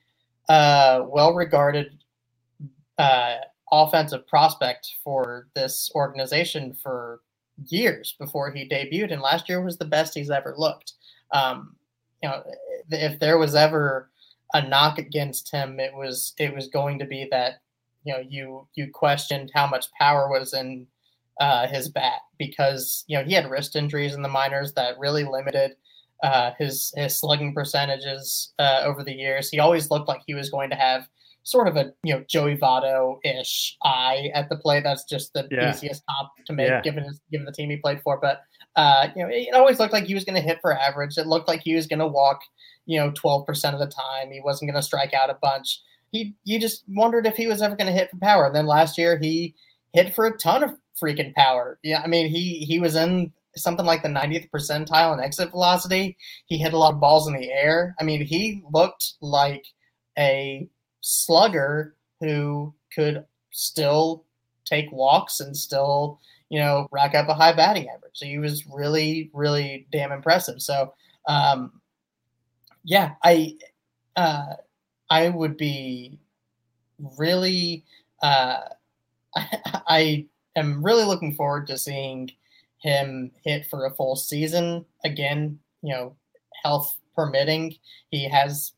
uh, 0.50 1.04
well 1.08 1.34
regarded 1.34 1.98
uh, 2.98 3.36
offensive 3.72 4.28
prospect 4.28 4.96
for 5.04 5.48
this 5.56 5.92
organization 5.96 6.76
for 6.82 7.22
years 7.68 8.16
before 8.20 8.52
he 8.52 8.68
debuted 8.68 9.12
and 9.12 9.22
last 9.22 9.48
year 9.48 9.62
was 9.62 9.78
the 9.78 9.86
best 9.86 10.14
he's 10.14 10.30
ever 10.30 10.56
looked. 10.58 10.94
Um, 11.32 11.76
you 12.22 12.30
know, 12.30 12.44
if 12.90 13.20
there 13.20 13.38
was 13.38 13.56
ever 13.56 14.10
a 14.54 14.68
knock 14.68 14.98
against 14.98 15.52
him, 15.52 15.80
it 15.80 15.94
was 15.94 16.34
it 16.38 16.54
was 16.54 16.68
going 16.68 17.00
to 17.00 17.06
be 17.06 17.28
that 17.32 17.62
you 18.04 18.14
know 18.14 18.24
you 18.28 18.68
you 18.76 18.90
questioned 18.94 19.52
how 19.54 19.68
much 19.68 19.92
power 20.00 20.30
was 20.30 20.54
in 20.54 20.88
uh, 21.40 21.68
his 21.68 21.90
bat 21.90 22.22
because 22.38 23.04
you 23.08 23.18
know 23.18 23.24
he 23.24 23.34
had 23.34 23.50
wrist 23.50 23.76
injuries 23.76 24.14
in 24.14 24.22
the 24.22 24.30
minors 24.30 24.74
that 24.74 24.98
really 25.00 25.24
limited 25.24 25.76
uh, 26.24 26.52
his 26.58 26.94
his 26.96 27.20
slugging 27.20 27.54
percentages 27.54 28.54
uh, 28.60 28.82
over 28.86 29.04
the 29.04 29.14
years. 29.14 29.50
He 29.50 29.60
always 29.60 29.92
looked 29.92 30.08
like 30.08 30.22
he 30.26 30.34
was 30.34 30.50
going 30.50 30.70
to 30.70 30.76
have 30.76 31.08
sort 31.44 31.68
of 31.68 31.76
a 31.76 31.94
you 32.04 32.14
know 32.14 32.24
Joey 32.28 32.58
Votto 32.58 33.18
ish 33.24 33.78
eye 33.84 34.30
at 34.34 34.50
the 34.50 34.58
plate. 34.58 34.84
That's 34.84 35.04
just 35.04 35.34
the 35.34 35.48
yeah. 35.52 35.72
easiest 35.72 36.04
top 36.10 36.32
to 36.46 36.54
make 36.54 36.70
yeah. 36.70 36.82
given 36.82 37.04
his, 37.04 37.22
given 37.32 37.46
the 37.46 37.52
team 37.52 37.70
he 37.70 37.78
played 37.78 38.02
for. 38.02 38.18
But 38.22 38.42
uh, 38.76 39.08
you 39.16 39.24
know, 39.24 39.30
it 39.32 39.54
always 39.54 39.80
looked 39.80 39.94
like 39.94 40.06
he 40.06 40.14
was 40.14 40.26
going 40.26 40.36
to 40.36 40.48
hit 40.48 40.60
for 40.62 40.78
average. 40.78 41.18
It 41.18 41.28
looked 41.28 41.48
like 41.48 41.62
he 41.62 41.76
was 41.76 41.88
going 41.88 42.00
to 42.00 42.08
walk, 42.08 42.42
you 42.86 43.00
know, 43.00 43.12
12% 43.12 43.74
of 43.74 43.80
the 43.80 43.88
time. 43.88 44.32
He 44.32 44.42
wasn't 44.42 44.70
going 44.70 44.82
to 44.82 44.86
strike 44.86 45.14
out 45.14 45.30
a 45.30 45.38
bunch. 45.42 45.82
He, 46.12 46.36
you 46.44 46.60
just 46.60 46.84
wondered 46.88 47.26
if 47.26 47.36
he 47.36 47.48
was 47.48 47.62
ever 47.62 47.76
going 47.76 47.88
to 47.88 47.94
hit 47.94 48.10
for 48.10 48.18
power. 48.18 48.48
And 48.48 48.56
then 48.56 48.66
last 48.66 48.98
year 48.98 49.18
he 49.18 49.56
hit 49.94 50.14
for 50.14 50.26
a 50.26 50.38
ton 50.38 50.64
of 50.64 50.76
freaking 51.02 51.34
power. 51.36 51.80
Yeah, 51.84 52.02
I 52.04 52.08
mean, 52.08 52.30
he 52.30 52.60
he 52.60 52.80
was 52.80 52.96
in 52.96 53.32
something 53.56 53.86
like 53.86 54.04
the 54.04 54.10
90th 54.10 54.50
percentile 54.50 55.14
in 55.14 55.24
exit 55.24 55.52
velocity. 55.52 56.18
He 56.46 56.58
hit 56.58 56.74
a 56.74 56.78
lot 56.78 56.94
of 56.94 57.00
balls 57.00 57.28
in 57.28 57.34
the 57.34 57.52
air. 57.52 57.96
I 58.00 58.04
mean, 58.04 58.26
he 58.26 58.64
looked 58.72 59.14
like 59.22 59.66
a 60.18 60.68
slugger 61.02 61.96
who 62.20 62.74
could 62.94 63.26
still 63.52 64.26
take 64.66 64.92
walks 64.92 65.40
and 65.40 65.56
still 65.56 66.20
you 66.50 66.60
know, 66.60 66.88
rack 66.92 67.16
up 67.16 67.28
a 67.28 67.34
high 67.34 67.54
batting 67.54 67.88
average. 67.90 68.14
So 68.14 68.26
he 68.26 68.38
was 68.38 68.66
really, 68.68 69.30
really 69.34 69.88
damn 69.92 70.12
impressive. 70.12 70.62
So, 70.62 70.94
um, 71.28 71.82
yeah, 72.84 73.14
I, 73.24 73.58
uh, 74.16 74.54
I 75.10 75.30
would 75.30 75.58
be 75.58 76.20
really, 77.18 77.84
uh, 78.22 78.60
I, 79.36 79.60
I 79.88 80.26
am 80.56 80.84
really 80.84 81.04
looking 81.04 81.34
forward 81.34 81.68
to 81.68 81.78
seeing 81.78 82.32
him 82.78 83.32
hit 83.44 83.66
for 83.68 83.86
a 83.86 83.94
full 83.96 84.16
season 84.16 84.86
again. 85.04 85.60
You 85.82 85.94
know, 85.94 86.16
health 86.64 86.96
permitting, 87.16 87.76
he 88.10 88.30
has 88.30 88.74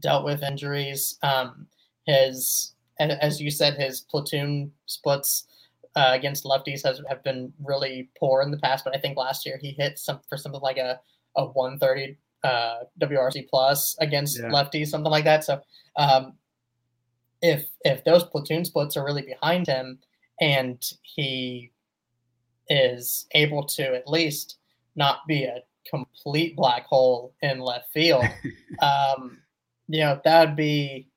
dealt 0.00 0.24
with 0.24 0.42
injuries. 0.42 1.18
Um, 1.22 1.66
his, 2.06 2.74
as 2.98 3.40
you 3.40 3.50
said, 3.50 3.74
his 3.74 4.00
platoon 4.00 4.72
splits 4.86 5.46
uh, 5.94 6.10
against 6.12 6.44
lefties 6.44 6.84
has 6.84 7.00
have 7.08 7.22
been 7.22 7.52
really 7.62 8.10
poor 8.18 8.42
in 8.42 8.50
the 8.50 8.58
past. 8.58 8.84
But 8.84 8.96
I 8.96 9.00
think 9.00 9.16
last 9.16 9.44
year 9.46 9.58
he 9.60 9.72
hit 9.72 9.98
some 9.98 10.20
for 10.28 10.36
something 10.36 10.60
like 10.60 10.78
a 10.78 11.00
a 11.36 11.46
130 11.46 12.18
uh, 12.44 12.84
WRC 13.00 13.48
plus 13.48 13.96
against 14.00 14.38
yeah. 14.38 14.48
lefties, 14.48 14.88
something 14.88 15.10
like 15.10 15.24
that. 15.24 15.44
So 15.44 15.60
um, 15.96 16.34
if 17.40 17.66
if 17.84 18.04
those 18.04 18.24
platoon 18.24 18.64
splits 18.64 18.96
are 18.96 19.04
really 19.04 19.22
behind 19.22 19.66
him 19.66 19.98
and 20.40 20.82
he 21.02 21.72
is 22.68 23.26
able 23.32 23.64
to 23.64 23.94
at 23.94 24.08
least 24.08 24.58
not 24.96 25.26
be 25.26 25.44
a 25.44 25.62
complete 25.88 26.56
black 26.56 26.86
hole 26.86 27.34
in 27.42 27.60
left 27.60 27.92
field, 27.92 28.24
um, 28.82 29.38
you 29.88 30.00
know 30.00 30.20
that 30.24 30.48
would 30.48 30.56
be 30.56 31.08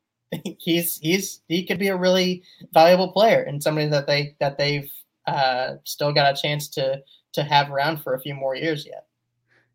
he's 0.60 0.98
he's 0.98 1.42
he 1.48 1.66
could 1.66 1.80
be 1.80 1.88
a 1.88 1.98
really 1.98 2.44
valuable 2.74 3.12
player 3.12 3.44
and 3.44 3.62
somebody 3.62 3.88
that 3.88 4.08
they 4.08 4.36
that 4.40 4.58
they've 4.58 4.90
uh, 5.28 5.76
still 5.84 6.14
got 6.14 6.34
a 6.34 6.42
chance 6.42 6.68
to 6.70 7.02
to 7.34 7.44
have 7.44 7.72
around 7.72 8.02
for 8.02 8.14
a 8.14 8.20
few 8.20 8.34
more 8.34 8.56
years 8.56 8.86
yet. 8.86 9.08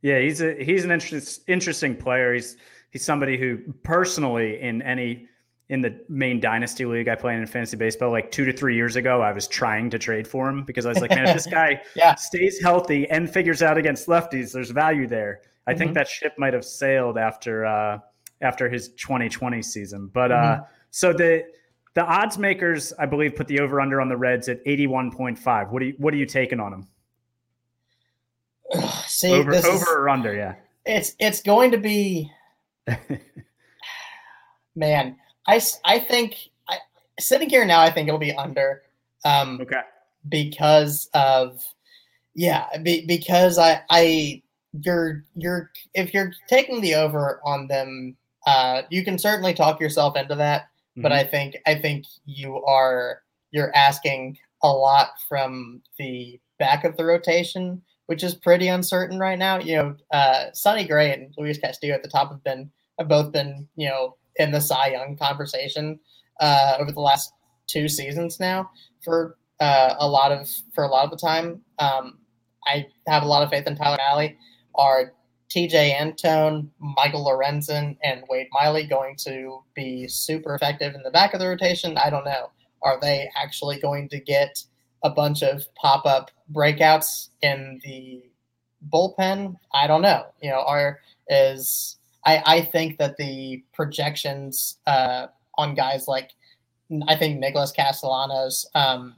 Yeah, 0.02 0.18
he's 0.18 0.40
a 0.40 0.54
he's 0.62 0.84
an 0.84 0.90
interest, 0.90 1.42
interesting 1.46 1.96
player. 1.96 2.34
He's 2.34 2.56
he's 2.90 3.04
somebody 3.04 3.36
who 3.36 3.58
personally 3.82 4.60
in 4.60 4.82
any 4.82 5.26
in 5.70 5.80
the 5.80 5.94
main 6.08 6.40
dynasty 6.40 6.84
league 6.84 7.06
I 7.06 7.14
play 7.14 7.36
in 7.36 7.46
fantasy 7.46 7.76
baseball, 7.76 8.10
like 8.10 8.32
two 8.32 8.44
to 8.44 8.52
three 8.52 8.74
years 8.74 8.96
ago, 8.96 9.22
I 9.22 9.30
was 9.30 9.46
trying 9.46 9.88
to 9.90 10.00
trade 10.00 10.26
for 10.26 10.48
him 10.48 10.64
because 10.64 10.84
I 10.84 10.88
was 10.88 11.00
like, 11.00 11.10
man, 11.10 11.26
if 11.26 11.34
this 11.34 11.46
guy 11.50 11.80
yeah. 11.94 12.16
stays 12.16 12.60
healthy 12.60 13.08
and 13.08 13.30
figures 13.30 13.62
out 13.62 13.78
against 13.78 14.08
lefties, 14.08 14.52
there's 14.52 14.70
value 14.70 15.06
there. 15.06 15.42
I 15.68 15.70
mm-hmm. 15.70 15.78
think 15.78 15.94
that 15.94 16.08
ship 16.08 16.34
might 16.38 16.54
have 16.54 16.64
sailed 16.64 17.16
after 17.16 17.64
uh, 17.64 17.98
after 18.40 18.68
his 18.68 18.90
2020 18.90 19.62
season. 19.62 20.10
But 20.12 20.32
uh, 20.32 20.34
mm-hmm. 20.34 20.62
uh, 20.62 20.66
so 20.90 21.12
the 21.12 21.44
the 21.94 22.04
odds 22.04 22.38
makers, 22.38 22.92
I 22.98 23.06
believe, 23.06 23.34
put 23.34 23.48
the 23.48 23.60
over 23.60 23.80
under 23.80 24.00
on 24.00 24.08
the 24.08 24.16
Reds 24.16 24.48
at 24.48 24.64
81.5. 24.64 25.70
What 25.70 25.80
do 25.80 25.86
you 25.86 25.94
what 25.98 26.14
are 26.14 26.18
you 26.18 26.26
taking 26.26 26.60
on 26.60 26.70
them? 26.70 26.88
See, 29.06 29.32
over, 29.32 29.50
over 29.54 29.68
is, 29.68 29.88
or 29.88 30.08
under, 30.08 30.34
yeah. 30.34 30.54
It's 30.86 31.14
it's 31.18 31.42
going 31.42 31.72
to 31.72 31.78
be 31.78 32.30
man. 34.76 35.16
I, 35.46 35.60
I 35.84 35.98
think 35.98 36.36
I, 36.68 36.78
sitting 37.18 37.48
here 37.48 37.64
now, 37.64 37.80
I 37.80 37.90
think 37.90 38.08
it'll 38.08 38.20
be 38.20 38.34
under. 38.34 38.82
Um, 39.24 39.60
okay. 39.60 39.80
Because 40.28 41.08
of 41.14 41.64
yeah, 42.34 42.66
be, 42.82 43.04
because 43.06 43.58
I 43.58 43.82
I 43.90 44.42
you're 44.80 45.24
you're 45.34 45.70
if 45.94 46.14
you're 46.14 46.32
taking 46.48 46.80
the 46.80 46.94
over 46.94 47.40
on 47.44 47.66
them, 47.66 48.16
uh, 48.46 48.82
you 48.90 49.04
can 49.04 49.18
certainly 49.18 49.54
talk 49.54 49.80
yourself 49.80 50.16
into 50.16 50.34
that. 50.36 50.62
Mm-hmm. 50.62 51.02
But 51.02 51.12
I 51.12 51.24
think 51.24 51.56
I 51.66 51.74
think 51.76 52.06
you 52.24 52.62
are 52.64 53.22
you're 53.50 53.74
asking 53.74 54.38
a 54.62 54.68
lot 54.68 55.10
from 55.28 55.82
the 55.98 56.40
back 56.58 56.84
of 56.84 56.96
the 56.96 57.04
rotation, 57.04 57.82
which 58.06 58.22
is 58.22 58.34
pretty 58.34 58.68
uncertain 58.68 59.18
right 59.18 59.38
now. 59.38 59.58
You 59.58 59.76
know, 59.76 59.96
uh, 60.12 60.46
Sonny 60.52 60.84
Gray 60.84 61.12
and 61.12 61.34
Luis 61.38 61.58
Castillo 61.58 61.94
at 61.94 62.02
the 62.02 62.08
top 62.08 62.30
have 62.30 62.44
been 62.44 62.70
have 62.98 63.08
both 63.08 63.32
been 63.32 63.68
you 63.76 63.88
know 63.88 64.16
in 64.36 64.50
the 64.50 64.60
Cy 64.60 64.88
Young 64.88 65.16
conversation 65.16 65.98
uh, 66.40 66.76
over 66.78 66.92
the 66.92 67.00
last 67.00 67.32
two 67.66 67.88
seasons 67.88 68.40
now 68.40 68.70
for 69.04 69.36
uh, 69.60 69.94
a 69.98 70.08
lot 70.08 70.32
of 70.32 70.48
for 70.74 70.84
a 70.84 70.88
lot 70.88 71.04
of 71.04 71.10
the 71.10 71.16
time. 71.16 71.60
Um, 71.78 72.18
I 72.66 72.86
have 73.06 73.22
a 73.22 73.26
lot 73.26 73.42
of 73.42 73.50
faith 73.50 73.66
in 73.66 73.76
Tyler 73.76 73.98
Mahle. 73.98 74.36
Are 74.74 75.12
Tejay 75.50 76.00
Antone, 76.00 76.70
Michael 76.78 77.24
Lorenzen, 77.24 77.96
and 78.04 78.22
Wade 78.28 78.46
Miley 78.52 78.84
going 78.86 79.16
to 79.16 79.62
be 79.74 80.06
super 80.06 80.54
effective 80.54 80.94
in 80.94 81.02
the 81.02 81.10
back 81.10 81.34
of 81.34 81.40
the 81.40 81.48
rotation? 81.48 81.98
I 81.98 82.08
don't 82.08 82.24
know. 82.24 82.50
Are 82.82 82.98
they 83.00 83.28
actually 83.36 83.80
going 83.80 84.08
to 84.10 84.20
get 84.20 84.62
a 85.02 85.10
bunch 85.10 85.42
of 85.42 85.64
pop 85.74 86.06
up 86.06 86.30
breakouts 86.52 87.30
in 87.42 87.80
the 87.84 88.22
bullpen? 88.92 89.56
I 89.74 89.86
don't 89.86 90.02
know. 90.02 90.26
You 90.40 90.50
know, 90.50 90.62
are 90.66 91.00
is 91.28 91.98
I, 92.24 92.42
I 92.46 92.60
think 92.62 92.98
that 92.98 93.16
the 93.16 93.64
projections 93.72 94.78
uh, 94.86 95.26
on 95.58 95.74
guys 95.74 96.06
like 96.06 96.30
I 97.06 97.16
think 97.16 97.38
Nicholas 97.38 97.72
Castellanos 97.72 98.66
um, 98.74 99.14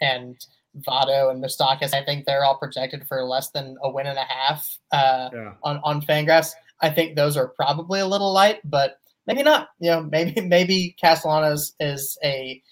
and 0.00 0.36
Votto 0.80 1.30
and 1.30 1.42
Moustakas, 1.42 1.94
I 1.94 2.04
think 2.04 2.24
they're 2.24 2.44
all 2.44 2.56
projected 2.56 3.06
for 3.06 3.22
less 3.24 3.50
than 3.50 3.76
a 3.82 3.90
win 3.90 4.06
and 4.06 4.18
a 4.18 4.24
half 4.24 4.78
uh, 4.92 5.28
yeah. 5.32 5.52
on 5.62 5.80
on 5.84 6.02
Fangraphs. 6.02 6.52
I 6.80 6.90
think 6.90 7.16
those 7.16 7.36
are 7.36 7.48
probably 7.48 8.00
a 8.00 8.06
little 8.06 8.32
light, 8.32 8.60
but 8.64 8.98
maybe 9.26 9.42
not. 9.42 9.68
You 9.78 9.90
know, 9.90 10.02
maybe 10.02 10.40
maybe 10.46 10.96
Castellanos 11.00 11.74
is 11.80 12.18
a 12.24 12.62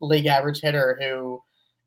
league 0.00 0.26
average 0.26 0.60
hitter 0.60 0.98
who 1.00 1.42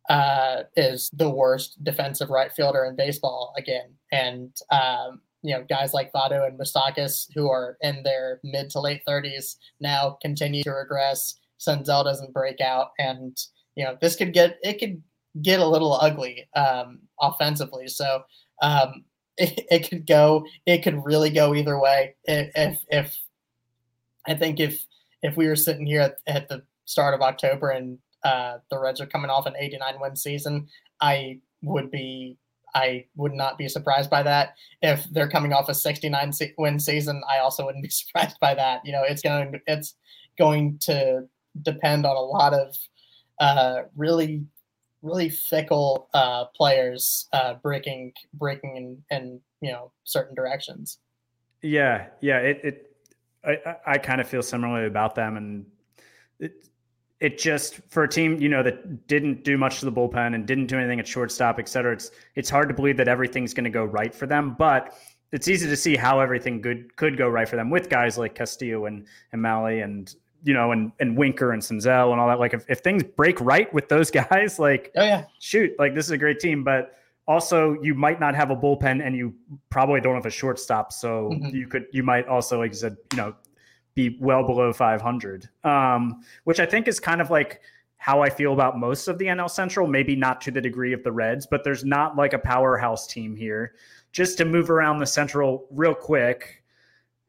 uh, 0.09 0.63
is 0.75 1.09
the 1.13 1.29
worst 1.29 1.83
defensive 1.83 2.29
right 2.29 2.51
fielder 2.51 2.85
in 2.85 2.95
baseball 2.95 3.53
again, 3.57 3.89
and 4.11 4.55
um, 4.71 5.21
you 5.41 5.53
know, 5.53 5.63
guys 5.69 5.93
like 5.93 6.11
Votto 6.11 6.47
and 6.47 6.59
Moustakas, 6.59 7.27
who 7.35 7.49
are 7.49 7.77
in 7.81 8.01
their 8.03 8.39
mid 8.43 8.69
to 8.71 8.79
late 8.79 9.01
30s, 9.07 9.57
now 9.79 10.17
continue 10.21 10.63
to 10.63 10.71
regress. 10.71 11.35
Senzel 11.59 12.03
doesn't 12.03 12.33
break 12.33 12.61
out, 12.61 12.89
and 12.99 13.37
you 13.75 13.83
know, 13.83 13.97
this 14.01 14.15
could 14.15 14.33
get 14.33 14.57
it 14.63 14.79
could 14.79 15.01
get 15.41 15.59
a 15.59 15.67
little 15.67 15.93
ugly 15.93 16.47
um, 16.55 16.99
offensively. 17.19 17.87
So 17.87 18.23
um, 18.61 19.05
it, 19.37 19.65
it 19.69 19.89
could 19.89 20.07
go, 20.07 20.45
it 20.65 20.83
could 20.83 21.03
really 21.03 21.29
go 21.29 21.53
either 21.53 21.79
way. 21.79 22.15
If 22.25 22.79
if 22.89 23.17
I 24.27 24.35
think 24.35 24.59
if 24.59 24.85
if 25.21 25.35
we 25.37 25.47
were 25.47 25.55
sitting 25.55 25.85
here 25.85 26.01
at, 26.01 26.17
at 26.27 26.49
the 26.49 26.63
start 26.85 27.13
of 27.13 27.21
October 27.21 27.69
and 27.69 27.97
uh, 28.23 28.57
the 28.69 28.79
Reds 28.79 29.01
are 29.01 29.07
coming 29.07 29.29
off 29.29 29.45
an 29.45 29.55
89 29.57 29.95
win 29.99 30.15
season, 30.15 30.67
I 31.01 31.39
would 31.61 31.91
be 31.91 32.37
I 32.73 33.05
would 33.15 33.33
not 33.33 33.57
be 33.57 33.69
surprised 33.69 34.09
by 34.09 34.21
that. 34.23 34.55
If 34.81 35.05
they're 35.11 35.29
coming 35.29 35.53
off 35.53 35.69
a 35.69 35.73
69 35.73 36.33
win 36.57 36.79
season, 36.79 37.21
I 37.29 37.39
also 37.39 37.65
wouldn't 37.65 37.83
be 37.83 37.89
surprised 37.91 38.39
by 38.39 38.53
that. 38.55 38.81
You 38.85 38.91
know, 38.91 39.03
it's 39.03 39.21
going 39.21 39.59
it's 39.67 39.95
going 40.37 40.77
to 40.81 41.23
depend 41.61 42.05
on 42.05 42.15
a 42.15 42.19
lot 42.19 42.53
of 42.53 42.75
uh, 43.39 43.83
really 43.95 44.45
really 45.05 45.29
fickle 45.29 46.09
uh, 46.13 46.45
players 46.55 47.27
uh, 47.31 47.53
breaking 47.55 48.11
breaking 48.33 48.75
in, 48.75 49.15
in 49.15 49.39
you 49.61 49.71
know 49.71 49.91
certain 50.03 50.35
directions. 50.35 50.99
Yeah, 51.61 52.07
yeah. 52.21 52.39
It, 52.39 52.59
it 52.63 52.91
I 53.45 53.75
I 53.85 53.97
kind 53.97 54.19
of 54.19 54.27
feel 54.27 54.41
similarly 54.41 54.87
about 54.87 55.15
them, 55.15 55.37
and 55.37 55.65
it 56.39 56.67
it 57.19 57.37
just 57.37 57.79
for 57.89 58.03
a 58.03 58.09
team 58.09 58.41
you 58.41 58.49
know 58.49 58.63
that 58.63 59.07
didn't 59.07 59.43
do 59.43 59.57
much 59.57 59.79
to 59.79 59.85
the 59.85 59.91
bullpen 59.91 60.35
and 60.35 60.45
didn't 60.45 60.67
do 60.67 60.77
anything 60.77 60.99
at 60.99 61.07
shortstop, 61.07 61.59
et 61.59 61.69
cetera. 61.69 61.93
It's 61.93 62.11
it's 62.35 62.49
hard 62.49 62.67
to 62.69 62.75
believe 62.75 62.97
that 62.97 63.07
everything's 63.07 63.53
going 63.53 63.65
to 63.65 63.69
go 63.69 63.85
right 63.85 64.13
for 64.13 64.25
them, 64.25 64.55
but 64.57 64.97
it's 65.31 65.47
easy 65.47 65.67
to 65.67 65.75
see 65.75 65.95
how 65.95 66.19
everything 66.19 66.61
good 66.61 66.95
could 66.95 67.17
go 67.17 67.27
right 67.27 67.47
for 67.47 67.55
them 67.55 67.69
with 67.69 67.89
guys 67.89 68.17
like 68.17 68.35
Castillo 68.35 68.85
and 68.85 69.05
and 69.31 69.41
Mahle 69.41 69.83
and 69.83 70.15
you 70.45 70.53
know 70.53 70.71
and 70.71 70.93
and 70.99 71.17
Winker 71.17 71.51
and 71.51 71.61
Senzel 71.61 72.11
and 72.11 72.21
all 72.21 72.27
that. 72.29 72.39
Like 72.39 72.53
if, 72.53 72.65
if 72.69 72.79
things 72.79 73.03
break 73.03 73.39
right 73.41 73.71
with 73.73 73.89
those 73.89 74.09
guys, 74.29 74.57
like 74.59 74.91
oh 74.95 75.03
yeah, 75.03 75.25
shoot, 75.39 75.73
like 75.77 75.93
this 75.93 76.05
is 76.05 76.11
a 76.11 76.17
great 76.17 76.39
team, 76.39 76.63
but 76.63 76.93
also 77.27 77.75
you 77.81 77.93
might 77.93 78.19
not 78.19 78.35
have 78.35 78.51
a 78.51 78.55
bullpen 78.55 79.05
and 79.05 79.15
you 79.15 79.33
probably 79.69 79.99
don't 79.99 80.13
have 80.13 80.27
a 80.27 80.31
shortstop 80.31 80.93
so 80.93 81.31
mm-hmm. 81.33 81.55
you 81.55 81.67
could 81.67 81.87
you 81.91 82.03
might 82.03 82.27
also 82.27 82.59
like 82.59 82.69
you 82.69 82.77
said 82.77 82.95
you 83.13 83.17
know 83.17 83.33
be 83.95 84.17
well 84.19 84.45
below 84.45 84.71
500, 84.73 85.49
um, 85.63 86.21
which 86.43 86.59
I 86.59 86.65
think 86.65 86.87
is 86.87 86.99
kind 86.99 87.21
of 87.21 87.29
like 87.29 87.61
how 87.97 88.21
I 88.21 88.29
feel 88.29 88.53
about 88.53 88.77
most 88.77 89.07
of 89.07 89.17
the 89.17 89.25
NL 89.25 89.49
Central. 89.49 89.87
Maybe 89.87 90.15
not 90.15 90.41
to 90.41 90.51
the 90.51 90.61
degree 90.61 90.93
of 90.93 91.01
the 91.03 91.11
Reds, 91.11 91.47
but 91.47 91.63
there's 91.63 91.83
not 91.83 92.15
like 92.15 92.33
a 92.33 92.39
powerhouse 92.39 93.07
team 93.07 93.35
here. 93.35 93.73
Just 94.11 94.37
to 94.37 94.45
move 94.45 94.69
around 94.69 94.99
the 94.99 95.05
Central 95.05 95.65
real 95.71 95.95
quick, 95.95 96.61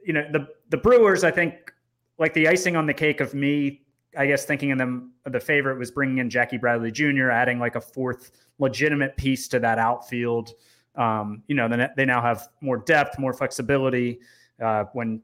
you 0.05 0.13
know 0.13 0.27
the 0.33 0.49
the 0.69 0.77
Brewers. 0.77 1.25
I 1.25 1.31
think 1.31 1.73
like 2.19 2.35
the 2.35 2.49
icing 2.49 2.77
on 2.77 2.87
the 2.87 2.95
cake 2.95 3.21
of 3.21 3.35
me. 3.35 3.83
I 4.17 4.27
guess 4.27 4.47
thinking 4.47 4.73
of 4.73 4.79
them, 4.79 5.13
the 5.25 5.41
favorite 5.41 5.79
was 5.79 5.91
bringing 5.91 6.19
in 6.19 6.31
Jackie 6.31 6.57
Bradley 6.57 6.91
Jr., 6.91 7.31
adding 7.31 7.59
like 7.59 7.77
a 7.77 7.81
fourth 7.81 8.31
legitimate 8.59 9.17
piece 9.17 9.49
to 9.49 9.59
that 9.61 9.79
outfield. 9.79 10.53
Um, 10.95 11.43
you 11.49 11.55
know, 11.55 11.69
then 11.69 11.91
they 11.97 12.07
now 12.07 12.23
have 12.23 12.49
more 12.63 12.79
depth, 12.79 13.19
more 13.19 13.35
flexibility. 13.35 14.21
Uh, 14.63 14.85
when 14.95 15.21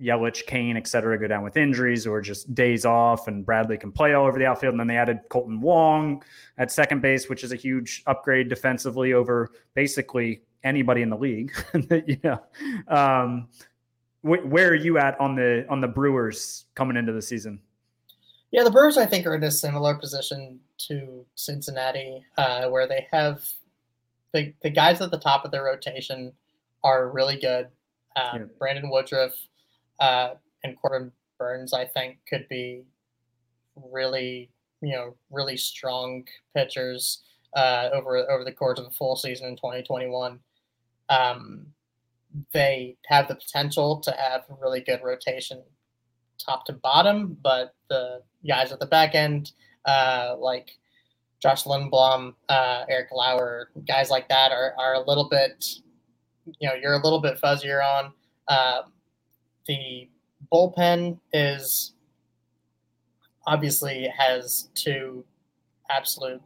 Yelich, 0.00 0.44
Cain, 0.46 0.76
et 0.76 0.88
cetera, 0.88 1.18
go 1.18 1.28
down 1.28 1.44
with 1.44 1.56
injuries 1.56 2.06
or 2.06 2.20
just 2.20 2.52
days 2.54 2.84
off, 2.84 3.28
and 3.28 3.46
Bradley 3.46 3.78
can 3.78 3.92
play 3.92 4.14
all 4.14 4.26
over 4.26 4.38
the 4.38 4.46
outfield. 4.46 4.72
And 4.72 4.80
then 4.80 4.88
they 4.88 4.96
added 4.96 5.20
Kolten 5.30 5.60
Wong 5.60 6.22
at 6.58 6.72
second 6.72 7.00
base, 7.00 7.28
which 7.28 7.44
is 7.44 7.52
a 7.52 7.56
huge 7.56 8.02
upgrade 8.06 8.48
defensively 8.48 9.12
over 9.12 9.50
basically 9.74 10.42
anybody 10.64 11.02
in 11.02 11.10
the 11.10 11.16
league. 11.16 11.52
you 12.06 12.18
know, 12.24 12.42
um, 12.88 13.48
wh- 14.24 14.44
where 14.46 14.68
are 14.68 14.74
you 14.74 14.98
at 14.98 15.18
on 15.20 15.36
the 15.36 15.66
on 15.68 15.80
the 15.80 15.88
Brewers 15.88 16.64
coming 16.74 16.96
into 16.96 17.12
the 17.12 17.22
season? 17.22 17.60
Yeah, 18.50 18.64
the 18.64 18.70
Brewers 18.70 18.96
I 18.96 19.06
think 19.06 19.26
are 19.26 19.34
in 19.34 19.42
a 19.42 19.50
similar 19.50 19.94
position 19.94 20.60
to 20.88 21.24
Cincinnati, 21.34 22.24
uh, 22.38 22.68
where 22.68 22.88
they 22.88 23.06
have 23.12 23.46
the 24.32 24.52
the 24.62 24.70
guys 24.70 25.00
at 25.00 25.10
the 25.10 25.18
top 25.18 25.44
of 25.44 25.50
their 25.50 25.64
rotation 25.64 26.32
are 26.82 27.10
really 27.10 27.38
good. 27.38 27.68
Um, 28.16 28.40
yeah. 28.40 28.44
Brandon 28.58 28.90
Woodruff 28.90 29.32
uh, 30.00 30.34
and 30.62 30.76
Corbin 30.80 31.10
Burnes, 31.38 31.72
I 31.72 31.84
think, 31.84 32.18
could 32.28 32.46
be 32.48 32.84
really 33.90 34.50
you 34.80 34.94
know 34.94 35.14
really 35.30 35.56
strong 35.56 36.24
pitchers 36.54 37.22
uh, 37.54 37.90
over 37.92 38.30
over 38.30 38.44
the 38.44 38.52
course 38.52 38.78
of 38.78 38.86
a 38.86 38.90
full 38.90 39.16
season 39.16 39.48
in 39.48 39.56
2021. 39.56 40.38
Um, 41.10 41.66
they 42.52 42.96
have 43.06 43.28
the 43.28 43.36
potential 43.36 44.00
to 44.00 44.10
have 44.12 44.42
a 44.50 44.54
really 44.60 44.80
good 44.80 45.00
rotation 45.02 45.62
top 46.44 46.64
to 46.66 46.72
bottom, 46.72 47.36
but 47.42 47.74
the 47.88 48.20
guys 48.46 48.72
at 48.72 48.80
the 48.80 48.86
back 48.86 49.14
end, 49.14 49.52
uh, 49.84 50.34
like 50.38 50.70
Josh 51.40 51.64
Lindblom, 51.64 52.34
uh, 52.48 52.84
Eric 52.88 53.08
Lauer, 53.12 53.70
guys 53.86 54.10
like 54.10 54.28
that 54.28 54.50
are, 54.50 54.74
are 54.78 54.94
a 54.94 55.06
little 55.06 55.28
bit, 55.28 55.64
you 56.58 56.68
know, 56.68 56.74
you're 56.74 56.94
a 56.94 57.02
little 57.02 57.20
bit 57.20 57.40
fuzzier 57.40 57.82
on. 57.84 58.12
Uh, 58.48 58.82
the 59.66 60.08
bullpen 60.52 61.18
is 61.32 61.94
obviously 63.46 64.08
has 64.16 64.68
two 64.74 65.24
absolute 65.90 66.42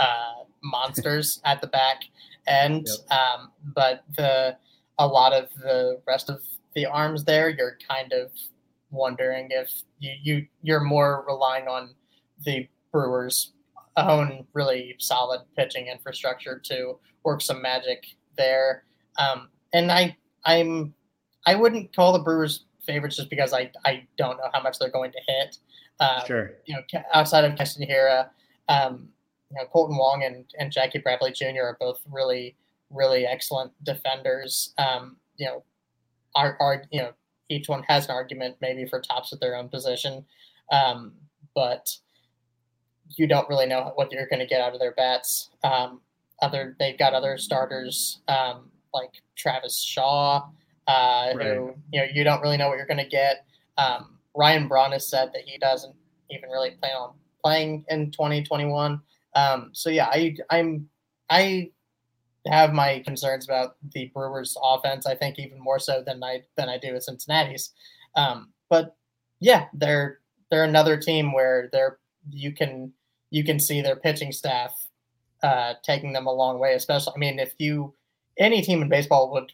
uh, 0.00 0.44
monsters 0.62 1.40
at 1.44 1.60
the 1.60 1.66
back 1.66 2.02
end, 2.46 2.86
yep. 2.86 3.18
um, 3.18 3.50
but 3.74 4.04
the 4.16 4.56
a 4.98 5.06
lot 5.06 5.32
of 5.32 5.48
the 5.60 6.00
rest 6.06 6.30
of 6.30 6.42
the 6.74 6.86
arms 6.86 7.24
there, 7.24 7.48
you're 7.48 7.78
kind 7.88 8.12
of 8.12 8.30
wondering 8.90 9.48
if 9.50 9.70
you, 9.98 10.12
you 10.22 10.46
you're 10.62 10.80
more 10.80 11.24
relying 11.26 11.66
on 11.66 11.94
the 12.44 12.68
Brewers' 12.92 13.52
own 13.96 14.46
really 14.52 14.94
solid 14.98 15.42
pitching 15.56 15.86
infrastructure 15.86 16.60
to 16.64 16.98
work 17.24 17.40
some 17.42 17.62
magic 17.62 18.06
there. 18.36 18.84
Um, 19.18 19.48
and 19.72 19.90
I 19.90 20.16
I'm 20.44 20.94
I 21.46 21.54
wouldn't 21.54 21.94
call 21.94 22.12
the 22.12 22.20
Brewers 22.20 22.64
favorites 22.84 23.16
just 23.16 23.30
because 23.30 23.52
I 23.52 23.70
I 23.84 24.06
don't 24.16 24.36
know 24.38 24.48
how 24.52 24.62
much 24.62 24.78
they're 24.78 24.90
going 24.90 25.12
to 25.12 25.20
hit. 25.26 25.58
Um, 26.00 26.26
sure. 26.26 26.52
You 26.66 26.76
know, 26.76 27.02
outside 27.12 27.44
of 27.44 27.56
Keston 27.56 27.86
Hiura, 27.88 28.28
um, 28.68 29.08
you 29.50 29.56
know, 29.56 29.64
Kolten 29.74 29.98
Wong 29.98 30.24
and, 30.24 30.44
and 30.58 30.70
Jackie 30.70 30.98
Bradley 30.98 31.32
Jr. 31.32 31.62
are 31.62 31.76
both 31.80 32.00
really 32.10 32.56
really 32.90 33.26
excellent 33.26 33.72
defenders. 33.84 34.74
Um, 34.78 35.16
you 35.36 35.46
know, 35.46 35.64
are, 36.34 36.56
are 36.60 36.84
you 36.90 37.02
know 37.02 37.12
each 37.48 37.68
one 37.68 37.82
has 37.84 38.06
an 38.06 38.12
argument 38.12 38.56
maybe 38.60 38.86
for 38.86 39.00
tops 39.00 39.32
at 39.32 39.40
their 39.40 39.56
own 39.56 39.68
position, 39.68 40.24
um, 40.72 41.12
but 41.54 41.96
you 43.10 43.26
don't 43.26 43.48
really 43.48 43.66
know 43.66 43.92
what 43.94 44.10
you're 44.10 44.26
going 44.26 44.40
to 44.40 44.46
get 44.46 44.60
out 44.60 44.74
of 44.74 44.80
their 44.80 44.92
bats. 44.92 45.50
Um, 45.62 46.00
other 46.42 46.76
they've 46.78 46.98
got 46.98 47.14
other 47.14 47.38
starters 47.38 48.20
um, 48.28 48.70
like 48.92 49.10
Travis 49.36 49.80
Shaw, 49.80 50.48
uh, 50.86 51.32
right. 51.34 51.40
who 51.40 51.74
you 51.92 52.00
know 52.00 52.06
you 52.12 52.24
don't 52.24 52.42
really 52.42 52.56
know 52.56 52.68
what 52.68 52.76
you're 52.76 52.86
going 52.86 52.98
to 52.98 53.08
get. 53.08 53.46
Um, 53.78 54.18
Ryan 54.34 54.68
Braun 54.68 54.92
has 54.92 55.08
said 55.08 55.30
that 55.32 55.42
he 55.46 55.58
doesn't 55.58 55.94
even 56.30 56.50
really 56.50 56.72
plan 56.72 56.96
on 56.96 57.14
playing 57.42 57.84
in 57.88 58.10
2021. 58.10 59.00
Um, 59.34 59.70
so 59.72 59.90
yeah, 59.90 60.06
I 60.06 60.36
I'm 60.50 60.88
I 61.30 61.70
have 62.48 62.72
my 62.72 63.00
concerns 63.00 63.44
about 63.44 63.76
the 63.92 64.10
Brewers' 64.14 64.56
offense. 64.62 65.06
I 65.06 65.14
think 65.14 65.38
even 65.38 65.58
more 65.60 65.78
so 65.78 66.02
than 66.04 66.22
I 66.22 66.42
than 66.56 66.68
I 66.68 66.78
do 66.78 66.92
with 66.92 67.04
Cincinnati's. 67.04 67.72
Um, 68.14 68.52
but 68.68 68.96
yeah, 69.40 69.66
they're 69.72 70.20
they're 70.50 70.64
another 70.64 70.96
team 70.96 71.32
where 71.32 71.68
they're 71.72 71.98
you 72.30 72.52
can 72.52 72.92
you 73.30 73.44
can 73.44 73.60
see 73.60 73.80
their 73.80 73.96
pitching 73.96 74.32
staff 74.32 74.72
uh, 75.42 75.74
taking 75.82 76.12
them 76.12 76.26
a 76.26 76.32
long 76.32 76.58
way. 76.58 76.74
Especially, 76.74 77.12
I 77.14 77.18
mean, 77.18 77.38
if 77.38 77.54
you 77.58 77.94
any 78.38 78.62
team 78.62 78.82
in 78.82 78.88
baseball 78.88 79.32
would 79.32 79.52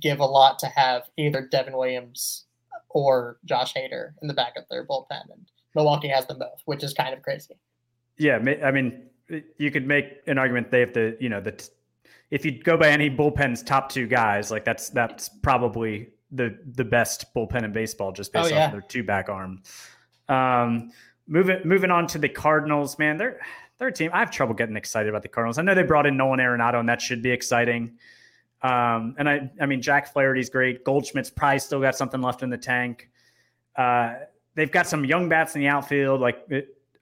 give 0.00 0.20
a 0.20 0.26
lot 0.26 0.58
to 0.60 0.66
have 0.66 1.04
either 1.16 1.48
Devin 1.50 1.76
Williams 1.76 2.44
or 2.90 3.38
Josh 3.44 3.74
Hader 3.74 4.12
in 4.20 4.28
the 4.28 4.34
back 4.34 4.54
of 4.56 4.64
their 4.70 4.86
bullpen, 4.86 5.30
and 5.30 5.46
Milwaukee 5.74 6.08
has 6.08 6.26
them 6.26 6.38
both, 6.38 6.60
which 6.66 6.84
is 6.84 6.92
kind 6.92 7.14
of 7.14 7.22
crazy. 7.22 7.54
Yeah, 8.18 8.38
I 8.62 8.70
mean, 8.70 9.02
you 9.56 9.70
could 9.70 9.86
make 9.86 10.06
an 10.26 10.38
argument 10.38 10.70
they 10.70 10.80
have 10.80 10.92
the 10.92 11.16
you 11.20 11.28
know 11.28 11.40
the 11.40 11.68
if 12.32 12.46
you 12.46 12.62
go 12.62 12.78
by 12.78 12.88
any 12.88 13.10
bullpen's 13.10 13.62
top 13.62 13.90
two 13.90 14.06
guys, 14.06 14.50
like 14.50 14.64
that's 14.64 14.88
that's 14.88 15.28
probably 15.28 16.08
the 16.30 16.58
the 16.74 16.84
best 16.84 17.26
bullpen 17.34 17.62
in 17.62 17.72
baseball 17.72 18.10
just 18.10 18.32
based 18.32 18.50
oh, 18.50 18.54
yeah. 18.56 18.64
off 18.64 18.72
their 18.72 18.80
two 18.80 19.04
back 19.04 19.28
arm. 19.28 19.62
Um, 20.30 20.90
moving 21.26 21.60
moving 21.66 21.90
on 21.90 22.06
to 22.08 22.18
the 22.18 22.30
Cardinals, 22.30 22.98
man, 22.98 23.18
they're 23.18 23.38
they're 23.78 23.88
a 23.88 23.92
team. 23.92 24.10
I 24.14 24.20
have 24.20 24.30
trouble 24.30 24.54
getting 24.54 24.76
excited 24.76 25.10
about 25.10 25.22
the 25.22 25.28
Cardinals. 25.28 25.58
I 25.58 25.62
know 25.62 25.74
they 25.74 25.82
brought 25.82 26.06
in 26.06 26.16
Nolan 26.16 26.40
Arenado, 26.40 26.80
and 26.80 26.88
that 26.88 27.02
should 27.02 27.20
be 27.22 27.30
exciting. 27.30 27.98
Um, 28.62 29.14
and 29.18 29.28
I 29.28 29.50
I 29.60 29.66
mean 29.66 29.82
Jack 29.82 30.10
Flaherty's 30.10 30.48
great. 30.48 30.84
Goldschmidt's 30.84 31.28
probably 31.28 31.58
still 31.58 31.82
got 31.82 31.96
something 31.96 32.22
left 32.22 32.42
in 32.42 32.48
the 32.48 32.56
tank. 32.56 33.10
Uh, 33.76 34.14
they've 34.54 34.72
got 34.72 34.86
some 34.86 35.04
young 35.04 35.28
bats 35.28 35.54
in 35.54 35.60
the 35.60 35.68
outfield 35.68 36.22
like 36.22 36.48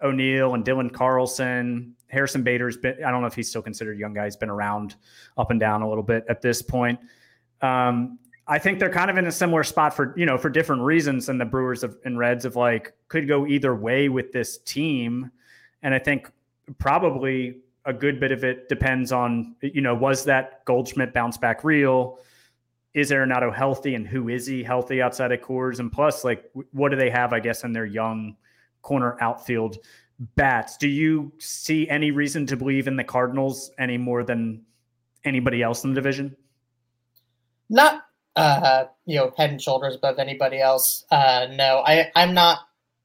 O'Neill 0.02 0.54
and 0.54 0.64
Dylan 0.64 0.92
Carlson. 0.92 1.94
Harrison 2.11 2.42
Bader's 2.42 2.76
been, 2.76 3.02
I 3.04 3.11
don't 3.11 3.20
know 3.20 3.26
if 3.26 3.34
he's 3.34 3.48
still 3.48 3.62
considered 3.62 3.98
young 3.98 4.12
guy. 4.12 4.24
He's 4.24 4.36
been 4.36 4.50
around 4.50 4.96
up 5.38 5.50
and 5.50 5.61
down 5.61 5.82
a 5.82 5.88
little 5.88 6.02
bit 6.02 6.24
at 6.28 6.42
this 6.42 6.62
point. 6.62 6.98
Um, 7.62 8.18
I 8.46 8.58
think 8.58 8.80
they're 8.80 8.90
kind 8.90 9.11
of 9.11 9.16
in 9.16 9.26
a 9.26 9.32
similar 9.32 9.62
spot 9.62 9.94
for, 9.94 10.12
you 10.16 10.26
know, 10.26 10.36
for 10.36 10.50
different 10.50 10.82
reasons 10.82 11.26
than 11.26 11.38
the 11.38 11.44
Brewers 11.44 11.84
of, 11.84 11.96
and 12.04 12.18
Reds 12.18 12.44
of 12.44 12.56
like 12.56 12.92
could 13.08 13.28
go 13.28 13.46
either 13.46 13.74
way 13.74 14.08
with 14.08 14.32
this 14.32 14.58
team. 14.58 15.30
And 15.82 15.94
I 15.94 15.98
think 15.98 16.30
probably 16.78 17.61
a 17.84 17.92
good 17.92 18.18
bit 18.18 18.32
of 18.32 18.42
it 18.44 18.68
depends 18.68 19.12
on, 19.12 19.54
you 19.62 19.80
know, 19.80 19.94
was 19.94 20.24
that 20.24 20.64
Goldschmidt 20.64 21.14
bounce 21.14 21.38
back 21.38 21.64
real? 21.64 22.18
Is 22.92 23.12
Arenado 23.12 23.54
healthy 23.54 23.94
and 23.94 24.06
who 24.06 24.28
is 24.28 24.46
he 24.46 24.64
healthy 24.64 25.00
outside 25.00 25.30
of 25.30 25.40
Coors? 25.40 25.78
And 25.78 25.92
plus, 25.92 26.24
like, 26.24 26.50
what 26.72 26.88
do 26.88 26.96
they 26.96 27.08
have, 27.08 27.32
I 27.32 27.38
guess, 27.38 27.62
in 27.62 27.72
their 27.72 27.86
young 27.86 28.36
corner 28.82 29.16
outfield 29.20 29.78
bats. 30.36 30.76
Do 30.76 30.88
you 30.88 31.32
see 31.38 31.88
any 31.88 32.10
reason 32.10 32.46
to 32.46 32.56
believe 32.56 32.86
in 32.86 32.96
the 32.96 33.04
Cardinals 33.04 33.70
any 33.78 33.96
more 33.96 34.22
than 34.22 34.62
anybody 35.24 35.62
else 35.62 35.82
in 35.84 35.90
the 35.90 35.94
division? 35.94 36.36
Not 37.68 38.02
uh, 38.36 38.84
you 39.06 39.16
know, 39.16 39.32
head 39.36 39.50
and 39.50 39.60
shoulders 39.60 39.96
above 39.96 40.18
anybody 40.18 40.60
else. 40.60 41.04
Uh, 41.10 41.46
no, 41.52 41.82
I, 41.86 42.10
I'm 42.14 42.34
not 42.34 42.60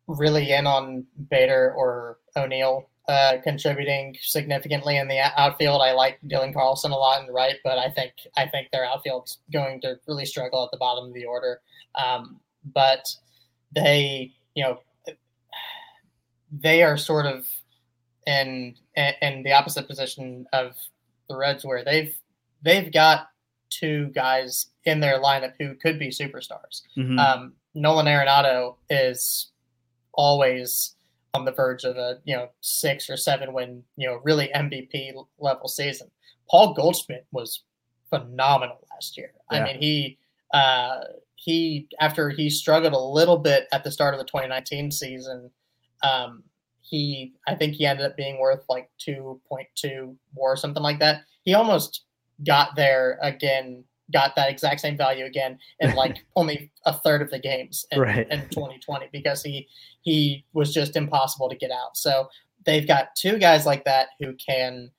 really 0.07 0.51
in 0.51 0.67
on 0.67 1.05
Bader 1.29 1.73
or 1.75 2.19
O'Neill 2.35 2.89
uh, 3.07 3.37
contributing 3.43 4.15
significantly 4.21 4.97
in 4.97 5.07
the 5.07 5.19
outfield. 5.39 5.81
I 5.81 5.93
like 5.93 6.19
Dylan 6.27 6.53
Carlson 6.53 6.91
a 6.91 6.95
lot 6.95 7.25
the 7.25 7.33
right, 7.33 7.55
but 7.63 7.77
I 7.77 7.89
think 7.89 8.13
I 8.37 8.47
think 8.47 8.69
their 8.71 8.85
outfield's 8.85 9.39
going 9.51 9.81
to 9.81 9.99
really 10.07 10.25
struggle 10.25 10.63
at 10.63 10.71
the 10.71 10.77
bottom 10.77 11.05
of 11.05 11.13
the 11.13 11.25
order. 11.25 11.61
Um, 11.95 12.39
but 12.63 13.03
they, 13.73 14.31
you 14.55 14.63
know, 14.63 14.79
they 16.51 16.83
are 16.83 16.97
sort 16.97 17.25
of 17.25 17.47
in 18.25 18.75
in 18.95 19.43
the 19.43 19.53
opposite 19.53 19.87
position 19.87 20.45
of 20.53 20.75
the 21.29 21.35
Reds, 21.35 21.65
where 21.65 21.83
they've 21.83 22.15
they've 22.61 22.91
got 22.91 23.27
two 23.69 24.07
guys 24.07 24.67
in 24.85 24.99
their 24.99 25.19
lineup 25.19 25.53
who 25.59 25.75
could 25.75 25.99
be 25.99 26.09
superstars. 26.09 26.81
Mm-hmm. 26.97 27.19
Um, 27.19 27.53
Nolan 27.73 28.05
Arenado 28.05 28.75
is 28.89 29.51
always 30.13 30.95
on 31.33 31.45
the 31.45 31.51
verge 31.51 31.83
of 31.83 31.97
a 31.97 32.19
you 32.23 32.35
know 32.35 32.49
six 32.61 33.09
or 33.09 33.17
seven 33.17 33.53
win 33.53 33.83
you 33.97 34.07
know 34.07 34.19
really 34.23 34.49
MVP 34.55 35.13
level 35.39 35.67
season. 35.67 36.09
Paul 36.49 36.73
Goldschmidt 36.73 37.25
was 37.31 37.63
phenomenal 38.09 38.87
last 38.91 39.17
year. 39.17 39.31
Yeah. 39.51 39.59
I 39.59 39.63
mean 39.63 39.81
he 39.81 40.17
uh, 40.53 40.99
he 41.35 41.87
after 41.99 42.29
he 42.29 42.49
struggled 42.49 42.93
a 42.93 42.99
little 42.99 43.37
bit 43.37 43.67
at 43.73 43.83
the 43.83 43.91
start 43.91 44.13
of 44.13 44.19
the 44.19 44.25
2019 44.25 44.91
season 44.91 45.51
um, 46.03 46.43
he, 46.81 47.33
I 47.47 47.55
think 47.55 47.73
he 47.75 47.85
ended 47.85 48.05
up 48.05 48.15
being 48.15 48.39
worth 48.39 48.63
like 48.69 48.89
2.2 48.99 50.15
or 50.35 50.55
something 50.55 50.83
like 50.83 50.99
that. 50.99 51.23
He 51.43 51.53
almost 51.53 52.03
got 52.45 52.75
there 52.75 53.17
again, 53.21 53.83
got 54.13 54.35
that 54.35 54.51
exact 54.51 54.81
same 54.81 54.97
value 54.97 55.25
again 55.25 55.57
in 55.79 55.95
like 55.95 56.25
only 56.35 56.71
a 56.85 56.93
third 56.93 57.21
of 57.21 57.31
the 57.31 57.39
games 57.39 57.85
in, 57.91 57.99
right. 57.99 58.27
in 58.29 58.41
2020 58.49 59.09
because 59.11 59.41
he 59.43 59.67
he 60.01 60.45
was 60.53 60.71
just 60.73 60.95
impossible 60.95 61.49
to 61.49 61.55
get 61.55 61.71
out. 61.71 61.97
So 61.97 62.29
they've 62.65 62.87
got 62.87 63.15
two 63.15 63.39
guys 63.39 63.65
like 63.65 63.85
that 63.85 64.09
who 64.19 64.33
can 64.33 64.91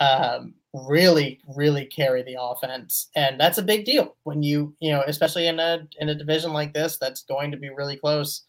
um, 0.00 0.54
really 0.72 1.40
really 1.56 1.86
carry 1.86 2.22
the 2.22 2.36
offense 2.38 3.08
and 3.16 3.40
that's 3.40 3.56
a 3.56 3.62
big 3.62 3.86
deal 3.86 4.14
when 4.24 4.42
you 4.42 4.74
you 4.78 4.90
know 4.90 5.02
especially 5.06 5.46
in 5.46 5.58
a 5.58 5.86
in 6.00 6.10
a 6.10 6.14
division 6.14 6.52
like 6.52 6.74
this 6.74 6.98
that's 6.98 7.22
going 7.22 7.50
to 7.50 7.56
be 7.56 7.70
really 7.70 7.96
close 7.96 8.42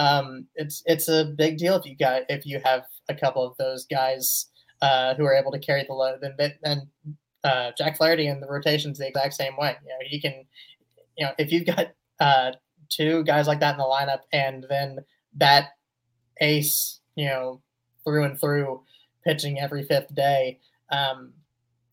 um, 0.00 0.46
it's 0.54 0.82
it's 0.86 1.08
a 1.08 1.26
big 1.36 1.58
deal 1.58 1.76
if 1.76 1.84
you 1.84 1.94
got 1.94 2.22
if 2.30 2.46
you 2.46 2.58
have 2.64 2.86
a 3.10 3.14
couple 3.14 3.46
of 3.46 3.54
those 3.58 3.84
guys 3.84 4.46
uh, 4.80 5.14
who 5.14 5.24
are 5.26 5.34
able 5.34 5.52
to 5.52 5.58
carry 5.58 5.84
the 5.86 5.92
load. 5.92 6.22
And 6.22 6.54
and 6.64 6.82
uh, 7.44 7.72
Jack 7.76 7.98
Flaherty 7.98 8.26
in 8.26 8.40
the 8.40 8.48
rotation's 8.48 8.98
the 8.98 9.08
exact 9.08 9.34
same 9.34 9.56
way. 9.58 9.76
You 9.82 9.88
know, 9.90 9.96
he 10.02 10.18
can, 10.18 10.46
you 11.18 11.26
know, 11.26 11.32
if 11.38 11.52
you've 11.52 11.66
got 11.66 11.88
uh, 12.18 12.52
two 12.88 13.24
guys 13.24 13.46
like 13.46 13.60
that 13.60 13.72
in 13.74 13.78
the 13.78 13.84
lineup, 13.84 14.20
and 14.32 14.64
then 14.70 15.00
that 15.36 15.70
ace, 16.40 17.00
you 17.14 17.26
know, 17.26 17.60
through 18.04 18.24
and 18.24 18.40
through, 18.40 18.82
pitching 19.22 19.60
every 19.60 19.82
fifth 19.82 20.14
day. 20.14 20.60
Um, 20.90 21.34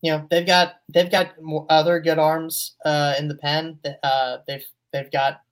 you 0.00 0.12
know, 0.12 0.26
they've 0.30 0.46
got 0.46 0.76
they've 0.88 1.10
got 1.10 1.34
other 1.68 2.00
good 2.00 2.18
arms 2.18 2.74
uh, 2.86 3.14
in 3.18 3.28
the 3.28 3.34
pen. 3.34 3.78
Uh, 4.02 4.38
they've 4.46 4.64
they've 4.94 5.10
got 5.10 5.42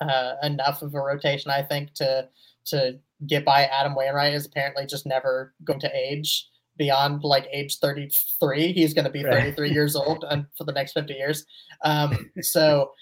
uh, 0.00 0.34
enough 0.42 0.82
of 0.82 0.94
a 0.94 1.00
rotation, 1.00 1.50
I 1.50 1.62
think, 1.62 1.94
to 1.94 2.28
to 2.66 2.98
get 3.26 3.44
by 3.44 3.64
Adam 3.64 3.94
Wainwright 3.94 4.34
is 4.34 4.46
apparently 4.46 4.86
just 4.86 5.06
never 5.06 5.54
going 5.64 5.80
to 5.80 5.90
age 5.94 6.48
beyond 6.76 7.22
like 7.24 7.46
age 7.52 7.78
33. 7.78 8.72
He's 8.72 8.94
going 8.94 9.04
to 9.04 9.10
be 9.10 9.22
33 9.22 9.68
right. 9.68 9.74
years 9.74 9.94
old 9.96 10.24
and 10.30 10.46
for 10.56 10.64
the 10.64 10.72
next 10.72 10.92
50 10.92 11.12
years. 11.12 11.44
Um, 11.84 12.30
so 12.40 12.92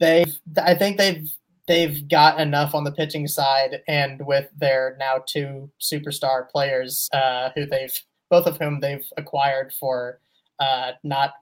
they've, 0.00 0.34
I 0.60 0.74
think 0.74 0.98
they've, 0.98 1.30
they've 1.68 2.08
got 2.08 2.40
enough 2.40 2.74
on 2.74 2.84
the 2.84 2.92
pitching 2.92 3.28
side 3.28 3.82
and 3.86 4.26
with 4.26 4.48
their 4.56 4.96
now 4.98 5.22
two 5.28 5.70
superstar 5.80 6.48
players 6.50 7.08
uh, 7.12 7.50
who 7.54 7.66
they've, 7.66 7.96
both 8.30 8.46
of 8.46 8.58
whom 8.58 8.80
they've 8.80 9.06
acquired 9.16 9.72
for 9.78 10.20
uh, 10.58 10.92
not 11.04 11.34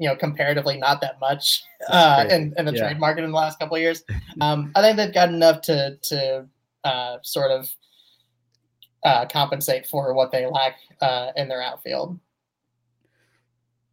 you 0.00 0.08
know 0.08 0.16
comparatively 0.16 0.78
not 0.78 1.00
that 1.02 1.20
much 1.20 1.62
uh, 1.88 2.24
in, 2.28 2.54
in 2.56 2.64
the 2.64 2.72
yeah. 2.72 2.84
trade 2.84 2.98
market 2.98 3.22
in 3.22 3.30
the 3.30 3.36
last 3.36 3.58
couple 3.60 3.76
of 3.76 3.82
years. 3.82 4.02
Um, 4.40 4.72
I 4.74 4.80
think 4.80 4.96
they've 4.96 5.12
got 5.12 5.28
enough 5.28 5.60
to 5.62 5.98
to 6.02 6.46
uh, 6.84 7.16
sort 7.22 7.50
of 7.50 7.68
uh, 9.04 9.26
compensate 9.26 9.86
for 9.86 10.14
what 10.14 10.30
they 10.30 10.46
lack 10.46 10.76
uh, 11.02 11.32
in 11.36 11.48
their 11.48 11.60
outfield. 11.60 12.18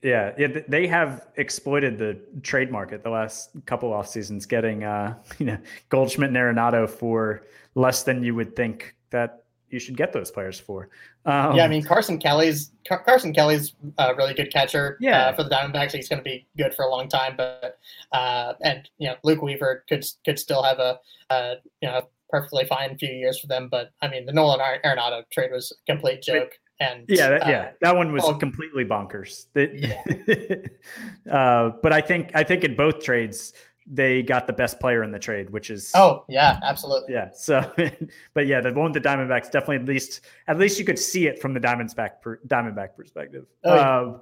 Yeah, 0.02 0.34
yeah, 0.38 0.60
they 0.68 0.88
have 0.88 1.28
exploited 1.36 1.98
the 1.98 2.20
trade 2.44 2.72
market 2.72 3.04
the 3.04 3.10
last 3.10 3.50
couple 3.66 3.92
off 3.92 4.08
seasons, 4.08 4.46
getting 4.46 4.84
uh, 4.84 5.16
you 5.40 5.48
know 5.48 5.58
Goldschmidt 5.90 6.30
and 6.30 6.38
Arenado 6.38 6.90
for 6.90 7.44
less 7.76 8.04
than 8.04 8.24
you 8.24 8.36
would 8.36 8.56
think 8.56 8.96
that 9.10 9.44
you 9.70 9.80
should 9.80 9.98
get 9.98 10.14
those 10.14 10.32
players 10.32 10.60
for. 10.60 10.90
Um, 11.26 11.56
yeah, 11.56 11.66
I 11.66 11.68
mean 11.68 11.84
Carson 11.84 12.18
Kelly's 12.18 12.72
Car- 12.88 13.04
Carson 13.04 13.34
Kelly's 13.34 13.74
a 13.98 14.16
really 14.16 14.34
good 14.34 14.52
catcher. 14.52 14.98
Yeah. 15.00 15.28
Uh, 15.28 15.36
for 15.36 15.44
the 15.44 15.50
Diamondbacks, 15.50 15.92
he's 15.92 16.08
going 16.08 16.20
to 16.20 16.24
be 16.24 16.48
good 16.58 16.74
for 16.74 16.86
a 16.86 16.90
long 16.90 17.10
time. 17.10 17.36
But 17.36 17.78
uh, 18.12 18.54
and 18.62 18.90
you 18.98 19.10
know 19.10 19.16
Luke 19.24 19.42
Weaver 19.42 19.84
could 19.90 20.06
could 20.26 20.40
still 20.40 20.64
have 20.64 20.80
a 20.80 21.00
uh, 21.30 21.56
you 21.82 21.90
know 21.90 22.02
perfectly 22.30 22.66
fine 22.66 22.98
few 22.98 23.10
years 23.10 23.40
for 23.40 23.48
them. 23.48 23.68
But 23.70 23.92
I 24.02 24.08
mean, 24.08 24.26
the 24.26 24.34
Nolan 24.34 24.60
Arenado 24.60 25.24
trade 25.32 25.52
was 25.52 25.72
a 25.72 25.92
complete 25.92 26.22
joke. 26.22 26.52
And 26.80 27.06
yeah, 27.08 27.30
that, 27.30 27.42
uh, 27.44 27.50
yeah, 27.50 27.70
that 27.82 27.96
one 27.96 28.14
was 28.14 28.24
completely 28.40 28.86
bonkers. 28.86 29.48
yeah. 29.56 31.32
uh, 31.32 31.72
but 31.82 31.92
I 31.92 32.02
think 32.02 32.32
I 32.36 32.44
think 32.44 32.64
in 32.64 32.76
both 32.76 33.02
trades 33.02 33.54
they 33.90 34.22
got 34.22 34.48
the 34.48 34.54
best 34.54 34.80
player 34.80 35.04
in 35.04 35.12
the 35.12 35.20
trade, 35.20 35.50
which 35.50 35.70
is 35.70 35.92
oh 35.96 36.26
yeah, 36.28 36.60
absolutely 36.64 37.14
yeah. 37.14 37.30
So, 37.34 37.72
but 38.34 38.48
yeah, 38.48 38.62
the 38.62 38.74
one 38.74 38.92
with 38.92 39.02
the 39.02 39.08
Diamondbacks 39.10 39.52
definitely 39.52 39.78
at 39.78 39.86
least 39.86 40.22
at 40.48 40.58
least 40.60 40.78
you 40.78 40.86
could 40.86 41.00
see 41.00 41.28
it 41.28 41.42
from 41.42 41.54
the 41.54 41.60
Diamondback 41.60 42.22
per, 42.22 42.38
Diamondback 42.48 42.96
perspective. 42.96 43.46
Oh, 43.64 43.76
yeah. 43.76 43.98
um, 43.98 44.22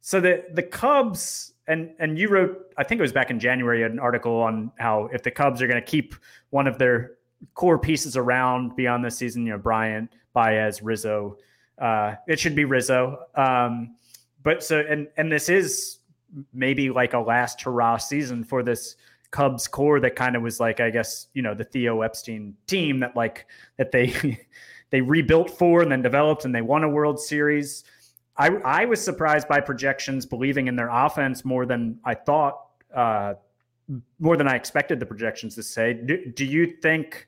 so 0.00 0.20
the 0.20 0.44
the 0.54 0.62
Cubs 0.62 1.52
and 1.68 1.90
and 1.98 2.18
you 2.18 2.28
wrote 2.28 2.72
I 2.78 2.84
think 2.84 2.98
it 2.98 3.02
was 3.02 3.12
back 3.12 3.30
in 3.30 3.38
January 3.38 3.82
an 3.82 3.98
article 3.98 4.40
on 4.40 4.72
how 4.78 5.08
if 5.12 5.22
the 5.22 5.30
Cubs 5.30 5.60
are 5.60 5.66
going 5.66 5.80
to 5.80 5.86
keep 5.86 6.14
one 6.50 6.66
of 6.66 6.78
their 6.78 7.12
core 7.54 7.78
pieces 7.78 8.16
around 8.16 8.76
beyond 8.76 9.04
this 9.04 9.16
season. 9.16 9.44
You 9.46 9.52
know, 9.52 9.58
Bryant, 9.58 10.10
Baez, 10.32 10.82
Rizzo. 10.82 11.36
Uh, 11.78 12.14
it 12.28 12.38
should 12.38 12.54
be 12.54 12.64
Rizzo. 12.64 13.26
Um, 13.34 13.96
but 14.42 14.62
so 14.62 14.80
and 14.80 15.08
and 15.16 15.30
this 15.30 15.48
is 15.48 15.98
maybe 16.52 16.90
like 16.90 17.14
a 17.14 17.18
last 17.18 17.60
hurrah 17.62 17.96
season 17.96 18.44
for 18.44 18.62
this 18.62 18.96
Cubs 19.30 19.66
core 19.66 19.98
that 20.00 20.14
kind 20.14 20.36
of 20.36 20.42
was 20.42 20.60
like 20.60 20.80
I 20.80 20.90
guess 20.90 21.28
you 21.32 21.42
know 21.42 21.54
the 21.54 21.64
Theo 21.64 22.02
Epstein 22.02 22.54
team 22.66 23.00
that 23.00 23.16
like 23.16 23.46
that 23.78 23.90
they 23.90 24.38
they 24.90 25.00
rebuilt 25.00 25.50
for 25.50 25.82
and 25.82 25.90
then 25.90 26.02
developed 26.02 26.44
and 26.44 26.54
they 26.54 26.62
won 26.62 26.84
a 26.84 26.88
World 26.88 27.18
Series. 27.18 27.84
I 28.36 28.48
I 28.48 28.84
was 28.84 29.02
surprised 29.02 29.48
by 29.48 29.60
projections 29.60 30.26
believing 30.26 30.68
in 30.68 30.76
their 30.76 30.90
offense 30.90 31.44
more 31.44 31.66
than 31.66 31.98
I 32.04 32.14
thought. 32.14 32.66
Uh, 32.94 33.34
more 34.18 34.36
than 34.36 34.48
I 34.48 34.54
expected 34.54 35.00
the 35.00 35.06
projections 35.06 35.54
to 35.56 35.62
say. 35.62 35.92
Do, 35.94 36.24
do 36.32 36.44
you 36.44 36.66
think 36.66 37.26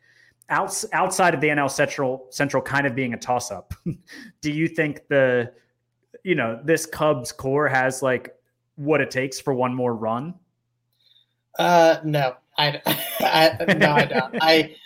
outs, 0.49 0.85
outside 0.93 1.35
of 1.35 1.41
the 1.41 1.49
NL 1.49 1.71
Central 1.71 2.27
Central 2.31 2.63
kind 2.63 2.87
of 2.87 2.95
being 2.95 3.15
a 3.15 3.17
toss 3.17 3.51
up, 3.51 3.75
do 4.41 4.51
you 4.51 4.69
think 4.69 5.07
the 5.09 5.53
you 6.23 6.35
know 6.35 6.61
this 6.65 6.87
Cubs 6.87 7.33
core 7.33 7.69
has 7.69 8.03
like 8.03 8.34
what 8.77 9.01
it 9.01 9.11
takes 9.11 9.41
for 9.41 9.55
one 9.55 9.75
more 9.75 9.95
run? 9.95 10.35
Uh, 11.59 11.99
no, 12.05 12.35
I, 12.59 12.81
I 13.21 13.75
no, 13.77 13.93
I 13.93 14.05
don't. 14.05 14.37
I, 14.41 14.77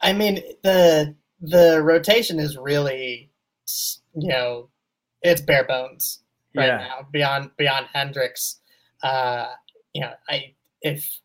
I 0.00 0.12
mean 0.12 0.42
the 0.62 1.14
the 1.40 1.80
rotation 1.82 2.38
is 2.38 2.56
really, 2.56 3.30
you 4.14 4.28
know, 4.28 4.68
it's 5.22 5.40
bare 5.40 5.64
bones 5.64 6.20
right 6.54 6.66
yeah. 6.66 6.78
now. 6.78 7.06
Beyond 7.10 7.50
beyond 7.56 7.86
Hendricks, 7.92 8.60
uh, 9.02 9.46
you 9.92 10.02
know, 10.02 10.12
I 10.28 10.54
if 10.80 11.20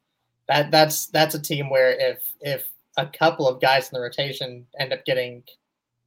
that 0.47 0.71
that's 0.71 1.07
that's 1.07 1.35
a 1.35 1.41
team 1.41 1.69
where 1.69 1.91
if 1.91 2.19
if 2.41 2.67
a 2.97 3.05
couple 3.05 3.47
of 3.47 3.61
guys 3.61 3.89
in 3.89 3.95
the 3.95 4.01
rotation 4.01 4.65
end 4.79 4.91
up 4.91 5.05
getting, 5.05 5.43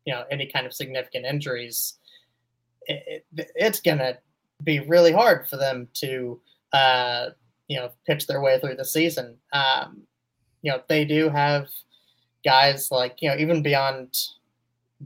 you 0.04 0.12
know, 0.12 0.24
any 0.30 0.46
kind 0.46 0.66
of 0.66 0.74
significant 0.74 1.24
injuries, 1.24 1.94
it, 2.86 3.24
it, 3.36 3.50
it's 3.54 3.80
gonna 3.80 4.18
be 4.64 4.80
really 4.80 5.12
hard 5.12 5.48
for 5.48 5.56
them 5.56 5.88
to, 5.94 6.40
uh, 6.72 7.30
you 7.68 7.78
know, 7.78 7.90
pitch 8.06 8.26
their 8.26 8.40
way 8.40 8.58
through 8.58 8.76
the 8.76 8.84
season. 8.84 9.36
Um, 9.52 10.02
you 10.62 10.70
know, 10.70 10.82
they 10.88 11.04
do 11.04 11.28
have 11.28 11.68
guys 12.44 12.90
like 12.90 13.20
you 13.20 13.28
know 13.28 13.36
even 13.36 13.62
beyond 13.62 14.14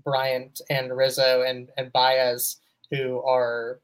Bryant 0.05 0.61
and 0.71 0.97
Rizzo 0.97 1.43
and 1.43 1.69
and 1.77 1.93
Baez 1.93 2.57
who 2.91 3.23
are, 3.23 3.81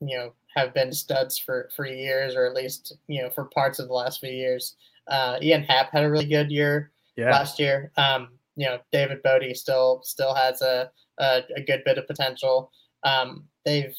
you 0.00 0.16
know, 0.16 0.32
have 0.54 0.74
been 0.74 0.92
studs 0.92 1.38
for 1.38 1.70
for 1.74 1.86
years 1.86 2.34
or 2.34 2.46
at 2.46 2.54
least 2.54 2.96
you 3.08 3.22
know 3.22 3.30
for 3.30 3.44
parts 3.46 3.78
of 3.78 3.88
the 3.88 3.94
last 3.94 4.20
few 4.20 4.32
years. 4.32 4.76
Uh, 5.08 5.38
Ian 5.42 5.64
Happ 5.64 5.90
had 5.92 6.04
a 6.04 6.10
really 6.10 6.26
good 6.26 6.50
year 6.50 6.92
yeah. 7.16 7.30
last 7.30 7.58
year. 7.58 7.90
Um, 7.96 8.28
you 8.56 8.66
know, 8.66 8.78
David 8.92 9.22
Bote 9.22 9.56
still 9.56 10.00
still 10.04 10.34
has 10.34 10.62
a, 10.62 10.90
a, 11.18 11.42
a 11.56 11.62
good 11.62 11.82
bit 11.84 11.98
of 11.98 12.06
potential. 12.06 12.70
Um, 13.04 13.44
they've 13.64 13.96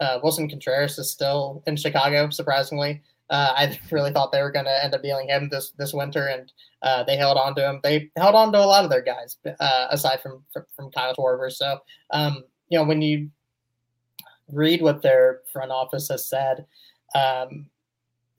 uh, 0.00 0.18
Willson 0.20 0.48
Contreras 0.48 0.98
is 0.98 1.10
still 1.10 1.62
in 1.66 1.76
Chicago, 1.76 2.30
surprisingly. 2.30 3.02
Uh, 3.28 3.52
I 3.56 3.80
really 3.90 4.12
thought 4.12 4.32
they 4.32 4.42
were 4.42 4.50
going 4.50 4.64
to 4.64 4.84
end 4.84 4.94
up 4.94 5.02
dealing 5.02 5.28
him 5.28 5.48
this 5.48 5.70
this 5.78 5.92
winter, 5.92 6.26
and 6.26 6.52
uh, 6.82 7.04
they 7.04 7.16
held 7.16 7.36
on 7.36 7.54
to 7.54 7.68
him. 7.68 7.80
They 7.82 8.10
held 8.16 8.34
on 8.34 8.52
to 8.52 8.58
a 8.58 8.66
lot 8.66 8.84
of 8.84 8.90
their 8.90 9.02
guys, 9.02 9.36
uh, 9.60 9.86
aside 9.90 10.20
from 10.20 10.42
from, 10.52 10.64
from 10.74 10.90
Kyle 10.90 11.14
Schwarber. 11.14 11.52
So, 11.52 11.78
um, 12.10 12.44
you 12.68 12.78
know, 12.78 12.84
when 12.84 13.02
you 13.02 13.30
read 14.52 14.82
what 14.82 15.02
their 15.02 15.42
front 15.52 15.70
office 15.70 16.08
has 16.08 16.28
said, 16.28 16.66
um, 17.14 17.66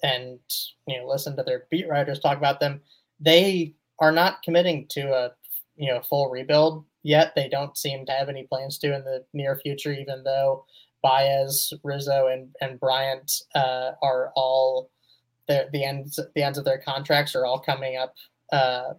and 0.04 0.40
you 0.88 1.00
know, 1.00 1.08
listen 1.08 1.36
to 1.38 1.44
their 1.44 1.68
beat 1.70 1.88
writers 1.88 2.20
talk 2.20 2.38
about 2.38 2.60
them, 2.60 2.82
they 3.20 3.76
are 4.00 4.12
not 4.12 4.44
committing 4.44 4.88
to 4.90 5.14
a 5.14 5.32
you 5.78 5.88
know 5.88 6.02
full 6.02 6.30
rebuild 6.30 6.84
yet. 7.04 7.34
They 7.36 7.48
don't 7.48 7.78
seem 7.78 8.06
to 8.08 8.12
have 8.12 8.30
any 8.30 8.44
plans 8.44 8.78
to 8.80 8.94
in 8.94 9.04
the 9.04 9.24
near 9.34 9.56
future, 9.58 9.94
even 9.94 10.24
though 10.24 10.66
Baez, 11.02 11.74
Rizzo, 11.84 12.28
and 12.28 12.50
and 12.62 12.80
Bryant 12.80 13.32
uh, 13.56 13.92
are 14.02 14.32
all 14.36 14.90
the 15.48 15.68
the 15.72 15.84
ends 15.84 16.20
the 16.36 16.44
ends 16.44 16.58
of 16.58 16.66
their 16.66 16.80
contracts 16.80 17.36
are 17.36 17.46
all 17.46 17.60
coming 17.60 17.98
up 17.98 18.16
uh, 18.52 18.94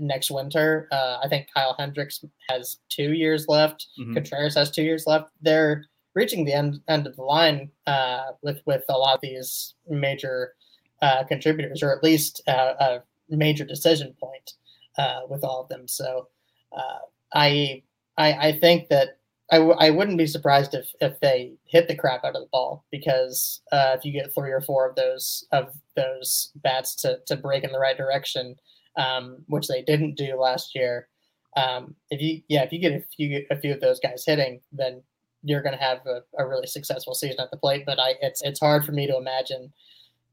next 0.00 0.30
winter. 0.30 0.88
Uh, 0.92 1.18
I 1.22 1.28
think 1.28 1.48
Kyle 1.54 1.74
Hendricks 1.78 2.24
has 2.48 2.78
two 2.88 3.12
years 3.12 3.46
left. 3.48 3.86
Mm-hmm. 3.98 4.14
Contreras 4.14 4.54
has 4.54 4.70
two 4.70 4.82
years 4.82 5.04
left. 5.06 5.30
They're 5.40 5.84
reaching 6.14 6.44
the 6.44 6.52
end 6.52 6.80
end 6.88 7.06
of 7.06 7.16
the 7.16 7.22
line 7.22 7.70
uh, 7.86 8.32
with 8.42 8.60
with 8.66 8.84
a 8.88 8.98
lot 8.98 9.14
of 9.14 9.20
these 9.20 9.74
major 9.88 10.54
uh, 11.02 11.24
contributors, 11.24 11.82
or 11.82 11.96
at 11.96 12.02
least 12.02 12.42
uh, 12.46 12.74
a 12.80 13.02
major 13.28 13.64
decision 13.64 14.14
point 14.20 14.52
uh, 14.98 15.20
with 15.28 15.44
all 15.44 15.62
of 15.62 15.68
them. 15.68 15.88
So 15.88 16.28
uh, 16.76 16.98
I, 17.32 17.82
I 18.18 18.32
I 18.48 18.58
think 18.58 18.88
that 18.88 19.18
I 19.50 19.56
w- 19.56 19.76
I 19.78 19.90
wouldn't 19.90 20.18
be 20.18 20.26
surprised 20.26 20.74
if 20.74 20.92
if 21.00 21.18
they 21.20 21.54
hit 21.66 21.88
the 21.88 21.96
crap 21.96 22.24
out 22.24 22.36
of 22.36 22.42
the 22.42 22.48
ball 22.52 22.84
because 22.90 23.60
uh, 23.72 23.96
if 23.96 24.04
you 24.04 24.12
get 24.12 24.32
three 24.34 24.52
or 24.52 24.60
four 24.60 24.88
of 24.88 24.96
those 24.96 25.44
of 25.52 25.74
those 25.96 26.52
bats 26.56 26.94
to 26.96 27.18
to 27.26 27.36
break 27.36 27.64
in 27.64 27.72
the 27.72 27.78
right 27.78 27.96
direction, 27.96 28.56
um, 28.96 29.38
which 29.46 29.68
they 29.68 29.82
didn't 29.82 30.16
do 30.16 30.40
last 30.40 30.74
year. 30.74 31.08
Um, 31.56 31.96
if 32.10 32.20
you 32.20 32.42
yeah 32.48 32.62
if 32.62 32.72
you 32.72 32.78
get 32.78 32.92
a 32.92 33.04
few 33.16 33.44
a 33.50 33.56
few 33.56 33.72
of 33.72 33.80
those 33.80 33.98
guys 34.00 34.24
hitting, 34.24 34.60
then 34.72 35.02
you're 35.42 35.62
going 35.62 35.76
to 35.76 35.82
have 35.82 36.06
a, 36.06 36.22
a, 36.38 36.46
really 36.46 36.66
successful 36.66 37.14
season 37.14 37.40
at 37.40 37.50
the 37.50 37.56
plate. 37.56 37.84
But 37.86 37.98
I 37.98 38.14
it's 38.20 38.42
it's 38.42 38.60
hard 38.60 38.84
for 38.84 38.92
me 38.92 39.06
to 39.06 39.16
imagine 39.16 39.72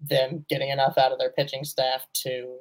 them 0.02 0.46
getting 0.50 0.70
enough 0.70 0.98
out 0.98 1.12
of 1.12 1.18
their 1.18 1.32
pitching 1.32 1.64
staff 1.64 2.06
to 2.14 2.58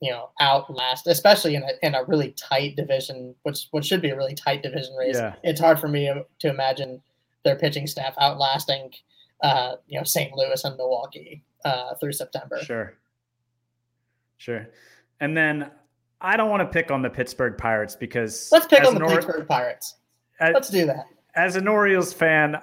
you 0.00 0.10
know 0.10 0.30
outlast, 0.40 1.06
especially 1.06 1.54
in 1.54 1.62
a 1.62 1.70
in 1.82 1.94
a 1.94 2.04
really 2.04 2.32
tight 2.32 2.76
division, 2.76 3.34
which 3.42 3.68
which 3.70 3.84
should 3.84 4.02
be 4.02 4.10
a 4.10 4.16
really 4.16 4.34
tight 4.34 4.62
division 4.62 4.94
race. 4.94 5.16
Yeah. 5.16 5.34
It's 5.42 5.60
hard 5.60 5.78
for 5.78 5.88
me 5.88 6.12
to 6.38 6.48
imagine 6.48 7.02
their 7.44 7.56
pitching 7.56 7.86
staff 7.86 8.14
outlasting, 8.20 8.92
uh, 9.42 9.76
you 9.86 9.98
know, 9.98 10.04
St. 10.04 10.32
Louis 10.34 10.62
and 10.64 10.76
Milwaukee 10.76 11.42
uh, 11.64 11.94
through 11.94 12.12
September. 12.12 12.58
Sure, 12.62 12.94
sure. 14.36 14.68
And 15.20 15.36
then 15.36 15.70
I 16.20 16.36
don't 16.36 16.50
want 16.50 16.60
to 16.60 16.68
pick 16.68 16.90
on 16.90 17.02
the 17.02 17.10
Pittsburgh 17.10 17.56
Pirates 17.56 17.96
because 17.96 18.50
let's 18.52 18.66
pick 18.66 18.84
on 18.84 18.94
the 18.94 19.02
or- 19.02 19.08
Pittsburgh 19.08 19.48
Pirates. 19.48 19.96
As, 20.40 20.54
let's 20.54 20.70
do 20.70 20.86
that. 20.86 21.06
As 21.34 21.56
an 21.56 21.66
Orioles 21.66 22.12
fan, 22.12 22.60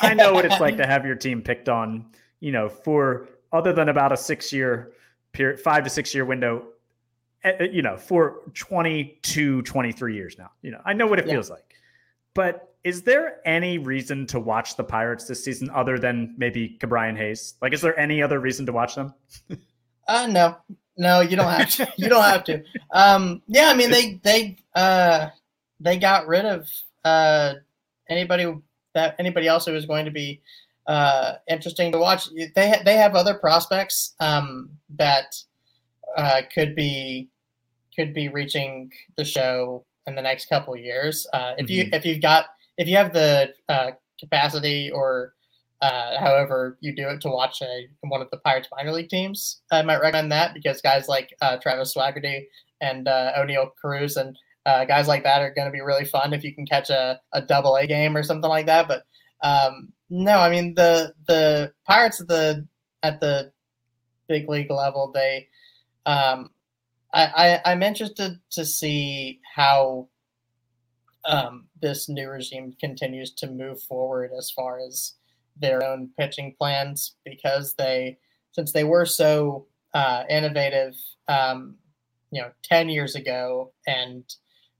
I 0.00 0.14
know 0.14 0.32
what 0.32 0.46
it's 0.46 0.60
like 0.60 0.78
to 0.78 0.86
have 0.86 1.04
your 1.04 1.16
team 1.16 1.42
picked 1.42 1.68
on. 1.68 2.06
You 2.40 2.52
know, 2.52 2.70
for 2.70 3.28
other 3.52 3.74
than 3.74 3.90
about 3.90 4.12
a 4.12 4.16
six-year 4.16 4.92
period, 5.32 5.60
five 5.60 5.84
to 5.84 5.90
six 5.90 6.14
year 6.14 6.24
window, 6.24 6.64
eh, 7.44 7.52
eh, 7.60 7.68
you 7.72 7.82
know, 7.82 7.96
for 7.96 8.40
22, 8.54 9.62
23 9.62 10.14
years 10.14 10.36
now. 10.38 10.50
You 10.62 10.72
know, 10.72 10.80
I 10.84 10.92
know 10.92 11.06
what 11.06 11.18
it 11.18 11.26
yeah. 11.26 11.34
feels 11.34 11.50
like. 11.50 11.74
But 12.34 12.74
is 12.84 13.02
there 13.02 13.46
any 13.46 13.78
reason 13.78 14.26
to 14.28 14.40
watch 14.40 14.76
the 14.76 14.84
Pirates 14.84 15.26
this 15.26 15.44
season 15.44 15.70
other 15.70 15.98
than 15.98 16.34
maybe 16.38 16.78
Ke'Bryan 16.80 17.16
Hayes? 17.16 17.54
Like, 17.60 17.72
is 17.72 17.80
there 17.80 17.98
any 17.98 18.22
other 18.22 18.40
reason 18.40 18.64
to 18.66 18.72
watch 18.72 18.94
them? 18.94 19.14
uh, 20.08 20.26
no, 20.26 20.56
no, 20.96 21.20
you 21.20 21.36
don't 21.36 21.50
have 21.50 21.70
to. 21.70 21.92
you 21.96 22.08
don't 22.08 22.22
have 22.22 22.44
to. 22.44 22.62
Um, 22.92 23.42
yeah, 23.46 23.68
I 23.68 23.74
mean, 23.74 23.90
they 23.90 24.20
they 24.22 24.56
uh, 24.74 25.28
they 25.80 25.98
got 25.98 26.26
rid 26.26 26.44
of 26.44 26.68
uh, 27.04 27.54
anybody 28.08 28.54
that 28.94 29.16
anybody 29.18 29.46
else 29.46 29.66
who 29.66 29.72
was 29.72 29.86
going 29.86 30.04
to 30.04 30.10
be 30.10 30.40
uh, 30.90 31.36
interesting 31.48 31.92
to 31.92 31.98
watch. 31.98 32.28
They 32.34 32.74
they 32.84 32.96
have 32.96 33.14
other 33.14 33.34
prospects 33.34 34.14
um, 34.18 34.70
that 34.96 35.36
uh, 36.16 36.42
could 36.52 36.74
be 36.74 37.28
could 37.94 38.12
be 38.12 38.28
reaching 38.28 38.90
the 39.16 39.24
show 39.24 39.84
in 40.08 40.16
the 40.16 40.22
next 40.22 40.48
couple 40.48 40.76
years. 40.76 41.28
Uh, 41.32 41.54
if 41.58 41.66
mm-hmm. 41.66 41.72
you 41.72 41.88
if 41.92 42.04
you've 42.04 42.20
got 42.20 42.46
if 42.76 42.88
you 42.88 42.96
have 42.96 43.12
the 43.12 43.54
uh, 43.68 43.92
capacity 44.18 44.90
or 44.90 45.34
uh, 45.80 46.18
however 46.18 46.76
you 46.80 46.94
do 46.94 47.08
it 47.08 47.20
to 47.20 47.28
watch 47.28 47.62
a, 47.62 47.86
one 48.00 48.20
of 48.20 48.28
the 48.32 48.38
Pirates 48.38 48.68
minor 48.76 48.90
league 48.90 49.08
teams, 49.08 49.60
I 49.70 49.82
might 49.82 50.00
recommend 50.00 50.32
that 50.32 50.54
because 50.54 50.80
guys 50.80 51.06
like 51.06 51.32
uh, 51.40 51.56
Travis 51.58 51.94
Swaggerty 51.94 52.46
and 52.80 53.06
uh, 53.06 53.30
Oneil 53.38 53.70
Cruz 53.76 54.16
and 54.16 54.36
uh, 54.66 54.84
guys 54.86 55.06
like 55.06 55.22
that 55.22 55.40
are 55.40 55.54
going 55.54 55.68
to 55.68 55.72
be 55.72 55.80
really 55.80 56.04
fun 56.04 56.32
if 56.32 56.42
you 56.42 56.52
can 56.52 56.66
catch 56.66 56.90
a, 56.90 57.20
a 57.32 57.40
double 57.40 57.76
A 57.76 57.86
game 57.86 58.16
or 58.16 58.24
something 58.24 58.50
like 58.50 58.66
that. 58.66 58.88
But 58.88 59.04
um, 59.42 59.92
no, 60.10 60.38
I 60.38 60.50
mean 60.50 60.74
the 60.74 61.14
the 61.26 61.72
Pirates 61.86 62.20
at 62.20 62.28
the 62.28 62.66
at 63.02 63.20
the 63.20 63.52
big 64.28 64.48
league 64.48 64.70
level, 64.70 65.10
they 65.14 65.48
um, 66.04 66.50
I, 67.12 67.60
I 67.64 67.72
am 67.72 67.82
interested 67.82 68.38
to 68.52 68.64
see 68.64 69.40
how 69.54 70.08
um, 71.24 71.68
this 71.80 72.08
new 72.08 72.28
regime 72.28 72.74
continues 72.80 73.32
to 73.34 73.50
move 73.50 73.82
forward 73.82 74.30
as 74.36 74.50
far 74.50 74.78
as 74.80 75.14
their 75.56 75.84
own 75.84 76.10
pitching 76.18 76.54
plans 76.58 77.16
because 77.24 77.74
they 77.74 78.18
since 78.52 78.72
they 78.72 78.84
were 78.84 79.04
so 79.04 79.66
uh, 79.94 80.24
innovative 80.30 80.94
um, 81.28 81.76
you 82.30 82.40
know 82.40 82.50
10 82.64 82.88
years 82.88 83.14
ago 83.14 83.72
and 83.86 84.24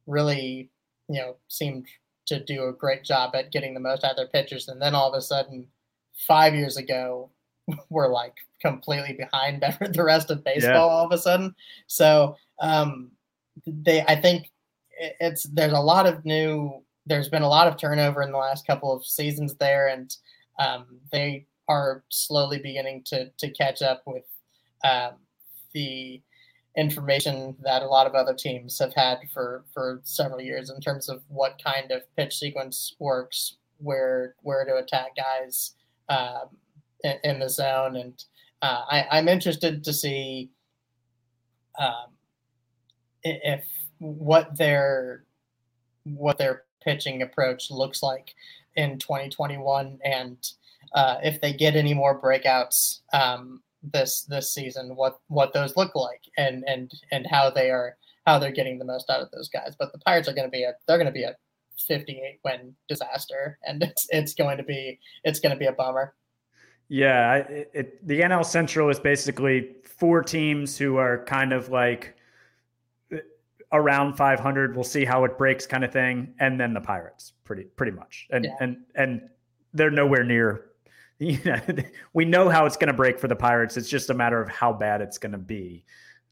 really 0.07 0.71
you 1.09 1.21
know 1.21 1.37
seemed 1.49 1.87
to 2.31 2.43
do 2.45 2.69
a 2.69 2.73
great 2.73 3.05
job 3.05 3.35
at 3.35 3.51
getting 3.51 3.75
the 3.75 3.81
most 3.81 4.05
out 4.05 4.13
of 4.13 4.17
their 4.17 4.29
pitchers 4.29 4.69
and 4.69 4.81
then 4.81 4.95
all 4.95 5.13
of 5.13 5.19
a 5.19 5.21
sudden 5.21 5.67
five 6.15 6.55
years 6.55 6.77
ago 6.77 7.29
we're 7.91 8.09
like 8.09 8.35
completely 8.61 9.15
behind 9.15 9.61
the 9.93 10.05
rest 10.05 10.31
of 10.31 10.45
baseball 10.45 10.73
yeah. 10.73 10.79
all 10.79 11.05
of 11.05 11.13
a 11.13 11.19
sudden 11.19 11.55
so 11.87 12.37
um, 12.61 13.11
they 13.67 14.03
i 14.03 14.15
think 14.15 14.51
it's 15.19 15.45
there's 15.45 15.73
a 15.73 15.81
lot 15.81 16.07
of 16.07 16.25
new 16.25 16.81
there's 17.07 17.29
been 17.29 17.43
a 17.43 17.49
lot 17.49 17.67
of 17.67 17.77
turnover 17.77 18.23
in 18.23 18.31
the 18.31 18.39
last 18.39 18.67
couple 18.67 18.93
of 18.93 19.05
seasons 19.05 19.55
there 19.55 19.89
and 19.89 20.17
um, 20.61 20.87
they 21.11 21.47
are 21.69 22.05
slowly 22.11 22.59
beginning 22.59 23.03
to 23.05 23.31
to 23.39 23.51
catch 23.51 23.83
up 23.83 24.03
with 24.07 24.25
um, 24.85 25.15
the 25.73 26.23
information 26.77 27.57
that 27.63 27.83
a 27.83 27.87
lot 27.87 28.07
of 28.07 28.15
other 28.15 28.35
teams 28.35 28.79
have 28.79 28.95
had 28.95 29.19
for 29.33 29.65
for 29.75 30.01
several 30.05 30.41
years 30.41 30.71
in 30.71 30.81
terms 30.81 31.09
of 31.09 31.23
what 31.29 31.61
kind 31.63 31.91
of 31.91 32.03
pitch 32.17 32.39
sequence 32.39 32.95
works, 32.99 33.57
where 33.79 34.35
where 34.43 34.65
to 34.65 34.77
attack 34.77 35.17
guys 35.17 35.75
um, 36.09 36.57
in, 37.03 37.17
in, 37.25 37.41
the 37.41 37.49
zone, 37.49 37.97
and 37.97 38.25
uh, 38.63 38.85
I, 38.89 39.19
am 39.19 39.29
interested 39.29 39.83
to 39.85 39.93
see 39.93 40.51
um, 41.79 42.11
if 43.23 43.65
what 43.99 44.57
their 44.57 45.25
what 46.05 46.39
their 46.39 46.65
pitching 46.83 47.23
approach 47.23 47.71
looks 47.71 48.03
like 48.03 48.35
in 48.77 48.99
2021 48.99 49.99
and 50.05 50.37
uh, 50.95 51.17
if 51.23 51.41
they 51.41 51.53
get 51.53 51.77
any 51.77 51.93
more 51.93 52.21
breakouts 52.21 53.01
um, 53.13 53.63
this 53.83 54.23
this 54.23 54.53
season, 54.53 54.97
what 54.97 55.19
what 55.29 55.53
those 55.53 55.77
look 55.77 55.95
like 55.95 56.23
and 56.37 56.65
and 56.67 56.93
and 57.13 57.27
how 57.27 57.51
they 57.51 57.71
are 57.71 57.97
how 58.27 58.39
they're 58.39 58.53
getting 58.53 58.79
the 58.79 58.85
most 58.85 59.11
out 59.11 59.21
of 59.21 59.31
those 59.31 59.49
guys. 59.49 59.75
But 59.79 59.93
the 59.93 59.99
Pirates 59.99 60.29
are 60.29 60.35
going 60.35 60.47
to 60.47 60.51
be 60.51 60.65
a 60.65 60.73
they're 60.87 60.99
going 60.99 61.07
to 61.07 61.13
be 61.13 61.25
a 61.25 61.37
58 61.87 62.41
win 62.45 62.75
disaster, 62.89 63.59
and 63.67 63.83
it's 63.83 64.07
it's 64.11 64.35
going 64.35 64.59
to 64.59 64.63
be 64.63 64.99
it's 65.25 65.41
going 65.41 65.53
to 65.53 65.59
be 65.59 65.67
a 65.67 65.73
bummer. 65.73 66.15
Yeah, 66.89 67.37
it, 67.37 67.71
it, 67.73 68.07
the 68.07 68.21
NL 68.21 68.45
Central 68.45 68.89
is 68.89 68.99
basically 68.99 69.77
four 69.85 70.23
teams 70.23 70.77
who 70.77 70.97
are 70.97 71.25
kind 71.25 71.53
of 71.53 71.69
like 71.69 72.17
uh, 73.13 73.19
around 73.73 74.15
500. 74.17 74.75
We'll 74.75 74.83
see 74.83 75.05
how 75.05 75.25
it 75.25 75.39
breaks, 75.39 75.69
kind 75.69 75.85
of 75.85 75.93
thing, 75.93 76.35
and 76.41 76.59
then 76.59 76.75
the 76.75 76.81
Pirates, 76.81 77.33
pretty 77.45 77.65
pretty 77.65 77.93
much, 77.93 78.27
and 78.31 78.45
yeah. 78.45 78.57
and 78.61 78.77
and 78.97 79.29
they're 79.73 79.91
nowhere 79.91 80.25
near 80.25 80.70
you 81.23 81.39
know, 81.45 81.61
we 82.15 82.25
know 82.25 82.49
how 82.49 82.65
it's 82.65 82.79
going 82.79 82.89
to 82.89 82.95
break 82.95 83.19
for 83.19 83.29
the 83.29 83.37
Pirates. 83.37 83.77
It's 83.77 83.91
just 83.91 84.09
a 84.09 84.15
matter 84.15 84.41
of 84.41 84.49
how 84.49 84.73
bad 84.73 85.03
it's 85.03 85.19
going 85.19 85.33
to 85.33 85.39
be. 85.39 85.85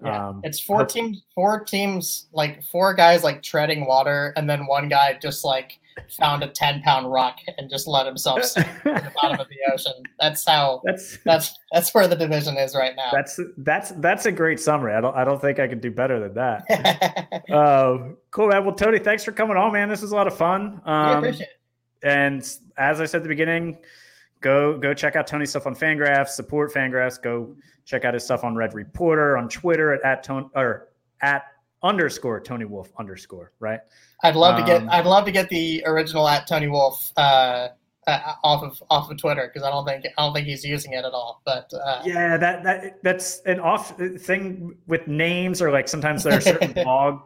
Yeah, 0.02 0.28
um, 0.28 0.40
it's 0.44 0.58
four 0.58 0.86
teams, 0.86 1.24
four 1.34 1.62
teams, 1.64 2.28
like 2.32 2.62
four 2.64 2.94
guys 2.94 3.22
like 3.22 3.42
treading 3.42 3.84
water, 3.84 4.32
and 4.36 4.48
then 4.48 4.66
one 4.66 4.88
guy 4.88 5.18
just 5.20 5.44
like 5.44 5.78
found 6.18 6.42
a 6.42 6.48
ten 6.48 6.80
pound 6.82 7.12
rock 7.12 7.40
and 7.58 7.68
just 7.68 7.86
let 7.86 8.06
himself 8.06 8.44
sink 8.44 8.66
to 8.84 8.92
the 8.94 9.12
bottom 9.20 9.40
of 9.40 9.48
the 9.48 9.56
ocean. 9.72 10.04
That's 10.18 10.46
how. 10.46 10.80
That's 10.86 11.18
that's 11.24 11.58
that's 11.72 11.92
where 11.92 12.08
the 12.08 12.16
division 12.16 12.56
is 12.56 12.74
right 12.74 12.96
now. 12.96 13.10
That's 13.12 13.38
that's 13.58 13.90
that's 13.90 14.24
a 14.24 14.32
great 14.32 14.58
summary. 14.58 14.94
I 14.94 15.02
don't 15.02 15.16
I 15.16 15.24
don't 15.24 15.40
think 15.40 15.58
I 15.58 15.68
could 15.68 15.82
do 15.82 15.90
better 15.90 16.18
than 16.18 16.34
that. 16.34 17.42
uh, 17.52 17.98
cool, 18.30 18.48
man. 18.48 18.64
Well, 18.64 18.74
Tony, 18.74 19.00
thanks 19.00 19.24
for 19.24 19.32
coming 19.32 19.58
on, 19.58 19.72
man. 19.72 19.90
This 19.90 20.00
was 20.00 20.12
a 20.12 20.16
lot 20.16 20.28
of 20.28 20.36
fun. 20.36 20.80
Um, 20.86 21.18
appreciate 21.18 21.42
it. 21.42 22.08
And 22.08 22.40
as 22.78 23.00
I 23.00 23.04
said 23.04 23.18
at 23.18 23.22
the 23.24 23.28
beginning 23.28 23.78
go 24.40 24.78
go 24.78 24.94
check 24.94 25.16
out 25.16 25.26
Tony's 25.26 25.50
stuff 25.50 25.66
on 25.66 25.74
Fangraphs. 25.74 26.28
Support 26.28 26.72
Fangraphs. 26.72 27.20
Go 27.20 27.56
check 27.84 28.04
out 28.04 28.14
his 28.14 28.24
stuff 28.24 28.44
on 28.44 28.54
Red 28.54 28.74
Reporter 28.74 29.36
on 29.36 29.48
Twitter 29.48 29.94
at 29.94 30.02
at 30.04 30.22
Tony 30.22 30.48
or 30.54 30.88
at 31.22 31.44
underscore 31.82 32.40
Tony 32.40 32.64
Wolfe 32.64 32.90
underscore. 32.98 33.52
Right. 33.60 33.80
I'd 34.22 34.36
love 34.36 34.56
um, 34.56 34.60
to 34.60 34.66
get 34.66 34.82
um, 34.82 34.90
I'd 34.90 35.06
love 35.06 35.24
to 35.26 35.32
get 35.32 35.48
the 35.48 35.82
original 35.86 36.28
at 36.28 36.46
Tony 36.46 36.68
Wolfe 36.68 37.12
uh, 37.16 37.68
uh, 38.06 38.34
off 38.42 38.62
of 38.62 38.82
off 38.90 39.10
of 39.10 39.18
Twitter 39.18 39.50
because 39.52 39.66
I 39.66 39.70
don't 39.70 39.84
think 39.84 40.04
I 40.16 40.24
don't 40.24 40.34
think 40.34 40.46
he's 40.46 40.64
using 40.64 40.94
it 40.94 41.04
at 41.04 41.12
all. 41.12 41.42
But 41.44 41.70
uh, 41.74 42.02
yeah, 42.04 42.36
that 42.36 42.64
that 42.64 43.02
that's 43.02 43.40
an 43.46 43.60
off 43.60 43.96
thing 44.18 44.76
with 44.86 45.06
names 45.06 45.62
or 45.62 45.70
like 45.70 45.88
sometimes 45.88 46.24
there 46.24 46.36
are 46.36 46.40
certain 46.40 46.72
blog 46.84 47.20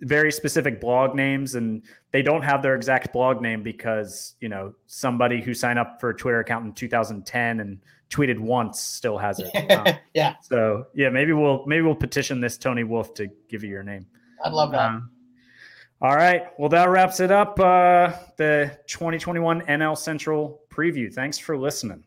very 0.00 0.32
specific 0.32 0.80
blog 0.80 1.14
names 1.14 1.54
and 1.54 1.82
they 2.12 2.22
don't 2.22 2.42
have 2.42 2.62
their 2.62 2.74
exact 2.74 3.12
blog 3.12 3.40
name 3.40 3.62
because 3.62 4.34
you 4.40 4.48
know 4.48 4.74
somebody 4.86 5.40
who 5.40 5.54
signed 5.54 5.78
up 5.78 6.00
for 6.00 6.10
a 6.10 6.16
twitter 6.16 6.40
account 6.40 6.64
in 6.64 6.72
2010 6.72 7.60
and 7.60 7.78
tweeted 8.08 8.38
once 8.38 8.80
still 8.80 9.18
has 9.18 9.40
it. 9.40 9.50
Um, 9.76 9.94
yeah. 10.14 10.34
So 10.42 10.86
yeah 10.94 11.08
maybe 11.08 11.32
we'll 11.32 11.64
maybe 11.66 11.82
we'll 11.82 11.94
petition 11.94 12.40
this 12.40 12.56
tony 12.56 12.84
wolfe 12.84 13.14
to 13.14 13.28
give 13.48 13.62
you 13.64 13.70
your 13.70 13.82
name. 13.82 14.06
I'd 14.44 14.52
love 14.52 14.70
that. 14.72 14.80
Um, 14.80 15.10
all 16.00 16.14
right. 16.14 16.44
Well 16.58 16.68
that 16.68 16.88
wraps 16.88 17.20
it 17.20 17.30
up 17.30 17.58
uh 17.58 18.12
the 18.36 18.78
2021 18.86 19.62
nl 19.62 19.98
central 19.98 20.60
preview. 20.70 21.12
Thanks 21.12 21.38
for 21.38 21.56
listening 21.56 22.04